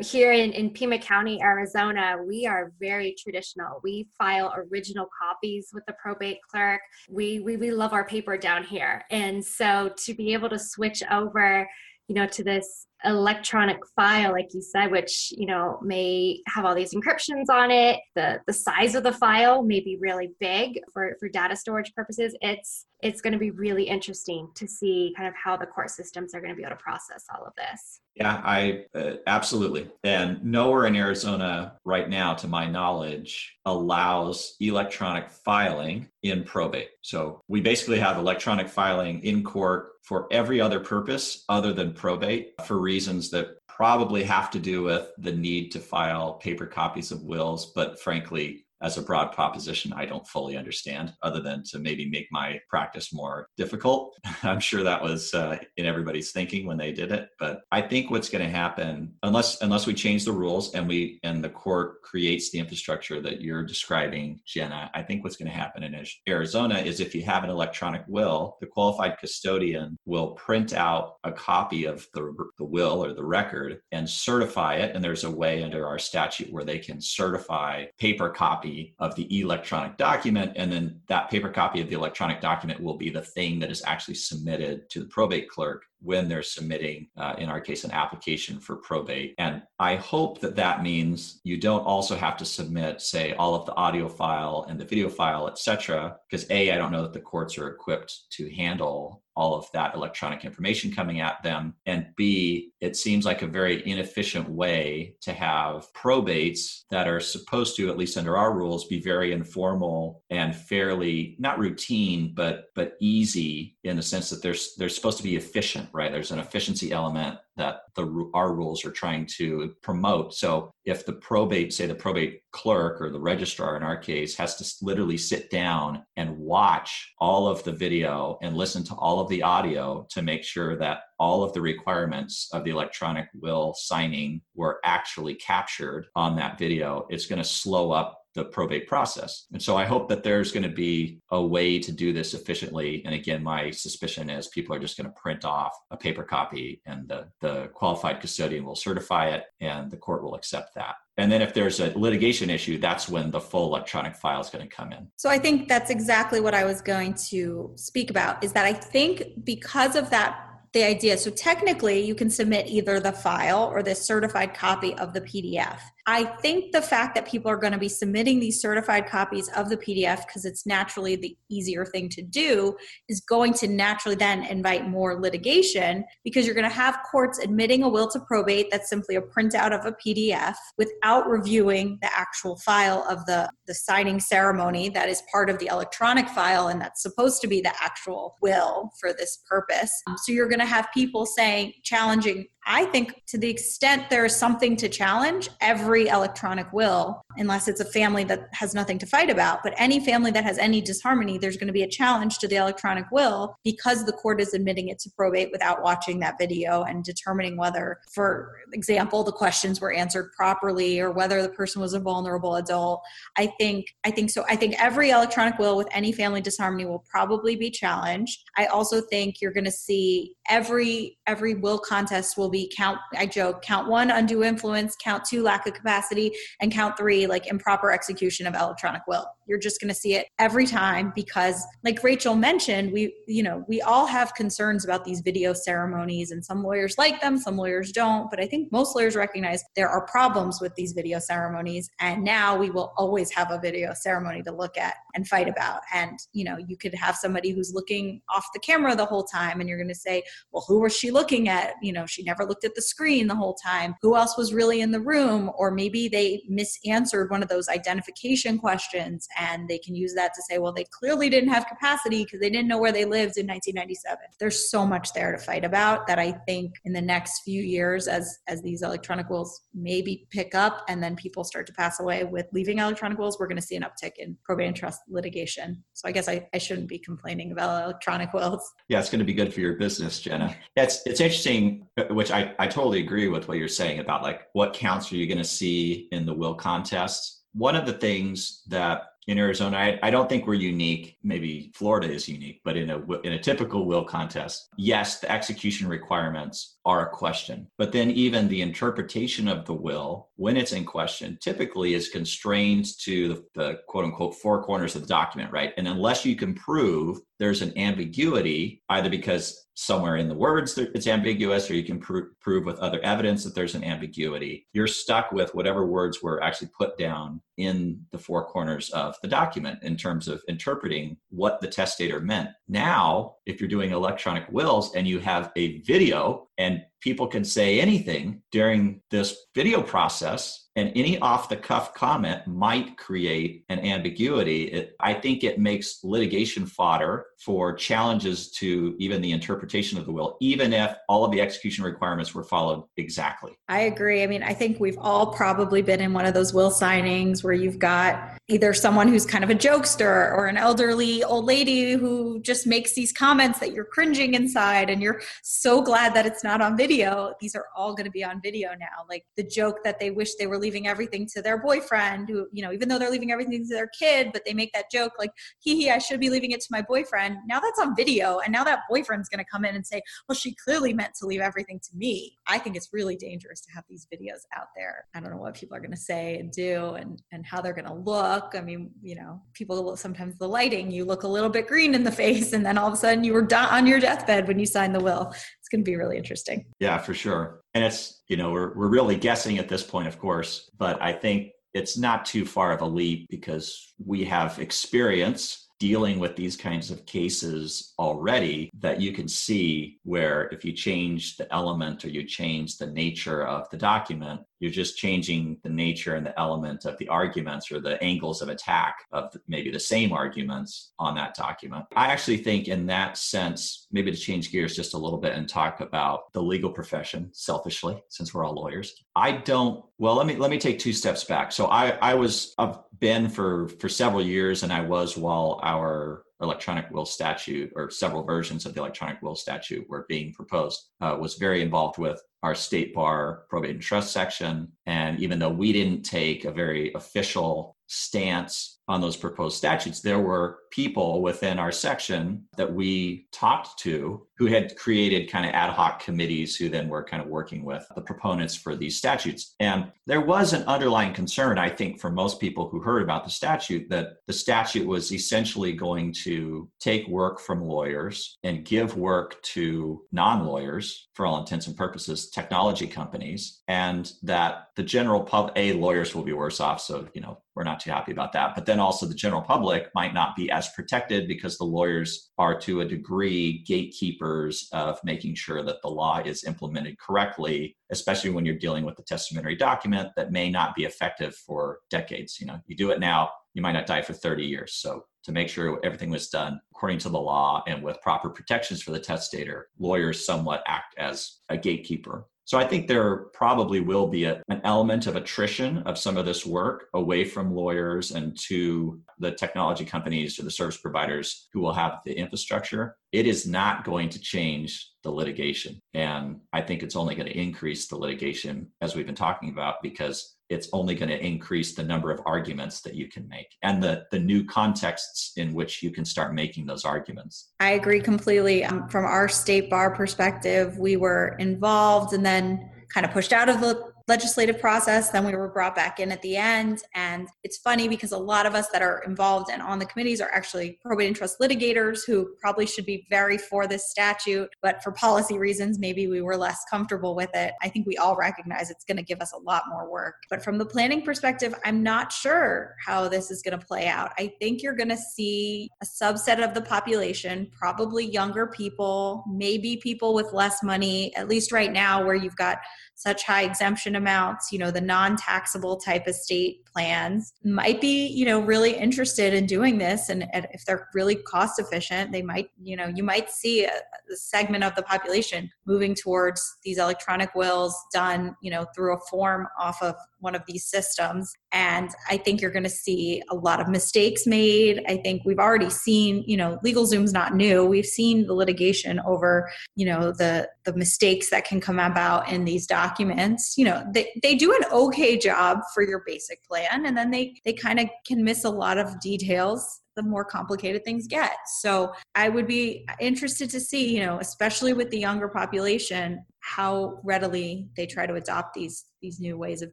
Here 0.00 0.32
in, 0.32 0.52
in 0.52 0.70
Pima 0.70 0.98
County, 0.98 1.40
Arizona, 1.42 2.16
we 2.24 2.46
are 2.46 2.72
very 2.78 3.14
traditional. 3.18 3.80
We 3.82 4.08
file 4.16 4.54
original 4.70 5.08
copies 5.20 5.70
with 5.72 5.84
the 5.86 5.94
probate 5.94 6.38
clerk. 6.48 6.80
We, 7.08 7.40
we, 7.40 7.56
we 7.56 7.70
love 7.70 7.92
our 7.92 8.04
paper 8.04 8.36
down 8.36 8.62
here. 8.62 9.04
And 9.10 9.44
so 9.44 9.92
to 10.04 10.14
be 10.14 10.32
able 10.32 10.48
to 10.50 10.58
switch 10.58 11.02
over 11.10 11.68
you 12.08 12.14
know 12.14 12.26
to 12.26 12.42
this 12.42 12.86
electronic 13.04 13.78
file 13.94 14.32
like 14.32 14.52
you 14.52 14.60
said 14.60 14.90
which 14.90 15.32
you 15.36 15.46
know 15.46 15.78
may 15.82 16.42
have 16.46 16.64
all 16.64 16.74
these 16.74 16.94
encryptions 16.94 17.48
on 17.48 17.70
it. 17.70 18.00
The 18.14 18.40
the 18.46 18.52
size 18.52 18.94
of 18.94 19.02
the 19.02 19.12
file 19.12 19.62
may 19.62 19.80
be 19.80 19.98
really 20.00 20.32
big 20.40 20.80
for 20.92 21.16
for 21.20 21.28
data 21.28 21.56
storage 21.56 21.94
purposes. 21.94 22.36
It's 22.40 22.86
it's 23.00 23.20
going 23.20 23.32
to 23.32 23.38
be 23.38 23.52
really 23.52 23.84
interesting 23.84 24.48
to 24.56 24.66
see 24.66 25.14
kind 25.16 25.28
of 25.28 25.34
how 25.34 25.56
the 25.56 25.66
court 25.66 25.90
systems 25.90 26.34
are 26.34 26.40
going 26.40 26.50
to 26.50 26.56
be 26.56 26.64
able 26.64 26.76
to 26.76 26.82
process 26.82 27.24
all 27.32 27.46
of 27.46 27.52
this. 27.54 28.00
Yeah 28.16 28.40
i 28.44 28.84
uh, 28.94 29.12
absolutely. 29.26 29.88
And 30.02 30.44
nowhere 30.44 30.86
in 30.86 30.96
arizona 30.96 31.74
right 31.84 32.08
now 32.08 32.34
to 32.34 32.48
my 32.48 32.66
knowledge 32.66 33.56
allows 33.64 34.56
electronic 34.60 35.30
filing 35.30 36.08
in 36.22 36.42
probate. 36.42 36.88
So 37.02 37.40
we 37.48 37.60
basically 37.60 38.00
have 38.00 38.18
electronic 38.18 38.68
filing 38.68 39.22
in 39.22 39.44
court 39.44 39.90
for 40.02 40.26
every 40.32 40.60
other 40.60 40.80
purpose 40.80 41.44
other 41.48 41.72
than 41.72 41.92
probate 41.92 42.54
for 42.64 42.78
reasons 42.88 43.28
that 43.28 43.48
probably 43.68 44.24
have 44.24 44.50
to 44.50 44.58
do 44.58 44.82
with 44.82 45.06
the 45.18 45.36
need 45.46 45.70
to 45.70 45.78
file 45.78 46.32
paper 46.46 46.66
copies 46.66 47.12
of 47.12 47.22
wills, 47.22 47.66
but 47.78 48.00
frankly, 48.00 48.64
as 48.80 48.96
a 48.96 49.02
broad 49.02 49.32
proposition 49.32 49.92
I 49.92 50.06
don't 50.06 50.26
fully 50.26 50.56
understand, 50.56 51.12
other 51.22 51.40
than 51.40 51.62
to 51.70 51.78
maybe 51.78 52.08
make 52.08 52.28
my 52.30 52.60
practice 52.68 53.12
more 53.12 53.48
difficult. 53.56 54.16
I'm 54.42 54.60
sure 54.60 54.82
that 54.82 55.02
was 55.02 55.34
uh, 55.34 55.58
in 55.76 55.86
everybody's 55.86 56.32
thinking 56.32 56.66
when 56.66 56.78
they 56.78 56.92
did 56.92 57.12
it, 57.12 57.30
but 57.38 57.60
I 57.72 57.82
think 57.82 58.10
what's 58.10 58.28
going 58.28 58.44
to 58.44 58.50
happen, 58.50 59.14
unless 59.22 59.60
unless 59.62 59.86
we 59.86 59.94
change 59.94 60.24
the 60.24 60.32
rules 60.32 60.74
and 60.74 60.88
we 60.88 61.20
and 61.22 61.42
the 61.42 61.48
court 61.48 62.02
creates 62.02 62.50
the 62.50 62.58
infrastructure 62.58 63.20
that 63.20 63.40
you're 63.40 63.64
describing, 63.64 64.40
Jenna, 64.46 64.90
I 64.94 65.02
think 65.02 65.24
what's 65.24 65.36
going 65.36 65.50
to 65.50 65.56
happen 65.56 65.82
in 65.82 66.04
Arizona 66.28 66.78
is 66.78 67.00
if 67.00 67.14
you 67.14 67.22
have 67.22 67.44
an 67.44 67.50
electronic 67.50 68.02
will, 68.08 68.56
the 68.60 68.66
qualified 68.66 69.18
custodian 69.18 69.96
will 70.04 70.32
print 70.32 70.72
out 70.72 71.16
a 71.24 71.32
copy 71.32 71.84
of 71.84 72.06
the, 72.14 72.34
the 72.58 72.64
will 72.64 73.04
or 73.04 73.14
the 73.14 73.24
record 73.24 73.80
and 73.92 74.08
certify 74.08 74.74
it. 74.76 74.94
And 74.94 75.02
there's 75.02 75.24
a 75.24 75.30
way 75.30 75.62
under 75.62 75.86
our 75.86 75.98
statute 75.98 76.52
where 76.52 76.64
they 76.64 76.78
can 76.78 77.00
certify 77.00 77.86
paper 77.98 78.30
copy 78.30 78.67
copy 78.68 78.94
of 78.98 79.14
the 79.14 79.40
electronic 79.40 79.96
document, 79.96 80.52
and 80.56 80.70
then 80.70 81.00
that 81.08 81.30
paper 81.30 81.48
copy 81.48 81.80
of 81.80 81.88
the 81.88 81.96
electronic 81.96 82.40
document 82.40 82.80
will 82.80 82.96
be 82.96 83.10
the 83.10 83.22
thing 83.22 83.58
that 83.60 83.70
is 83.70 83.82
actually 83.86 84.14
submitted 84.14 84.88
to 84.90 85.00
the 85.00 85.06
probate 85.06 85.48
clerk 85.48 85.84
when 86.00 86.28
they're 86.28 86.42
submitting, 86.42 87.08
uh, 87.16 87.34
in 87.38 87.48
our 87.48 87.60
case, 87.60 87.84
an 87.84 87.90
application 87.90 88.60
for 88.60 88.76
probate. 88.76 89.34
And 89.38 89.62
I 89.78 89.96
hope 89.96 90.40
that 90.40 90.56
that 90.56 90.82
means 90.82 91.40
you 91.44 91.58
don't 91.58 91.84
also 91.84 92.16
have 92.16 92.36
to 92.38 92.44
submit, 92.44 93.00
say, 93.00 93.32
all 93.34 93.54
of 93.54 93.66
the 93.66 93.74
audio 93.74 94.08
file 94.08 94.66
and 94.68 94.78
the 94.78 94.84
video 94.84 95.08
file, 95.08 95.48
et 95.48 95.58
cetera, 95.58 96.16
because 96.30 96.48
A, 96.50 96.70
I 96.72 96.76
don't 96.76 96.92
know 96.92 97.02
that 97.02 97.12
the 97.12 97.20
courts 97.20 97.58
are 97.58 97.68
equipped 97.68 98.30
to 98.30 98.54
handle 98.54 99.22
all 99.36 99.54
of 99.54 99.70
that 99.72 99.94
electronic 99.94 100.44
information 100.44 100.92
coming 100.92 101.20
at 101.20 101.40
them. 101.44 101.72
And 101.86 102.08
B, 102.16 102.72
it 102.80 102.96
seems 102.96 103.24
like 103.24 103.42
a 103.42 103.46
very 103.46 103.88
inefficient 103.88 104.48
way 104.48 105.14
to 105.20 105.32
have 105.32 105.86
probates 105.94 106.80
that 106.90 107.06
are 107.06 107.20
supposed 107.20 107.76
to, 107.76 107.88
at 107.88 107.96
least 107.96 108.18
under 108.18 108.36
our 108.36 108.52
rules, 108.52 108.88
be 108.88 109.00
very 109.00 109.32
informal 109.32 110.24
and 110.30 110.56
fairly 110.56 111.36
not 111.38 111.60
routine, 111.60 112.32
but 112.34 112.64
but 112.74 112.94
easy 113.00 113.76
in 113.84 113.96
the 113.96 114.02
sense 114.02 114.28
that 114.30 114.42
they're 114.42 114.56
they're 114.76 114.88
supposed 114.88 115.18
to 115.18 115.22
be 115.22 115.36
efficient 115.36 115.87
element, 115.88 115.94
right? 115.94 116.12
There's 116.12 116.30
an 116.30 116.38
efficiency 116.38 116.92
element 116.92 117.38
that 117.56 117.80
the 117.94 118.30
our 118.34 118.54
rules 118.54 118.84
are 118.84 118.90
trying 118.90 119.26
to 119.38 119.74
promote. 119.82 120.34
So 120.34 120.70
if 120.84 121.04
the 121.04 121.12
probate, 121.12 121.72
say 121.72 121.86
the 121.86 121.94
probate 121.94 122.40
clerk 122.52 123.00
or 123.00 123.10
the 123.10 123.20
registrar 123.20 123.76
in 123.76 123.82
our 123.82 123.96
case, 123.96 124.36
has 124.36 124.56
to 124.56 124.84
literally 124.84 125.18
sit 125.18 125.50
down 125.50 126.04
and 126.16 126.38
watch 126.38 127.12
all 127.18 127.48
of 127.48 127.62
the 127.64 127.72
video 127.72 128.38
and 128.42 128.56
listen 128.56 128.84
to 128.84 128.94
all 128.94 129.20
of 129.20 129.28
the 129.28 129.42
audio 129.42 130.06
to 130.10 130.22
make 130.22 130.44
sure 130.44 130.76
that 130.76 131.00
all 131.18 131.42
of 131.42 131.52
the 131.52 131.60
requirements 131.60 132.48
of 132.52 132.64
the 132.64 132.70
electronic 132.70 133.26
will 133.34 133.74
signing 133.74 134.40
were 134.54 134.78
actually 134.84 135.34
captured 135.34 136.06
on 136.14 136.36
that 136.36 136.58
video, 136.58 137.06
it's 137.10 137.26
going 137.26 137.42
to 137.42 137.48
slow 137.48 137.90
up 137.90 138.17
the 138.34 138.44
probate 138.44 138.86
process. 138.86 139.46
And 139.52 139.62
so 139.62 139.76
I 139.76 139.84
hope 139.84 140.08
that 140.08 140.22
there's 140.22 140.52
going 140.52 140.62
to 140.62 140.68
be 140.68 141.18
a 141.30 141.40
way 141.40 141.78
to 141.78 141.92
do 141.92 142.12
this 142.12 142.34
efficiently. 142.34 143.02
And 143.04 143.14
again, 143.14 143.42
my 143.42 143.70
suspicion 143.70 144.30
is 144.30 144.48
people 144.48 144.74
are 144.74 144.78
just 144.78 144.96
going 144.96 145.06
to 145.06 145.20
print 145.20 145.44
off 145.44 145.72
a 145.90 145.96
paper 145.96 146.22
copy 146.22 146.80
and 146.86 147.08
the, 147.08 147.28
the 147.40 147.70
qualified 147.74 148.20
custodian 148.20 148.64
will 148.64 148.76
certify 148.76 149.28
it 149.30 149.44
and 149.60 149.90
the 149.90 149.96
court 149.96 150.22
will 150.22 150.34
accept 150.34 150.74
that. 150.74 150.96
And 151.16 151.32
then 151.32 151.42
if 151.42 151.52
there's 151.52 151.80
a 151.80 151.92
litigation 151.98 152.48
issue, 152.48 152.78
that's 152.78 153.08
when 153.08 153.32
the 153.32 153.40
full 153.40 153.66
electronic 153.66 154.14
file 154.14 154.40
is 154.40 154.50
going 154.50 154.68
to 154.68 154.74
come 154.74 154.92
in. 154.92 155.08
So 155.16 155.28
I 155.28 155.38
think 155.38 155.68
that's 155.68 155.90
exactly 155.90 156.40
what 156.40 156.54
I 156.54 156.64
was 156.64 156.80
going 156.80 157.14
to 157.30 157.72
speak 157.74 158.10
about 158.10 158.44
is 158.44 158.52
that 158.52 158.66
I 158.66 158.72
think 158.72 159.44
because 159.44 159.96
of 159.96 160.10
that 160.10 160.44
the 160.72 160.84
idea. 160.84 161.16
So 161.16 161.30
technically, 161.30 162.04
you 162.04 162.14
can 162.14 162.28
submit 162.30 162.68
either 162.68 163.00
the 163.00 163.12
file 163.12 163.70
or 163.72 163.82
the 163.82 163.94
certified 163.94 164.54
copy 164.54 164.94
of 164.94 165.12
the 165.14 165.22
PDF. 165.22 165.78
I 166.10 166.24
think 166.24 166.72
the 166.72 166.80
fact 166.80 167.14
that 167.16 167.28
people 167.28 167.50
are 167.50 167.58
going 167.58 167.74
to 167.74 167.78
be 167.78 167.90
submitting 167.90 168.40
these 168.40 168.62
certified 168.62 169.06
copies 169.06 169.50
of 169.50 169.68
the 169.68 169.76
PDF 169.76 170.24
because 170.26 170.46
it's 170.46 170.64
naturally 170.64 171.16
the 171.16 171.36
easier 171.50 171.84
thing 171.84 172.08
to 172.08 172.22
do 172.22 172.74
is 173.10 173.20
going 173.20 173.52
to 173.54 173.68
naturally 173.68 174.16
then 174.16 174.42
invite 174.44 174.88
more 174.88 175.20
litigation 175.20 176.06
because 176.24 176.46
you're 176.46 176.54
going 176.54 176.66
to 176.66 176.74
have 176.74 177.00
courts 177.12 177.38
admitting 177.38 177.82
a 177.82 177.88
will 177.90 178.08
to 178.08 178.20
probate 178.20 178.70
that's 178.70 178.88
simply 178.88 179.16
a 179.16 179.20
printout 179.20 179.78
of 179.78 179.84
a 179.84 179.92
PDF 179.92 180.54
without 180.78 181.28
reviewing 181.28 181.98
the 182.00 182.08
actual 182.18 182.56
file 182.56 183.04
of 183.06 183.26
the, 183.26 183.50
the 183.66 183.74
signing 183.74 184.18
ceremony 184.18 184.88
that 184.88 185.10
is 185.10 185.22
part 185.30 185.50
of 185.50 185.58
the 185.58 185.66
electronic 185.66 186.26
file 186.30 186.68
and 186.68 186.80
that's 186.80 187.02
supposed 187.02 187.42
to 187.42 187.46
be 187.46 187.60
the 187.60 187.74
actual 187.82 188.36
will 188.40 188.90
for 188.98 189.12
this 189.12 189.42
purpose. 189.46 189.92
Um, 190.06 190.16
so 190.16 190.32
you're 190.32 190.48
going 190.48 190.58
to 190.60 190.64
have 190.64 190.88
people 190.94 191.26
saying, 191.26 191.74
challenging 191.82 192.46
I 192.70 192.84
think 192.84 193.22
to 193.28 193.38
the 193.38 193.48
extent 193.48 194.10
there 194.10 194.26
is 194.26 194.36
something 194.36 194.76
to 194.76 194.90
challenge, 194.90 195.48
every 195.62 195.97
electronic 196.06 196.72
will, 196.72 197.20
unless 197.36 197.66
it's 197.66 197.80
a 197.80 197.84
family 197.84 198.24
that 198.24 198.48
has 198.52 198.74
nothing 198.74 198.98
to 198.98 199.06
fight 199.06 199.28
about, 199.28 199.62
but 199.62 199.74
any 199.76 199.98
family 199.98 200.30
that 200.30 200.44
has 200.44 200.58
any 200.58 200.80
disharmony, 200.80 201.38
there's 201.38 201.56
going 201.56 201.66
to 201.66 201.72
be 201.72 201.82
a 201.82 201.88
challenge 201.88 202.38
to 202.38 202.48
the 202.48 202.56
electronic 202.56 203.04
will 203.10 203.56
because 203.64 204.04
the 204.04 204.12
court 204.12 204.40
is 204.40 204.54
admitting 204.54 204.88
it 204.88 204.98
to 205.00 205.10
probate 205.16 205.50
without 205.52 205.82
watching 205.82 206.20
that 206.20 206.36
video 206.38 206.84
and 206.84 207.04
determining 207.04 207.56
whether, 207.56 207.98
for 208.14 208.56
example, 208.72 209.24
the 209.24 209.32
questions 209.32 209.80
were 209.80 209.92
answered 209.92 210.30
properly 210.36 211.00
or 211.00 211.10
whether 211.10 211.42
the 211.42 211.48
person 211.48 211.82
was 211.82 211.94
a 211.94 212.00
vulnerable 212.00 212.56
adult. 212.56 213.02
I 213.36 213.46
think 213.58 213.86
I 214.04 214.10
think 214.10 214.30
so. 214.30 214.44
I 214.48 214.56
think 214.56 214.80
every 214.80 215.10
electronic 215.10 215.58
will 215.58 215.76
with 215.76 215.88
any 215.90 216.12
family 216.12 216.40
disharmony 216.40 216.86
will 216.86 217.04
probably 217.10 217.56
be 217.56 217.70
challenged. 217.70 218.38
I 218.56 218.66
also 218.66 219.00
think 219.00 219.40
you're 219.40 219.52
going 219.52 219.64
to 219.64 219.70
see 219.70 220.34
every 220.48 221.18
every 221.26 221.54
will 221.54 221.78
contest 221.78 222.36
will 222.36 222.48
be 222.48 222.70
count 222.74 222.98
i 223.16 223.26
joke 223.26 223.62
count 223.62 223.88
one 223.88 224.10
undue 224.10 224.42
influence 224.42 224.96
count 225.02 225.24
two 225.24 225.42
lack 225.42 225.66
of 225.66 225.74
capacity 225.78 226.32
and 226.60 226.72
count 226.72 226.96
three 226.96 227.26
like 227.26 227.46
improper 227.46 227.90
execution 227.90 228.46
of 228.46 228.54
electronic 228.54 229.02
will 229.06 229.26
you're 229.48 229.58
just 229.58 229.80
going 229.80 229.88
to 229.88 229.94
see 229.94 230.14
it 230.14 230.26
every 230.38 230.66
time 230.66 231.12
because 231.14 231.64
like 231.84 232.02
rachel 232.02 232.34
mentioned 232.34 232.92
we 232.92 233.14
you 233.26 233.42
know 233.42 233.64
we 233.68 233.80
all 233.80 234.06
have 234.06 234.34
concerns 234.34 234.84
about 234.84 235.04
these 235.04 235.20
video 235.20 235.52
ceremonies 235.52 236.30
and 236.30 236.44
some 236.44 236.62
lawyers 236.62 236.96
like 236.98 237.20
them 237.20 237.38
some 237.38 237.56
lawyers 237.56 237.92
don't 237.92 238.30
but 238.30 238.40
i 238.40 238.46
think 238.46 238.70
most 238.70 238.94
lawyers 238.94 239.16
recognize 239.16 239.64
there 239.74 239.88
are 239.88 240.06
problems 240.06 240.60
with 240.60 240.74
these 240.74 240.92
video 240.92 241.18
ceremonies 241.18 241.90
and 242.00 242.22
now 242.22 242.56
we 242.56 242.70
will 242.70 242.92
always 242.96 243.30
have 243.30 243.50
a 243.50 243.58
video 243.58 243.92
ceremony 243.94 244.42
to 244.42 244.52
look 244.52 244.76
at 244.76 244.96
and 245.14 245.26
fight 245.26 245.48
about. 245.48 245.80
And 245.92 246.18
you 246.32 246.44
know 246.44 246.56
you 246.56 246.76
could 246.76 246.94
have 246.94 247.16
somebody 247.16 247.50
who's 247.50 247.74
looking 247.74 248.20
off 248.34 248.46
the 248.54 248.60
camera 248.60 248.94
the 248.94 249.04
whole 249.04 249.24
time 249.24 249.60
and 249.60 249.68
you're 249.68 249.78
going 249.78 249.88
to 249.88 249.94
say 249.94 250.22
well 250.52 250.64
who 250.66 250.80
was 250.80 250.96
she 250.96 251.10
looking 251.10 251.48
at? 251.48 251.74
You 251.82 251.92
know 251.92 252.06
she 252.06 252.22
never 252.22 252.44
looked 252.44 252.64
at 252.64 252.74
the 252.74 252.82
screen 252.82 253.26
the 253.26 253.34
whole 253.34 253.54
time. 253.54 253.94
Who 254.02 254.16
else 254.16 254.36
was 254.36 254.54
really 254.54 254.80
in 254.80 254.92
the 254.92 255.00
room? 255.00 255.50
Or 255.56 255.70
maybe 255.70 256.08
they 256.08 256.42
misanswered 256.50 257.30
one 257.30 257.42
of 257.42 257.48
those 257.48 257.68
identification 257.68 258.58
questions 258.58 259.28
and 259.38 259.68
they 259.68 259.78
can 259.78 259.94
use 259.94 260.14
that 260.14 260.34
to 260.34 260.42
say, 260.48 260.58
well, 260.58 260.72
they 260.72 260.84
clearly 260.90 261.28
didn't 261.28 261.50
have 261.50 261.66
capacity 261.66 262.24
because 262.24 262.40
they 262.40 262.50
didn't 262.50 262.68
know 262.68 262.78
where 262.78 262.92
they 262.92 263.04
lived 263.04 263.38
in 263.38 263.46
1997. 263.46 264.18
There's 264.40 264.70
so 264.70 264.86
much 264.86 265.12
there 265.12 265.32
to 265.32 265.38
fight 265.38 265.64
about 265.64 266.06
that 266.06 266.18
I 266.18 266.32
think 266.46 266.74
in 266.84 266.92
the 266.92 267.00
next 267.00 267.42
few 267.42 267.62
years, 267.62 268.08
as 268.08 268.38
as 268.48 268.62
these 268.62 268.82
electronic 268.82 269.30
wills 269.30 269.62
maybe 269.74 270.26
pick 270.30 270.54
up 270.54 270.84
and 270.88 271.02
then 271.02 271.16
people 271.16 271.44
start 271.44 271.66
to 271.68 271.72
pass 271.72 272.00
away 272.00 272.24
with 272.24 272.46
leaving 272.52 272.78
electronic 272.78 273.18
wills, 273.18 273.38
we're 273.38 273.46
going 273.46 273.56
to 273.56 273.62
see 273.62 273.76
an 273.76 273.84
uptick 273.84 274.12
in 274.18 274.36
probate 274.44 274.66
and 274.66 274.76
trust 274.76 275.00
litigation. 275.08 275.82
So 275.94 276.08
I 276.08 276.12
guess 276.12 276.28
I, 276.28 276.48
I 276.54 276.58
shouldn't 276.58 276.88
be 276.88 276.98
complaining 276.98 277.52
about 277.52 277.84
electronic 277.84 278.32
wills. 278.32 278.72
Yeah, 278.88 278.98
it's 279.00 279.10
going 279.10 279.20
to 279.20 279.24
be 279.24 279.34
good 279.34 279.52
for 279.52 279.60
your 279.60 279.74
business, 279.74 280.20
Jenna. 280.20 280.56
That's 280.76 281.06
it's 281.06 281.20
interesting, 281.20 281.86
uh, 281.96 282.04
which 282.10 282.30
I, 282.30 282.54
I 282.58 282.66
totally 282.66 283.00
agree 283.00 283.28
with 283.28 283.48
what 283.48 283.58
you're 283.58 283.68
saying 283.68 284.00
about 284.00 284.22
like 284.22 284.42
what 284.52 284.72
counts 284.72 285.12
are 285.12 285.16
you 285.16 285.26
going 285.26 285.38
to 285.38 285.44
see 285.44 286.08
in 286.12 286.26
the 286.26 286.34
will 286.34 286.54
contest. 286.54 287.42
One 287.52 287.76
of 287.76 287.86
the 287.86 287.94
things 287.94 288.62
that 288.68 289.02
in 289.28 289.38
Arizona. 289.38 289.76
I, 289.76 289.98
I, 290.02 290.10
don't 290.10 290.26
think 290.28 290.46
we're 290.46 290.54
unique. 290.54 291.18
Maybe 291.22 291.70
Florida 291.74 292.10
is 292.10 292.28
unique, 292.28 292.62
but 292.64 292.78
in 292.78 292.90
a 292.90 292.98
in 293.20 293.34
a 293.34 293.38
typical 293.38 293.84
will 293.84 294.04
contest, 294.04 294.70
yes, 294.78 295.20
the 295.20 295.30
execution 295.30 295.86
requirements 295.86 296.78
are 296.86 297.06
a 297.06 297.10
question. 297.10 297.68
But 297.76 297.92
then 297.92 298.10
even 298.10 298.48
the 298.48 298.62
interpretation 298.62 299.46
of 299.46 299.66
the 299.66 299.74
will, 299.74 300.30
when 300.36 300.56
it's 300.56 300.72
in 300.72 300.84
question, 300.84 301.38
typically 301.42 301.92
is 301.92 302.08
constrained 302.08 302.86
to 303.00 303.28
the, 303.28 303.44
the 303.54 303.78
quote 303.86 304.06
unquote 304.06 304.34
four 304.34 304.64
corners 304.64 304.96
of 304.96 305.02
the 305.02 305.08
document, 305.08 305.52
right? 305.52 305.74
And 305.76 305.86
unless 305.86 306.24
you 306.24 306.34
can 306.34 306.54
prove 306.54 307.20
there's 307.38 307.62
an 307.62 307.76
ambiguity, 307.78 308.82
either 308.88 309.08
because 309.08 309.68
somewhere 309.78 310.16
in 310.16 310.28
the 310.28 310.34
words 310.34 310.76
it's 310.76 311.06
ambiguous 311.06 311.70
or 311.70 311.74
you 311.74 311.84
can 311.84 312.00
pr- 312.00 312.32
prove 312.40 312.64
with 312.64 312.80
other 312.80 313.00
evidence 313.04 313.44
that 313.44 313.54
there's 313.54 313.76
an 313.76 313.84
ambiguity. 313.84 314.66
You're 314.72 314.88
stuck 314.88 315.30
with 315.30 315.54
whatever 315.54 315.86
words 315.86 316.20
were 316.20 316.42
actually 316.42 316.70
put 316.76 316.98
down 316.98 317.40
in 317.58 318.04
the 318.10 318.18
four 318.18 318.44
corners 318.44 318.90
of 318.90 319.14
the 319.22 319.28
document 319.28 319.78
in 319.84 319.96
terms 319.96 320.26
of 320.26 320.42
interpreting 320.48 321.16
what 321.30 321.60
the 321.60 321.68
testator 321.68 322.18
meant. 322.20 322.50
Now 322.66 323.36
if 323.46 323.60
you're 323.60 323.68
doing 323.68 323.92
electronic 323.92 324.50
wills 324.50 324.96
and 324.96 325.06
you 325.06 325.20
have 325.20 325.52
a 325.54 325.80
video 325.82 326.48
and 326.58 326.82
people 327.00 327.28
can 327.28 327.44
say 327.44 327.80
anything 327.80 328.42
during 328.50 329.00
this 329.12 329.46
video 329.54 329.80
process 329.80 330.70
and 330.74 330.90
any 330.96 331.18
off 331.20 331.48
the 331.48 331.56
cuff 331.56 331.94
comment 331.94 332.44
might 332.46 332.96
create 332.96 333.64
an 333.68 333.78
ambiguity 333.80 334.64
it, 334.64 334.96
i 335.00 335.14
think 335.14 335.44
it 335.44 335.58
makes 335.58 336.00
litigation 336.02 336.66
fodder 336.66 337.26
for 337.38 337.72
challenges 337.72 338.50
to 338.50 338.94
even 338.98 339.22
the 339.22 339.32
interpretation 339.32 339.98
of 339.98 340.06
the 340.06 340.12
will 340.12 340.36
even 340.40 340.72
if 340.72 340.94
all 341.08 341.24
of 341.24 341.30
the 341.30 341.40
execution 341.40 341.84
requirements 341.84 342.34
were 342.34 342.44
followed 342.44 342.84
exactly. 342.96 343.56
I 343.68 343.80
agree. 343.80 344.22
I 344.22 344.26
mean 344.26 344.42
i 344.42 344.52
think 344.52 344.80
we've 344.80 344.98
all 344.98 345.32
probably 345.32 345.82
been 345.82 346.00
in 346.00 346.12
one 346.12 346.26
of 346.26 346.34
those 346.34 346.52
will 346.52 346.70
signings 346.70 347.44
where 347.44 347.52
you've 347.52 347.78
got 347.78 348.38
either 348.48 348.72
someone 348.72 349.08
who's 349.08 349.26
kind 349.26 349.44
of 349.44 349.50
a 349.50 349.54
jokester 349.54 350.32
or 350.32 350.46
an 350.46 350.56
elderly 350.56 351.22
old 351.22 351.44
lady 351.44 351.92
who 351.92 352.40
just 352.40 352.66
makes 352.66 352.94
these 352.94 353.12
comments 353.12 353.58
that 353.58 353.72
you're 353.72 353.84
cringing 353.84 354.34
inside 354.34 354.90
and 354.90 355.02
you're 355.02 355.20
so 355.42 355.82
glad 355.82 356.14
that 356.14 356.26
it's 356.26 356.42
not 356.42 356.60
on 356.60 356.76
video. 356.76 357.34
These 357.40 357.54
are 357.54 357.66
all 357.76 357.94
going 357.94 358.06
to 358.06 358.10
be 358.10 358.24
on 358.24 358.40
video 358.42 358.70
now. 358.70 359.04
Like 359.08 359.24
the 359.36 359.42
joke 359.42 359.84
that 359.84 360.00
they 360.00 360.10
wish 360.10 360.34
they 360.36 360.46
were 360.46 360.58
leaving 360.58 360.86
everything 360.88 361.26
to 361.34 361.42
their 361.42 361.58
boyfriend 361.58 362.28
who 362.28 362.46
you 362.52 362.62
know 362.62 362.72
even 362.72 362.88
though 362.88 362.98
they're 362.98 363.10
leaving 363.10 363.32
everything 363.32 363.66
to 363.66 363.74
their 363.74 363.88
kid 363.88 364.30
but 364.32 364.42
they 364.44 364.54
make 364.54 364.72
that 364.72 364.90
joke 364.90 365.12
like 365.18 365.30
hee 365.60 365.76
hee 365.76 365.90
i 365.90 365.98
should 365.98 366.20
be 366.20 366.30
leaving 366.30 366.52
it 366.52 366.60
to 366.60 366.68
my 366.70 366.82
boyfriend 366.82 367.27
now 367.46 367.60
that's 367.60 367.78
on 367.78 367.94
video 367.94 368.38
and 368.40 368.52
now 368.52 368.64
that 368.64 368.80
boyfriend's 368.88 369.28
going 369.28 369.44
to 369.44 369.50
come 369.50 369.64
in 369.64 369.74
and 369.74 369.86
say 369.86 370.00
well 370.28 370.36
she 370.36 370.54
clearly 370.64 370.92
meant 370.92 371.14
to 371.14 371.26
leave 371.26 371.40
everything 371.40 371.80
to 371.80 371.96
me. 371.96 372.36
I 372.46 372.58
think 372.58 372.76
it's 372.76 372.88
really 372.92 373.16
dangerous 373.16 373.60
to 373.62 373.72
have 373.74 373.84
these 373.88 374.06
videos 374.12 374.40
out 374.56 374.68
there. 374.76 375.06
I 375.14 375.20
don't 375.20 375.30
know 375.30 375.38
what 375.38 375.54
people 375.54 375.76
are 375.76 375.80
going 375.80 375.92
to 375.92 375.96
say 375.96 376.38
and 376.38 376.52
do 376.52 376.94
and 376.94 377.20
and 377.32 377.44
how 377.44 377.60
they're 377.60 377.72
going 377.72 377.86
to 377.86 377.94
look. 377.94 378.54
I 378.56 378.60
mean 378.60 378.90
you 379.02 379.16
know 379.16 379.42
people 379.54 379.96
sometimes 379.96 380.38
the 380.38 380.48
lighting 380.48 380.90
you 380.90 381.04
look 381.04 381.22
a 381.22 381.28
little 381.28 381.50
bit 381.50 381.66
green 381.66 381.94
in 381.94 382.04
the 382.04 382.12
face 382.12 382.52
and 382.52 382.64
then 382.64 382.78
all 382.78 382.88
of 382.88 382.94
a 382.94 382.96
sudden 382.96 383.24
you 383.24 383.32
were 383.32 383.46
on 383.52 383.86
your 383.86 384.00
deathbed 384.00 384.46
when 384.46 384.58
you 384.58 384.66
signed 384.66 384.94
the 384.94 385.00
will. 385.00 385.28
It's 385.30 385.68
going 385.70 385.84
to 385.84 385.90
be 385.90 385.96
really 385.96 386.16
interesting. 386.16 386.64
Yeah 386.80 386.98
for 386.98 387.14
sure. 387.14 387.60
And 387.74 387.84
it's 387.84 388.18
you 388.28 388.36
know 388.36 388.50
we're, 388.50 388.74
we're 388.74 388.88
really 388.88 389.16
guessing 389.16 389.58
at 389.58 389.68
this 389.68 389.82
point 389.82 390.06
of 390.06 390.18
course 390.18 390.70
but 390.78 391.00
i 391.02 391.12
think 391.12 391.50
it's 391.74 391.98
not 391.98 392.24
too 392.24 392.44
far 392.44 392.72
of 392.72 392.80
a 392.80 392.86
leap 392.86 393.26
because 393.30 393.94
we 394.04 394.24
have 394.24 394.58
experience 394.58 395.67
dealing 395.78 396.18
with 396.18 396.34
these 396.34 396.56
kinds 396.56 396.90
of 396.90 397.06
cases 397.06 397.94
already 397.98 398.70
that 398.80 399.00
you 399.00 399.12
can 399.12 399.28
see 399.28 399.98
where 400.02 400.48
if 400.52 400.64
you 400.64 400.72
change 400.72 401.36
the 401.36 401.52
element 401.52 402.04
or 402.04 402.08
you 402.08 402.24
change 402.24 402.76
the 402.76 402.86
nature 402.86 403.46
of 403.46 403.68
the 403.70 403.76
document 403.76 404.40
You're 404.60 404.70
just 404.70 404.96
changing 404.96 405.58
the 405.62 405.68
nature 405.68 406.14
and 406.14 406.26
the 406.26 406.38
element 406.38 406.84
of 406.84 406.98
the 406.98 407.08
arguments 407.08 407.70
or 407.70 407.80
the 407.80 408.02
angles 408.02 408.42
of 408.42 408.48
attack 408.48 409.04
of 409.12 409.36
maybe 409.46 409.70
the 409.70 409.80
same 409.80 410.12
arguments 410.12 410.92
on 410.98 411.14
that 411.16 411.34
document. 411.34 411.86
I 411.96 412.08
actually 412.08 412.38
think, 412.38 412.68
in 412.68 412.86
that 412.86 413.16
sense, 413.16 413.86
maybe 413.92 414.10
to 414.10 414.16
change 414.16 414.50
gears 414.50 414.74
just 414.74 414.94
a 414.94 414.98
little 414.98 415.18
bit 415.18 415.34
and 415.34 415.48
talk 415.48 415.80
about 415.80 416.32
the 416.32 416.42
legal 416.42 416.70
profession 416.70 417.30
selfishly, 417.32 418.02
since 418.08 418.34
we're 418.34 418.44
all 418.44 418.54
lawyers. 418.54 419.04
I 419.14 419.32
don't. 419.32 419.84
Well, 419.98 420.14
let 420.14 420.26
me 420.26 420.36
let 420.36 420.50
me 420.50 420.58
take 420.58 420.78
two 420.78 420.92
steps 420.92 421.24
back. 421.24 421.52
So 421.52 421.66
I 421.66 421.90
I 421.90 422.14
was 422.14 422.54
I've 422.58 422.78
been 422.98 423.28
for 423.28 423.68
for 423.80 423.88
several 423.88 424.22
years, 424.22 424.62
and 424.62 424.72
I 424.72 424.80
was 424.80 425.16
while 425.16 425.60
our 425.62 426.22
electronic 426.40 426.90
will 426.90 427.04
statute 427.04 427.72
or 427.74 427.90
several 427.90 428.22
versions 428.22 428.64
of 428.64 428.74
the 428.74 428.80
electronic 428.80 429.20
will 429.22 429.34
statute 429.34 429.88
were 429.88 430.06
being 430.08 430.32
proposed 430.32 430.90
uh, 431.00 431.16
was 431.18 431.34
very 431.34 431.62
involved 431.62 431.98
with 431.98 432.22
our 432.42 432.54
state 432.54 432.94
bar 432.94 433.44
probate 433.48 433.70
and 433.70 433.82
trust 433.82 434.12
section. 434.12 434.68
And 434.86 435.20
even 435.20 435.38
though 435.38 435.48
we 435.48 435.72
didn't 435.72 436.02
take 436.02 436.44
a 436.44 436.52
very 436.52 436.92
official 436.94 437.76
stance 437.88 438.78
on 438.86 439.00
those 439.00 439.16
proposed 439.16 439.56
statutes, 439.56 440.00
there 440.00 440.20
were 440.20 440.58
people 440.70 441.22
within 441.22 441.58
our 441.58 441.72
section 441.72 442.46
that 442.56 442.72
we 442.72 443.26
talked 443.32 443.78
to 443.80 444.26
who 444.38 444.46
had 444.46 444.76
created 444.76 445.30
kind 445.30 445.44
of 445.44 445.52
ad 445.52 445.70
hoc 445.70 446.00
committees 446.00 446.54
who 446.54 446.68
then 446.68 446.88
were 446.88 447.02
kind 447.02 447.20
of 447.20 447.28
working 447.28 447.64
with 447.64 447.84
the 447.96 448.00
proponents 448.00 448.54
for 448.54 448.76
these 448.76 448.96
statutes. 448.96 449.54
And 449.58 449.90
there 450.06 450.20
was 450.20 450.52
an 450.52 450.62
underlying 450.64 451.12
concern, 451.12 451.58
I 451.58 451.68
think, 451.68 452.00
for 452.00 452.10
most 452.10 452.38
people 452.38 452.68
who 452.68 452.80
heard 452.80 453.02
about 453.02 453.24
the 453.24 453.30
statute 453.30 453.88
that 453.90 454.18
the 454.28 454.32
statute 454.32 454.86
was 454.86 455.12
essentially 455.12 455.72
going 455.72 456.12
to 456.24 456.70
take 456.78 457.08
work 457.08 457.40
from 457.40 457.64
lawyers 457.64 458.38
and 458.44 458.64
give 458.64 458.96
work 458.96 459.42
to 459.42 460.04
non 460.12 460.46
lawyers, 460.46 461.08
for 461.14 461.26
all 461.26 461.40
intents 461.40 461.66
and 461.66 461.76
purposes, 461.76 462.30
technology 462.30 462.86
companies, 462.86 463.60
and 463.66 464.12
that 464.22 464.68
the 464.76 464.84
general 464.84 465.20
pub, 465.20 465.50
A, 465.56 465.72
lawyers 465.72 466.14
will 466.14 466.22
be 466.22 466.32
worse 466.32 466.60
off. 466.60 466.80
So, 466.80 467.08
you 467.12 467.20
know, 467.20 467.42
we're 467.58 467.64
not 467.64 467.80
too 467.80 467.90
happy 467.90 468.12
about 468.12 468.32
that. 468.34 468.54
But 468.54 468.66
then 468.66 468.78
also 468.78 469.04
the 469.04 469.14
general 469.14 469.42
public 469.42 469.88
might 469.92 470.14
not 470.14 470.36
be 470.36 470.48
as 470.58 470.68
protected 470.70 471.28
because 471.28 471.56
the 471.56 471.64
lawyers 471.64 472.30
are 472.36 472.58
to 472.58 472.80
a 472.80 472.84
degree 472.84 473.62
gatekeepers 473.64 474.68
of 474.72 474.98
making 475.04 475.36
sure 475.36 475.62
that 475.62 475.80
the 475.82 475.88
law 475.88 476.18
is 476.18 476.42
implemented 476.42 476.98
correctly, 476.98 477.76
especially 477.90 478.30
when 478.30 478.44
you're 478.44 478.58
dealing 478.58 478.84
with 478.84 478.98
a 478.98 479.04
testamentary 479.04 479.54
document 479.54 480.08
that 480.16 480.32
may 480.32 480.50
not 480.50 480.74
be 480.74 480.84
effective 480.84 481.32
for 481.36 481.78
decades. 481.90 482.40
You 482.40 482.46
know, 482.46 482.60
you 482.66 482.74
do 482.74 482.90
it 482.90 482.98
now, 482.98 483.30
you 483.54 483.62
might 483.62 483.72
not 483.72 483.86
die 483.86 484.02
for 484.02 484.14
30 484.14 484.44
years. 484.44 484.74
So 484.74 485.04
to 485.22 485.30
make 485.30 485.48
sure 485.48 485.78
everything 485.84 486.10
was 486.10 486.28
done 486.28 486.60
according 486.74 486.98
to 486.98 487.08
the 487.08 487.20
law 487.20 487.62
and 487.68 487.80
with 487.80 488.02
proper 488.02 488.28
protections 488.28 488.82
for 488.82 488.90
the 488.90 488.98
testator, 488.98 489.68
lawyers 489.78 490.26
somewhat 490.26 490.64
act 490.66 490.96
as 490.98 491.38
a 491.48 491.56
gatekeeper 491.56 492.26
so 492.48 492.56
I 492.56 492.66
think 492.66 492.88
there 492.88 493.26
probably 493.34 493.80
will 493.80 494.06
be 494.06 494.24
a, 494.24 494.42
an 494.48 494.62
element 494.64 495.06
of 495.06 495.16
attrition 495.16 495.82
of 495.82 495.98
some 495.98 496.16
of 496.16 496.24
this 496.24 496.46
work 496.46 496.86
away 496.94 497.26
from 497.26 497.54
lawyers 497.54 498.12
and 498.12 498.34
to 498.46 498.98
the 499.18 499.32
technology 499.32 499.84
companies 499.84 500.40
or 500.40 500.44
the 500.44 500.50
service 500.50 500.78
providers 500.78 501.50
who 501.52 501.60
will 501.60 501.74
have 501.74 501.98
the 502.06 502.18
infrastructure. 502.18 502.96
It 503.12 503.26
is 503.26 503.46
not 503.46 503.84
going 503.84 504.08
to 504.08 504.18
change 504.18 504.92
the 505.02 505.10
litigation. 505.10 505.78
And 505.92 506.40
I 506.50 506.62
think 506.62 506.82
it's 506.82 506.96
only 506.96 507.14
going 507.14 507.28
to 507.28 507.38
increase 507.38 507.86
the 507.86 507.98
litigation 507.98 508.68
as 508.80 508.96
we've 508.96 509.04
been 509.04 509.14
talking 509.14 509.50
about 509.50 509.82
because 509.82 510.37
it's 510.48 510.68
only 510.72 510.94
going 510.94 511.10
to 511.10 511.24
increase 511.24 511.74
the 511.74 511.82
number 511.82 512.10
of 512.10 512.20
arguments 512.24 512.80
that 512.80 512.94
you 512.94 513.08
can 513.08 513.28
make 513.28 513.56
and 513.62 513.82
the, 513.82 514.06
the 514.10 514.18
new 514.18 514.44
contexts 514.44 515.32
in 515.36 515.52
which 515.52 515.82
you 515.82 515.90
can 515.90 516.04
start 516.04 516.34
making 516.34 516.66
those 516.66 516.84
arguments. 516.84 517.50
I 517.60 517.72
agree 517.72 518.00
completely. 518.00 518.64
Um, 518.64 518.88
from 518.88 519.04
our 519.04 519.28
state 519.28 519.68
bar 519.68 519.94
perspective, 519.94 520.78
we 520.78 520.96
were 520.96 521.36
involved 521.38 522.12
and 522.12 522.24
then 522.24 522.70
kind 522.88 523.04
of 523.04 523.12
pushed 523.12 523.32
out 523.32 523.48
of 523.48 523.60
the 523.60 523.87
legislative 524.08 524.58
process. 524.58 525.10
Then 525.10 525.24
we 525.24 525.36
were 525.36 525.48
brought 525.48 525.76
back 525.76 526.00
in 526.00 526.10
at 526.10 526.22
the 526.22 526.36
end. 526.36 526.82
And 526.94 527.28
it's 527.44 527.58
funny 527.58 527.88
because 527.88 528.12
a 528.12 528.18
lot 528.18 528.46
of 528.46 528.54
us 528.54 528.68
that 528.70 528.80
are 528.80 529.02
involved 529.06 529.50
and 529.50 529.60
on 529.60 529.78
the 529.78 529.86
committees 529.86 530.20
are 530.20 530.30
actually 530.32 530.78
probate 530.82 531.08
and 531.08 531.16
trust 531.16 531.38
litigators 531.38 532.00
who 532.06 532.34
probably 532.40 532.66
should 532.66 532.86
be 532.86 533.06
very 533.10 533.36
for 533.36 533.66
this 533.66 533.90
statute. 533.90 534.48
But 534.62 534.82
for 534.82 534.92
policy 534.92 535.38
reasons, 535.38 535.78
maybe 535.78 536.08
we 536.08 536.22
were 536.22 536.36
less 536.36 536.64
comfortable 536.70 537.14
with 537.14 537.30
it. 537.34 537.52
I 537.62 537.68
think 537.68 537.86
we 537.86 537.98
all 537.98 538.16
recognize 538.16 538.70
it's 538.70 538.84
going 538.84 538.96
to 538.96 539.02
give 539.02 539.20
us 539.20 539.32
a 539.32 539.38
lot 539.38 539.64
more 539.68 539.90
work. 539.90 540.14
But 540.30 540.42
from 540.42 540.56
the 540.56 540.66
planning 540.66 541.02
perspective, 541.02 541.54
I'm 541.64 541.82
not 541.82 542.10
sure 542.10 542.74
how 542.84 543.08
this 543.08 543.30
is 543.30 543.42
going 543.42 543.58
to 543.58 543.64
play 543.64 543.88
out. 543.88 544.12
I 544.18 544.32
think 544.40 544.62
you're 544.62 544.76
going 544.76 544.88
to 544.88 544.96
see 544.96 545.68
a 545.82 545.84
subset 545.84 546.42
of 546.42 546.54
the 546.54 546.62
population, 546.62 547.50
probably 547.52 548.06
younger 548.06 548.46
people, 548.46 549.24
maybe 549.30 549.76
people 549.76 550.14
with 550.14 550.32
less 550.32 550.62
money, 550.62 551.14
at 551.14 551.28
least 551.28 551.52
right 551.52 551.72
now, 551.72 552.04
where 552.04 552.14
you've 552.14 552.36
got 552.36 552.58
such 552.94 553.22
high 553.24 553.42
exemption 553.42 553.94
amounts, 553.98 554.50
you 554.50 554.58
know, 554.58 554.70
the 554.70 554.80
non 554.80 555.16
taxable 555.16 555.76
type 555.76 556.06
of 556.06 556.14
estate 556.14 556.64
plans 556.72 557.32
might 557.44 557.80
be, 557.80 558.06
you 558.06 558.24
know, 558.24 558.40
really 558.40 558.74
interested 558.74 559.34
in 559.34 559.46
doing 559.46 559.78
this. 559.78 560.08
And, 560.08 560.26
if 560.32 560.64
they're 560.64 560.88
really 560.94 561.16
cost 561.16 561.58
efficient, 561.58 562.12
they 562.12 562.22
might, 562.22 562.48
you 562.62 562.76
know, 562.76 562.86
you 562.86 563.02
might 563.02 563.30
see 563.30 563.64
a, 563.64 563.70
a 563.70 564.16
segment 564.16 564.64
of 564.64 564.74
the 564.76 564.82
population 564.82 565.50
moving 565.66 565.94
towards 565.94 566.56
these 566.62 566.78
electronic 566.78 567.34
wills 567.34 567.76
done, 567.92 568.36
you 568.40 568.50
know, 568.50 568.66
through 568.74 568.94
a 568.94 569.00
form 569.10 569.46
off 569.58 569.82
of 569.82 569.94
one 570.20 570.34
of 570.34 570.42
these 570.46 570.64
systems. 570.64 571.32
And 571.52 571.90
I 572.08 572.16
think 572.16 572.40
you're 572.40 572.50
going 572.50 572.64
to 572.64 572.70
see 572.70 573.22
a 573.30 573.34
lot 573.34 573.60
of 573.60 573.68
mistakes 573.68 574.26
made. 574.26 574.82
I 574.88 574.96
think 574.96 575.22
we've 575.24 575.38
already 575.38 575.70
seen, 575.70 576.24
you 576.26 576.36
know, 576.36 576.58
LegalZoom's 576.64 577.12
not 577.12 577.34
new. 577.34 577.64
We've 577.64 577.86
seen 577.86 578.26
the 578.26 578.34
litigation 578.34 579.00
over, 579.06 579.50
you 579.76 579.86
know, 579.86 580.12
the 580.12 580.48
the 580.64 580.74
mistakes 580.74 581.30
that 581.30 581.46
can 581.46 581.60
come 581.60 581.78
about 581.78 582.30
in 582.30 582.44
these 582.44 582.66
documents. 582.66 583.54
You 583.56 583.66
know, 583.66 583.84
they, 583.92 584.12
they 584.22 584.34
do 584.34 584.52
an 584.54 584.64
okay 584.72 585.16
job 585.18 585.58
for 585.74 585.82
your 585.82 586.02
basic 586.06 586.44
plan 586.44 586.86
and 586.86 586.96
then 586.96 587.10
they 587.10 587.34
they 587.44 587.52
kind 587.52 587.80
of 587.80 587.88
can 588.06 588.22
miss 588.22 588.44
a 588.44 588.50
lot 588.50 588.78
of 588.78 588.98
details 589.00 589.80
the 589.98 590.02
more 590.04 590.24
complicated 590.24 590.84
things 590.84 591.08
get. 591.08 591.32
So 591.60 591.92
I 592.14 592.28
would 592.28 592.46
be 592.46 592.86
interested 593.00 593.50
to 593.50 593.58
see, 593.58 593.96
you 593.96 594.06
know, 594.06 594.20
especially 594.20 594.72
with 594.72 594.90
the 594.90 594.98
younger 594.98 595.26
population, 595.26 596.24
how 596.38 597.00
readily 597.02 597.68
they 597.76 597.84
try 597.84 598.06
to 598.06 598.14
adopt 598.14 598.54
these 598.54 598.86
these 599.02 599.20
new 599.20 599.36
ways 599.36 599.60
of 599.60 599.72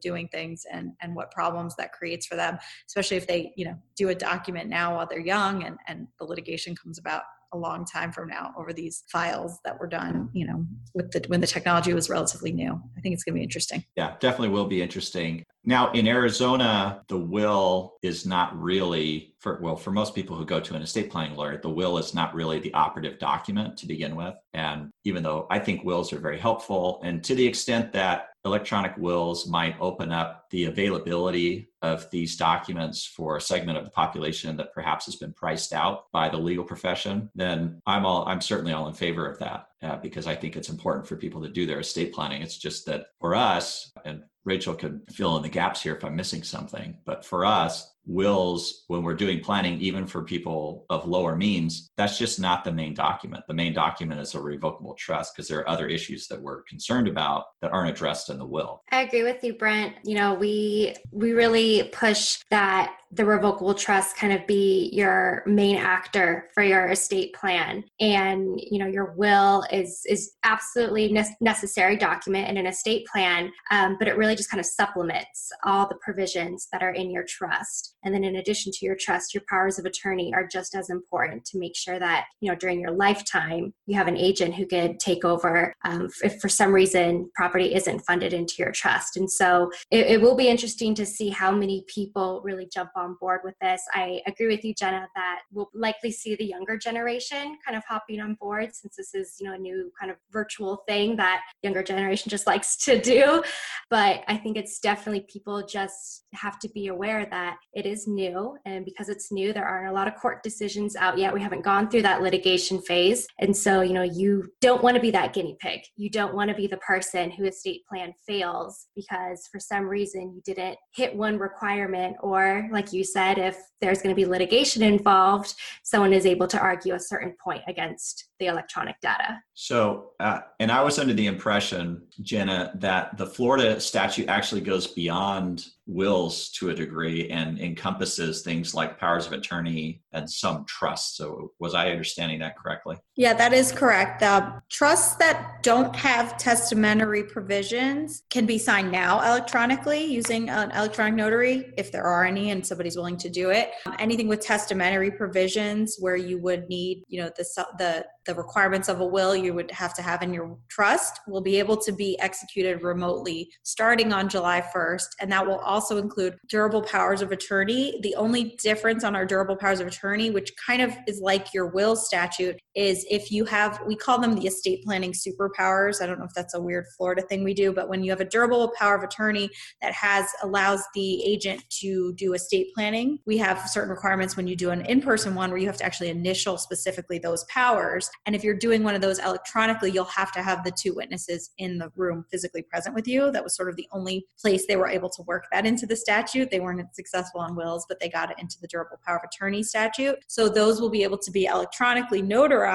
doing 0.00 0.28
things 0.28 0.64
and 0.70 0.92
and 1.00 1.14
what 1.14 1.30
problems 1.30 1.74
that 1.76 1.92
creates 1.92 2.26
for 2.26 2.36
them 2.36 2.58
especially 2.86 3.16
if 3.16 3.26
they 3.26 3.52
you 3.56 3.64
know 3.64 3.74
do 3.96 4.10
a 4.10 4.14
document 4.14 4.68
now 4.68 4.96
while 4.96 5.06
they're 5.08 5.18
young 5.18 5.64
and 5.64 5.78
and 5.86 6.06
the 6.18 6.24
litigation 6.24 6.74
comes 6.76 6.98
about 6.98 7.22
a 7.52 7.58
long 7.58 7.84
time 7.84 8.12
from 8.12 8.28
now 8.28 8.52
over 8.58 8.72
these 8.72 9.04
files 9.10 9.58
that 9.64 9.78
were 9.78 9.86
done 9.86 10.28
you 10.32 10.46
know 10.46 10.64
with 10.94 11.10
the 11.10 11.24
when 11.28 11.40
the 11.40 11.46
technology 11.46 11.92
was 11.92 12.10
relatively 12.10 12.52
new. 12.52 12.80
I 12.96 13.00
think 13.00 13.14
it's 13.14 13.24
going 13.24 13.34
to 13.34 13.38
be 13.38 13.44
interesting. 13.44 13.84
Yeah 13.96 14.14
definitely 14.20 14.50
will 14.50 14.66
be 14.66 14.82
interesting. 14.82 15.44
Now 15.64 15.90
in 15.92 16.06
arizona 16.06 17.02
the 17.08 17.18
will 17.18 17.94
is 18.02 18.26
not 18.26 18.56
really 18.60 19.34
for 19.38 19.60
well 19.62 19.76
for 19.76 19.90
most 19.90 20.14
people 20.14 20.36
who 20.36 20.44
go 20.44 20.60
to 20.60 20.74
an 20.74 20.82
estate 20.82 21.10
planning 21.10 21.36
lawyer 21.36 21.60
the 21.60 21.70
will 21.70 21.98
is 21.98 22.14
not 22.14 22.34
really 22.34 22.58
the 22.58 22.74
operative 22.74 23.18
document 23.18 23.76
to 23.78 23.86
begin 23.86 24.16
with. 24.16 24.34
And 24.54 24.90
even 25.04 25.22
though 25.22 25.46
i 25.50 25.58
think 25.58 25.84
wills 25.84 26.12
are 26.12 26.18
very 26.18 26.38
helpful 26.38 27.00
and 27.04 27.22
to 27.24 27.34
the 27.34 27.46
extent 27.46 27.92
that 27.92 28.28
electronic 28.46 28.96
wills 28.96 29.48
might 29.48 29.76
open 29.80 30.12
up 30.12 30.46
the 30.50 30.64
availability 30.64 31.68
of 31.86 32.10
these 32.10 32.36
documents 32.36 33.06
for 33.06 33.36
a 33.36 33.40
segment 33.40 33.78
of 33.78 33.84
the 33.84 33.90
population 33.90 34.56
that 34.56 34.72
perhaps 34.72 35.06
has 35.06 35.16
been 35.16 35.32
priced 35.32 35.72
out 35.72 36.10
by 36.12 36.28
the 36.28 36.36
legal 36.36 36.64
profession, 36.64 37.30
then 37.34 37.80
I'm 37.86 38.04
all 38.04 38.26
I'm 38.26 38.40
certainly 38.40 38.72
all 38.72 38.88
in 38.88 38.94
favor 38.94 39.26
of 39.26 39.38
that 39.38 39.68
uh, 39.82 39.96
because 39.96 40.26
I 40.26 40.34
think 40.34 40.56
it's 40.56 40.68
important 40.68 41.06
for 41.06 41.16
people 41.16 41.42
to 41.42 41.48
do 41.48 41.66
their 41.66 41.80
estate 41.80 42.12
planning. 42.12 42.42
It's 42.42 42.58
just 42.58 42.86
that 42.86 43.06
for 43.20 43.34
us, 43.34 43.92
and 44.04 44.22
Rachel 44.44 44.74
could 44.74 45.02
fill 45.10 45.36
in 45.36 45.42
the 45.42 45.48
gaps 45.48 45.82
here 45.82 45.96
if 45.96 46.04
I'm 46.04 46.16
missing 46.16 46.42
something, 46.42 46.96
but 47.04 47.24
for 47.24 47.44
us, 47.44 47.96
wills 48.06 48.84
when 48.86 49.02
we're 49.02 49.14
doing 49.14 49.40
planning 49.40 49.80
even 49.80 50.06
for 50.06 50.22
people 50.22 50.86
of 50.90 51.06
lower 51.06 51.34
means 51.34 51.90
that's 51.96 52.16
just 52.16 52.38
not 52.38 52.64
the 52.64 52.72
main 52.72 52.94
document. 52.94 53.44
The 53.48 53.54
main 53.54 53.74
document 53.74 54.20
is 54.20 54.34
a 54.34 54.40
revocable 54.40 54.94
trust 54.94 55.34
because 55.34 55.48
there 55.48 55.58
are 55.58 55.68
other 55.68 55.88
issues 55.88 56.28
that 56.28 56.40
we're 56.40 56.62
concerned 56.62 57.08
about 57.08 57.46
that 57.60 57.72
aren't 57.72 57.90
addressed 57.90 58.30
in 58.30 58.38
the 58.38 58.46
will. 58.46 58.82
I 58.92 59.02
agree 59.02 59.24
with 59.24 59.42
you 59.42 59.54
brent. 59.54 59.96
You 60.04 60.14
know 60.14 60.34
we 60.34 60.94
we 61.10 61.32
really 61.32 61.75
push 61.84 62.38
that 62.50 62.94
the 63.16 63.24
revocable 63.24 63.74
trust 63.74 64.16
kind 64.16 64.32
of 64.32 64.46
be 64.46 64.90
your 64.92 65.42
main 65.46 65.76
actor 65.76 66.48
for 66.54 66.62
your 66.62 66.88
estate 66.90 67.34
plan 67.34 67.82
and 68.00 68.58
you 68.58 68.78
know 68.78 68.86
your 68.86 69.14
will 69.16 69.64
is 69.72 70.02
is 70.06 70.34
absolutely 70.44 71.10
ne- 71.12 71.36
necessary 71.40 71.96
document 71.96 72.48
in 72.48 72.56
an 72.56 72.66
estate 72.66 73.06
plan 73.06 73.50
um, 73.70 73.96
but 73.98 74.08
it 74.08 74.16
really 74.16 74.36
just 74.36 74.50
kind 74.50 74.60
of 74.60 74.66
supplements 74.66 75.50
all 75.64 75.88
the 75.88 75.96
provisions 76.02 76.68
that 76.72 76.82
are 76.82 76.92
in 76.92 77.10
your 77.10 77.24
trust 77.24 77.96
And 78.02 78.14
then 78.14 78.24
in 78.24 78.36
addition 78.36 78.72
to 78.72 78.86
your 78.86 78.96
trust, 78.98 79.34
your 79.34 79.42
powers 79.48 79.78
of 79.78 79.84
attorney 79.84 80.32
are 80.34 80.46
just 80.46 80.74
as 80.74 80.90
important 80.90 81.44
to 81.46 81.58
make 81.58 81.76
sure 81.76 81.98
that, 81.98 82.26
you 82.40 82.50
know, 82.50 82.56
during 82.56 82.80
your 82.80 82.92
lifetime, 82.92 83.72
you 83.86 83.96
have 83.96 84.08
an 84.08 84.16
agent 84.16 84.54
who 84.54 84.66
could 84.66 85.00
take 85.00 85.24
over 85.24 85.72
um, 85.84 86.08
if 86.22 86.40
for 86.40 86.48
some 86.48 86.72
reason 86.72 87.30
property 87.34 87.74
isn't 87.74 88.00
funded 88.06 88.32
into 88.32 88.54
your 88.58 88.72
trust. 88.72 89.16
And 89.16 89.30
so 89.30 89.70
it, 89.90 90.06
it 90.06 90.20
will 90.20 90.36
be 90.36 90.48
interesting 90.48 90.94
to 90.94 91.06
see 91.06 91.30
how 91.30 91.50
many 91.50 91.84
people 91.88 92.42
really 92.44 92.68
jump 92.72 92.90
on 92.96 93.05
board 93.20 93.40
with 93.44 93.54
this. 93.60 93.82
I 93.94 94.20
agree 94.26 94.48
with 94.48 94.64
you, 94.64 94.74
Jenna, 94.74 95.06
that 95.14 95.42
we'll 95.52 95.70
likely 95.74 96.10
see 96.10 96.34
the 96.34 96.44
younger 96.44 96.76
generation 96.76 97.58
kind 97.64 97.76
of 97.76 97.84
hopping 97.88 98.20
on 98.20 98.34
board 98.34 98.74
since 98.74 98.96
this 98.96 99.14
is, 99.14 99.36
you 99.38 99.46
know, 99.46 99.54
a 99.54 99.58
new 99.58 99.92
kind 99.98 100.10
of 100.10 100.16
virtual 100.32 100.82
thing 100.88 101.16
that 101.16 101.42
younger 101.62 101.82
generation 101.82 102.30
just 102.30 102.46
likes 102.46 102.76
to 102.84 103.00
do. 103.00 103.42
But 103.90 104.24
I 104.28 104.36
think 104.36 104.56
it's 104.56 104.78
definitely 104.78 105.26
people 105.30 105.64
just 105.66 106.24
have 106.34 106.58
to 106.60 106.68
be 106.68 106.88
aware 106.88 107.26
that 107.30 107.56
it 107.72 107.86
is 107.86 108.06
new. 108.06 108.56
And 108.64 108.84
because 108.84 109.08
it's 109.08 109.30
new, 109.30 109.52
there 109.52 109.64
aren't 109.64 109.90
a 109.90 109.92
lot 109.92 110.08
of 110.08 110.16
court 110.16 110.42
decisions 110.42 110.96
out 110.96 111.18
yet. 111.18 111.32
We 111.32 111.40
haven't 111.40 111.62
gone 111.62 111.88
through 111.88 112.02
that 112.02 112.22
litigation 112.22 112.80
phase. 112.82 113.26
And 113.38 113.56
so, 113.56 113.82
you 113.82 113.92
know, 113.92 114.02
you 114.02 114.48
don't 114.60 114.82
want 114.82 114.96
to 114.96 115.00
be 115.00 115.10
that 115.12 115.32
guinea 115.32 115.56
pig. 115.60 115.80
You 115.96 116.10
don't 116.10 116.34
want 116.34 116.50
to 116.50 116.56
be 116.56 116.66
the 116.66 116.76
person 116.78 117.30
who 117.30 117.44
estate 117.44 117.82
plan 117.88 118.12
fails 118.26 118.86
because 118.94 119.48
for 119.50 119.60
some 119.60 119.84
reason 119.84 120.32
you 120.34 120.42
didn't 120.44 120.78
hit 120.94 121.14
one 121.14 121.38
requirement, 121.38 122.16
or 122.20 122.68
like 122.72 122.85
you 122.92 123.04
said, 123.04 123.38
if 123.38 123.58
there's 123.80 124.02
going 124.02 124.14
to 124.14 124.20
be 124.20 124.26
litigation 124.26 124.82
involved, 124.82 125.54
someone 125.82 126.12
is 126.12 126.26
able 126.26 126.46
to 126.48 126.58
argue 126.58 126.94
a 126.94 127.00
certain 127.00 127.34
point 127.42 127.62
against 127.66 128.28
the 128.38 128.46
electronic 128.46 129.00
data. 129.00 129.40
So, 129.54 130.10
uh, 130.20 130.40
and 130.60 130.70
I 130.70 130.82
was 130.82 130.98
under 130.98 131.14
the 131.14 131.26
impression, 131.26 132.02
Jenna, 132.20 132.72
that 132.76 133.16
the 133.16 133.26
Florida 133.26 133.80
statute 133.80 134.28
actually 134.28 134.60
goes 134.60 134.86
beyond 134.86 135.66
wills 135.86 136.50
to 136.50 136.70
a 136.70 136.74
degree 136.74 137.30
and 137.30 137.58
encompasses 137.60 138.42
things 138.42 138.74
like 138.74 138.98
powers 138.98 139.26
of 139.26 139.32
attorney 139.32 140.02
and 140.12 140.28
some 140.28 140.64
trusts. 140.66 141.16
So, 141.16 141.52
was 141.58 141.74
I 141.74 141.90
understanding 141.90 142.40
that 142.40 142.58
correctly? 142.58 142.96
Yeah, 143.16 143.32
that 143.34 143.52
is 143.52 143.72
correct. 143.72 144.22
Uh, 144.22 144.60
trusts 144.68 145.16
that 145.16 145.62
don't 145.62 145.94
have 145.96 146.36
testamentary 146.36 147.22
provisions 147.22 148.24
can 148.28 148.44
be 148.44 148.58
signed 148.58 148.92
now 148.92 149.20
electronically 149.22 150.04
using 150.04 150.50
an 150.50 150.70
electronic 150.72 151.14
notary 151.14 151.72
if 151.78 151.92
there 151.92 152.04
are 152.04 152.24
any 152.24 152.50
and 152.50 152.66
somebody's 152.66 152.96
willing 152.96 153.16
to 153.18 153.30
do 153.30 153.50
it. 153.50 153.70
Um, 153.86 153.94
anything 153.98 154.28
with 154.28 154.40
testamentary 154.40 155.10
provisions 155.10 155.96
where 155.98 156.16
you 156.16 156.38
would 156.40 156.68
need, 156.68 157.04
you 157.08 157.22
know, 157.22 157.30
the 157.36 157.46
the 157.78 158.06
the 158.26 158.34
requirements 158.34 158.88
of 158.88 159.00
a 159.00 159.06
will 159.06 159.34
you 159.34 159.54
would 159.54 159.70
have 159.70 159.94
to 159.94 160.02
have 160.02 160.22
in 160.22 160.32
your 160.32 160.56
trust 160.68 161.20
will 161.26 161.40
be 161.40 161.58
able 161.58 161.76
to 161.76 161.92
be 161.92 162.18
executed 162.20 162.82
remotely 162.82 163.50
starting 163.62 164.12
on 164.12 164.28
July 164.28 164.62
1st 164.74 165.08
and 165.20 165.30
that 165.32 165.46
will 165.46 165.58
also 165.58 165.98
include 165.98 166.36
durable 166.48 166.82
powers 166.82 167.22
of 167.22 167.32
attorney. 167.32 167.98
The 168.02 168.14
only 168.16 168.56
difference 168.62 169.04
on 169.04 169.16
our 169.16 169.26
durable 169.26 169.56
powers 169.56 169.80
of 169.80 169.86
attorney 169.86 170.30
which 170.30 170.52
kind 170.64 170.82
of 170.82 170.92
is 171.06 171.20
like 171.20 171.54
your 171.54 171.66
will 171.66 171.96
statute 171.96 172.56
is 172.76 173.04
if 173.10 173.32
you 173.32 173.44
have 173.46 173.80
we 173.86 173.96
call 173.96 174.20
them 174.20 174.34
the 174.34 174.46
estate 174.46 174.84
planning 174.84 175.12
superpowers. 175.12 176.00
I 176.00 176.06
don't 176.06 176.18
know 176.18 176.24
if 176.26 176.34
that's 176.34 176.54
a 176.54 176.60
weird 176.60 176.84
Florida 176.96 177.22
thing 177.22 177.42
we 177.42 177.54
do, 177.54 177.72
but 177.72 177.88
when 177.88 178.04
you 178.04 178.10
have 178.10 178.20
a 178.20 178.24
durable 178.24 178.72
power 178.78 178.94
of 178.94 179.02
attorney 179.02 179.50
that 179.82 179.92
has 179.92 180.26
allows 180.42 180.84
the 180.94 181.24
agent 181.24 181.64
to 181.80 182.12
do 182.14 182.34
estate 182.34 182.68
planning, 182.74 183.18
we 183.26 183.38
have 183.38 183.68
certain 183.68 183.90
requirements 183.90 184.36
when 184.36 184.46
you 184.46 184.54
do 184.54 184.70
an 184.70 184.84
in-person 184.86 185.34
one 185.34 185.50
where 185.50 185.58
you 185.58 185.66
have 185.66 185.76
to 185.78 185.84
actually 185.84 186.10
initial 186.10 186.58
specifically 186.58 187.18
those 187.18 187.44
powers 187.44 188.10
and 188.26 188.36
if 188.36 188.44
you're 188.44 188.54
doing 188.54 188.82
one 188.82 188.94
of 188.94 189.00
those 189.00 189.18
electronically, 189.18 189.90
you'll 189.90 190.04
have 190.04 190.32
to 190.32 190.42
have 190.42 190.64
the 190.64 190.70
two 190.70 190.94
witnesses 190.94 191.50
in 191.58 191.78
the 191.78 191.90
room 191.96 192.24
physically 192.30 192.62
present 192.62 192.94
with 192.94 193.08
you. 193.08 193.30
That 193.30 193.42
was 193.42 193.56
sort 193.56 193.68
of 193.68 193.76
the 193.76 193.88
only 193.92 194.26
place 194.40 194.66
they 194.66 194.76
were 194.76 194.88
able 194.88 195.08
to 195.10 195.22
work 195.22 195.44
that 195.52 195.66
into 195.66 195.86
the 195.86 195.96
statute. 195.96 196.50
They 196.50 196.60
weren't 196.60 196.94
successful 196.94 197.40
on 197.40 197.56
wills, 197.56 197.86
but 197.88 197.98
they 198.00 198.08
got 198.08 198.30
it 198.30 198.38
into 198.38 198.56
the 198.60 198.68
durable 198.68 198.98
power 199.04 199.16
of 199.16 199.22
attorney 199.24 199.62
statute. 199.62 200.16
So 200.28 200.48
those 200.48 200.80
will 200.80 200.90
be 200.90 201.02
able 201.02 201.18
to 201.18 201.30
be 201.30 201.46
electronically 201.46 202.22
notarized, 202.22 202.65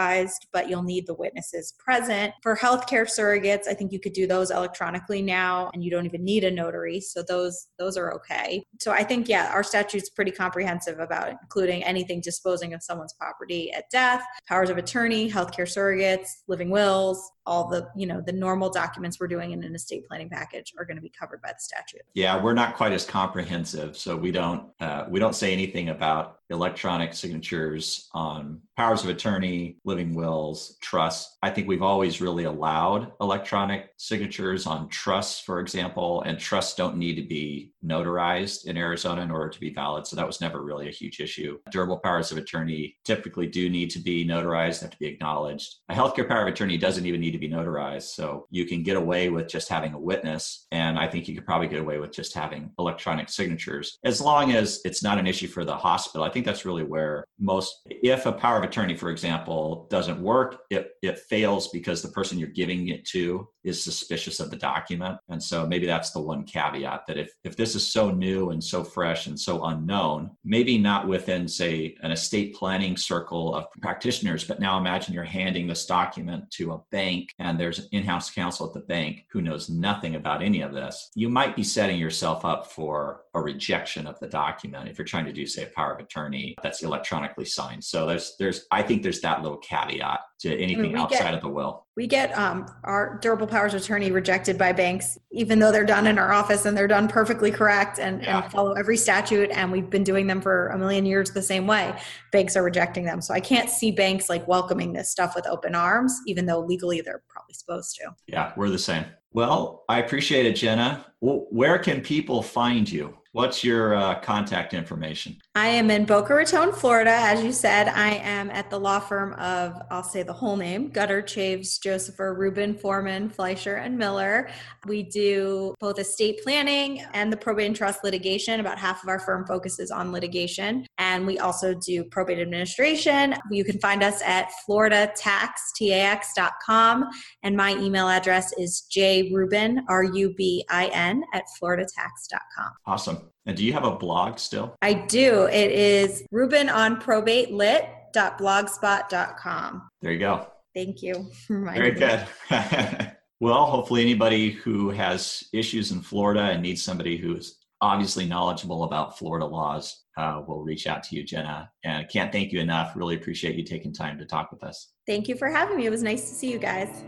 but 0.51 0.69
you'll 0.69 0.83
need 0.83 1.07
the 1.07 1.13
witnesses 1.13 1.73
present. 1.77 2.33
For 2.41 2.55
healthcare 2.55 3.05
surrogates, 3.07 3.67
I 3.67 3.73
think 3.73 3.91
you 3.91 3.99
could 3.99 4.13
do 4.13 4.27
those 4.27 4.51
electronically 4.51 5.21
now 5.21 5.69
and 5.73 5.83
you 5.83 5.91
don't 5.91 6.05
even 6.05 6.23
need 6.23 6.43
a 6.43 6.51
notary. 6.51 6.99
So 7.01 7.23
those 7.23 7.67
those 7.77 7.97
are 7.97 8.13
okay. 8.15 8.63
So 8.79 8.91
I 8.91 9.03
think 9.03 9.27
yeah, 9.27 9.51
our 9.53 9.63
statute's 9.63 10.09
pretty 10.09 10.31
comprehensive 10.31 10.99
about 10.99 11.29
including 11.29 11.83
anything 11.83 12.21
disposing 12.21 12.73
of 12.73 12.83
someone's 12.83 13.13
property 13.13 13.71
at 13.71 13.89
death, 13.91 14.23
powers 14.47 14.69
of 14.69 14.77
attorney, 14.77 15.29
healthcare 15.29 15.67
surrogates, 15.67 16.29
living 16.47 16.69
wills, 16.69 17.31
all 17.45 17.67
the 17.67 17.87
you 17.95 18.05
know 18.05 18.21
the 18.21 18.31
normal 18.31 18.69
documents 18.69 19.19
we're 19.19 19.27
doing 19.27 19.51
in 19.51 19.63
an 19.63 19.73
estate 19.73 20.07
planning 20.07 20.29
package 20.29 20.73
are 20.77 20.85
going 20.85 20.97
to 20.97 21.01
be 21.01 21.09
covered 21.09 21.41
by 21.41 21.49
the 21.49 21.59
statute. 21.59 22.01
Yeah 22.13 22.41
we're 22.41 22.53
not 22.53 22.75
quite 22.75 22.91
as 22.91 23.05
comprehensive 23.05 23.97
so 23.97 24.15
we 24.15 24.31
don't 24.31 24.69
uh, 24.79 25.05
we 25.09 25.19
don't 25.19 25.35
say 25.35 25.51
anything 25.53 25.89
about 25.89 26.37
electronic 26.49 27.13
signatures 27.13 28.09
on 28.13 28.59
powers 28.75 29.03
of 29.03 29.09
attorney 29.09 29.77
living 29.85 30.13
wills 30.13 30.77
trusts. 30.81 31.37
I 31.41 31.49
think 31.49 31.67
we've 31.67 31.81
always 31.81 32.19
really 32.19 32.43
allowed 32.43 33.11
electronic 33.21 33.91
signatures 33.97 34.67
on 34.67 34.89
trusts 34.89 35.39
for 35.39 35.59
example 35.59 36.21
and 36.23 36.37
trusts 36.37 36.75
don't 36.75 36.97
need 36.97 37.15
to 37.15 37.23
be 37.23 37.73
notarized 37.83 38.65
in 38.65 38.77
arizona 38.77 39.21
in 39.21 39.31
order 39.31 39.49
to 39.49 39.59
be 39.59 39.73
valid 39.73 40.05
so 40.05 40.15
that 40.15 40.27
was 40.27 40.41
never 40.41 40.61
really 40.61 40.89
a 40.89 40.91
huge 40.91 41.19
issue. 41.19 41.57
Durable 41.71 41.99
powers 41.99 42.31
of 42.31 42.37
attorney 42.37 42.97
typically 43.05 43.47
do 43.47 43.69
need 43.69 43.89
to 43.91 43.99
be 43.99 44.27
notarized 44.27 44.81
have 44.81 44.91
to 44.91 44.99
be 44.99 45.07
acknowledged. 45.07 45.75
A 45.89 45.93
healthcare 45.93 46.27
power 46.27 46.41
of 46.41 46.47
attorney 46.47 46.77
doesn't 46.77 47.05
even 47.05 47.21
need 47.21 47.30
need 47.31 47.39
to 47.39 47.47
be 47.47 47.53
notarized. 47.53 48.13
So 48.13 48.47
you 48.49 48.65
can 48.65 48.83
get 48.83 48.97
away 48.97 49.29
with 49.29 49.47
just 49.47 49.69
having 49.69 49.93
a 49.93 49.99
witness. 49.99 50.67
And 50.71 50.99
I 50.99 51.07
think 51.07 51.27
you 51.27 51.35
could 51.35 51.45
probably 51.45 51.67
get 51.67 51.79
away 51.79 51.99
with 51.99 52.11
just 52.11 52.33
having 52.33 52.71
electronic 52.79 53.29
signatures 53.29 53.97
as 54.03 54.21
long 54.21 54.51
as 54.51 54.81
it's 54.85 55.03
not 55.03 55.17
an 55.17 55.27
issue 55.27 55.47
for 55.47 55.65
the 55.65 55.75
hospital. 55.75 56.23
I 56.23 56.29
think 56.29 56.45
that's 56.45 56.65
really 56.65 56.83
where 56.83 57.25
most, 57.39 57.81
if 57.89 58.25
a 58.25 58.31
power 58.31 58.57
of 58.57 58.63
attorney, 58.63 58.95
for 58.95 59.09
example, 59.09 59.87
doesn't 59.89 60.21
work, 60.21 60.61
it, 60.69 60.91
it 61.01 61.19
fails 61.29 61.69
because 61.69 62.01
the 62.01 62.09
person 62.09 62.37
you're 62.37 62.49
giving 62.49 62.89
it 62.89 63.05
to 63.05 63.47
is 63.63 63.83
suspicious 63.83 64.39
of 64.39 64.49
the 64.49 64.55
document. 64.55 65.17
And 65.29 65.41
so 65.41 65.67
maybe 65.67 65.85
that's 65.85 66.11
the 66.11 66.21
one 66.21 66.43
caveat 66.43 67.01
that 67.07 67.17
if, 67.17 67.31
if 67.43 67.55
this 67.55 67.75
is 67.75 67.85
so 67.85 68.09
new 68.09 68.49
and 68.49 68.63
so 68.63 68.83
fresh 68.83 69.27
and 69.27 69.39
so 69.39 69.63
unknown, 69.65 70.31
maybe 70.43 70.77
not 70.77 71.07
within, 71.07 71.47
say, 71.47 71.95
an 72.01 72.11
estate 72.11 72.55
planning 72.55 72.97
circle 72.97 73.53
of 73.55 73.65
practitioners, 73.81 74.43
but 74.43 74.59
now 74.59 74.79
imagine 74.79 75.13
you're 75.13 75.23
handing 75.23 75.67
this 75.67 75.85
document 75.85 76.49
to 76.51 76.73
a 76.73 76.81
bank 76.91 77.20
and 77.39 77.59
there's 77.59 77.79
an 77.79 77.87
in 77.91 78.03
house 78.03 78.29
counsel 78.31 78.67
at 78.67 78.73
the 78.73 78.79
bank 78.79 79.25
who 79.29 79.41
knows 79.41 79.69
nothing 79.69 80.15
about 80.15 80.41
any 80.41 80.61
of 80.61 80.73
this. 80.73 81.11
You 81.15 81.29
might 81.29 81.55
be 81.55 81.63
setting 81.63 81.99
yourself 81.99 82.45
up 82.45 82.67
for 82.67 83.21
a 83.33 83.41
rejection 83.41 84.07
of 84.07 84.19
the 84.19 84.27
document 84.27 84.89
if 84.89 84.97
you're 84.97 85.05
trying 85.05 85.25
to 85.25 85.31
do, 85.31 85.45
say, 85.45 85.63
a 85.63 85.67
power 85.67 85.93
of 85.93 85.99
attorney 85.99 86.55
that's 86.61 86.83
electronically 86.83 87.45
signed. 87.45 87.83
So 87.83 88.05
there's, 88.05 88.35
there's, 88.37 88.65
I 88.71 88.81
think 88.81 89.03
there's 89.03 89.21
that 89.21 89.41
little 89.41 89.57
caveat 89.57 90.19
to 90.41 90.57
anything 90.57 90.95
outside 90.95 91.19
get, 91.19 91.33
of 91.35 91.41
the 91.41 91.47
will. 91.47 91.85
We 91.95 92.07
get 92.07 92.37
um, 92.37 92.65
our 92.83 93.19
durable 93.21 93.47
powers 93.47 93.73
of 93.73 93.81
attorney 93.81 94.11
rejected 94.11 94.57
by 94.57 94.73
banks, 94.73 95.17
even 95.31 95.59
though 95.59 95.71
they're 95.71 95.85
done 95.85 96.07
in 96.07 96.19
our 96.19 96.33
office 96.33 96.65
and 96.65 96.75
they're 96.75 96.87
done 96.87 97.07
perfectly 97.07 97.51
correct 97.51 97.99
and, 97.99 98.21
yeah. 98.21 98.43
and 98.43 98.51
follow 98.51 98.73
every 98.73 98.97
statute. 98.97 99.49
And 99.51 99.71
we've 99.71 99.89
been 99.89 100.03
doing 100.03 100.27
them 100.27 100.41
for 100.41 100.67
a 100.69 100.77
million 100.77 101.05
years 101.05 101.31
the 101.31 101.41
same 101.41 101.67
way. 101.67 101.95
Banks 102.31 102.57
are 102.57 102.63
rejecting 102.63 103.05
them. 103.05 103.21
So 103.21 103.33
I 103.33 103.39
can't 103.39 103.69
see 103.69 103.91
banks 103.91 104.29
like 104.29 104.45
welcoming 104.47 104.91
this 104.91 105.09
stuff 105.09 105.35
with 105.35 105.47
open 105.47 105.73
arms, 105.73 106.19
even 106.27 106.45
though 106.45 106.59
legally 106.59 106.99
they're 107.01 107.23
probably 107.29 107.53
supposed 107.53 107.95
to. 107.97 108.09
Yeah, 108.27 108.51
we're 108.57 108.69
the 108.69 108.79
same. 108.79 109.05
Well, 109.33 109.85
I 109.87 109.99
appreciate 109.99 110.45
it, 110.45 110.57
Jenna. 110.57 111.05
Where 111.21 111.79
can 111.79 112.01
people 112.01 112.41
find 112.41 112.91
you? 112.91 113.15
What's 113.33 113.63
your 113.63 113.95
uh, 113.95 114.19
contact 114.19 114.73
information? 114.73 115.37
I 115.55 115.67
am 115.67 115.89
in 115.89 116.03
Boca 116.03 116.33
Raton, 116.33 116.73
Florida. 116.73 117.11
As 117.11 117.41
you 117.41 117.53
said, 117.53 117.87
I 117.87 118.15
am 118.15 118.51
at 118.51 118.69
the 118.69 118.77
law 118.77 118.99
firm 118.99 119.31
of, 119.33 119.81
I'll 119.89 120.03
say 120.03 120.21
the 120.21 120.33
whole 120.33 120.57
name, 120.57 120.89
Gutter, 120.89 121.21
Chaves, 121.21 121.81
Josepher, 121.81 122.33
Rubin, 122.33 122.75
Forman, 122.75 123.29
Fleisher, 123.29 123.77
and 123.77 123.97
Miller. 123.97 124.49
We 124.85 125.03
do 125.03 125.75
both 125.79 125.97
estate 125.97 126.43
planning 126.43 127.05
and 127.13 127.31
the 127.31 127.37
probate 127.37 127.67
and 127.67 127.75
trust 127.75 128.03
litigation. 128.03 128.59
About 128.59 128.77
half 128.77 129.01
of 129.01 129.07
our 129.07 129.19
firm 129.19 129.45
focuses 129.45 129.91
on 129.91 130.11
litigation. 130.11 130.85
And 130.97 131.25
we 131.25 131.39
also 131.39 131.73
do 131.73 132.03
probate 132.03 132.39
administration. 132.39 133.35
You 133.49 133.63
can 133.63 133.79
find 133.79 134.03
us 134.03 134.21
at 134.23 134.51
floridatax.com. 134.69 137.09
And 137.43 137.55
my 137.55 137.75
email 137.75 138.09
address 138.09 138.51
is 138.57 138.85
jrubin, 138.91 139.83
R 139.87 140.03
U 140.03 140.33
B 140.33 140.65
I 140.69 140.87
N, 140.87 141.23
at 141.33 141.45
floridatax.com. 141.61 142.71
Awesome. 142.85 143.20
And 143.45 143.55
do 143.57 143.65
you 143.65 143.73
have 143.73 143.83
a 143.83 143.95
blog 143.95 144.39
still? 144.39 144.75
I 144.81 144.93
do. 144.93 145.43
It 145.45 145.71
is 145.71 146.23
Rubin 146.31 146.69
on 146.69 146.99
probate 146.99 147.51
lit.blogspot.com. 147.51 149.89
There 150.01 150.11
you 150.11 150.19
go. 150.19 150.47
Thank 150.75 151.01
you. 151.01 151.31
Very 151.49 151.91
good. 151.91 152.27
well, 153.39 153.65
hopefully, 153.65 154.01
anybody 154.01 154.51
who 154.51 154.89
has 154.91 155.43
issues 155.53 155.91
in 155.91 156.01
Florida 156.01 156.41
and 156.41 156.61
needs 156.61 156.83
somebody 156.83 157.17
who's 157.17 157.57
obviously 157.81 158.25
knowledgeable 158.25 158.83
about 158.83 159.17
Florida 159.17 159.45
laws 159.45 160.03
uh, 160.17 160.41
will 160.47 160.61
reach 160.61 160.87
out 160.87 161.03
to 161.03 161.15
you, 161.15 161.23
Jenna. 161.23 161.69
And 161.83 161.97
I 161.97 162.03
can't 162.03 162.31
thank 162.31 162.51
you 162.51 162.59
enough. 162.59 162.95
Really 162.95 163.15
appreciate 163.15 163.55
you 163.55 163.63
taking 163.63 163.91
time 163.91 164.19
to 164.19 164.25
talk 164.25 164.51
with 164.51 164.63
us. 164.63 164.91
Thank 165.07 165.27
you 165.27 165.35
for 165.35 165.49
having 165.49 165.77
me. 165.77 165.87
It 165.87 165.89
was 165.89 166.03
nice 166.03 166.29
to 166.29 166.35
see 166.35 166.51
you 166.51 166.59
guys. 166.59 167.03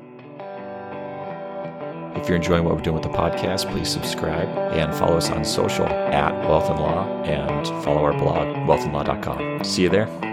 If 2.16 2.28
you're 2.28 2.38
enjoying 2.38 2.64
what 2.64 2.76
we're 2.76 2.82
doing 2.82 2.96
with 2.96 3.04
the 3.04 3.10
podcast, 3.10 3.72
please 3.72 3.90
subscribe 3.90 4.48
and 4.74 4.94
follow 4.96 5.18
us 5.18 5.30
on 5.30 5.44
social 5.44 5.86
at 5.86 6.34
Wealth 6.48 6.70
and 6.70 6.80
Law 6.80 7.06
and 7.24 7.68
follow 7.84 8.04
our 8.04 8.14
blog, 8.14 8.48
wealthandlaw.com. 8.68 9.64
See 9.64 9.84
you 9.84 9.90
there. 9.90 10.33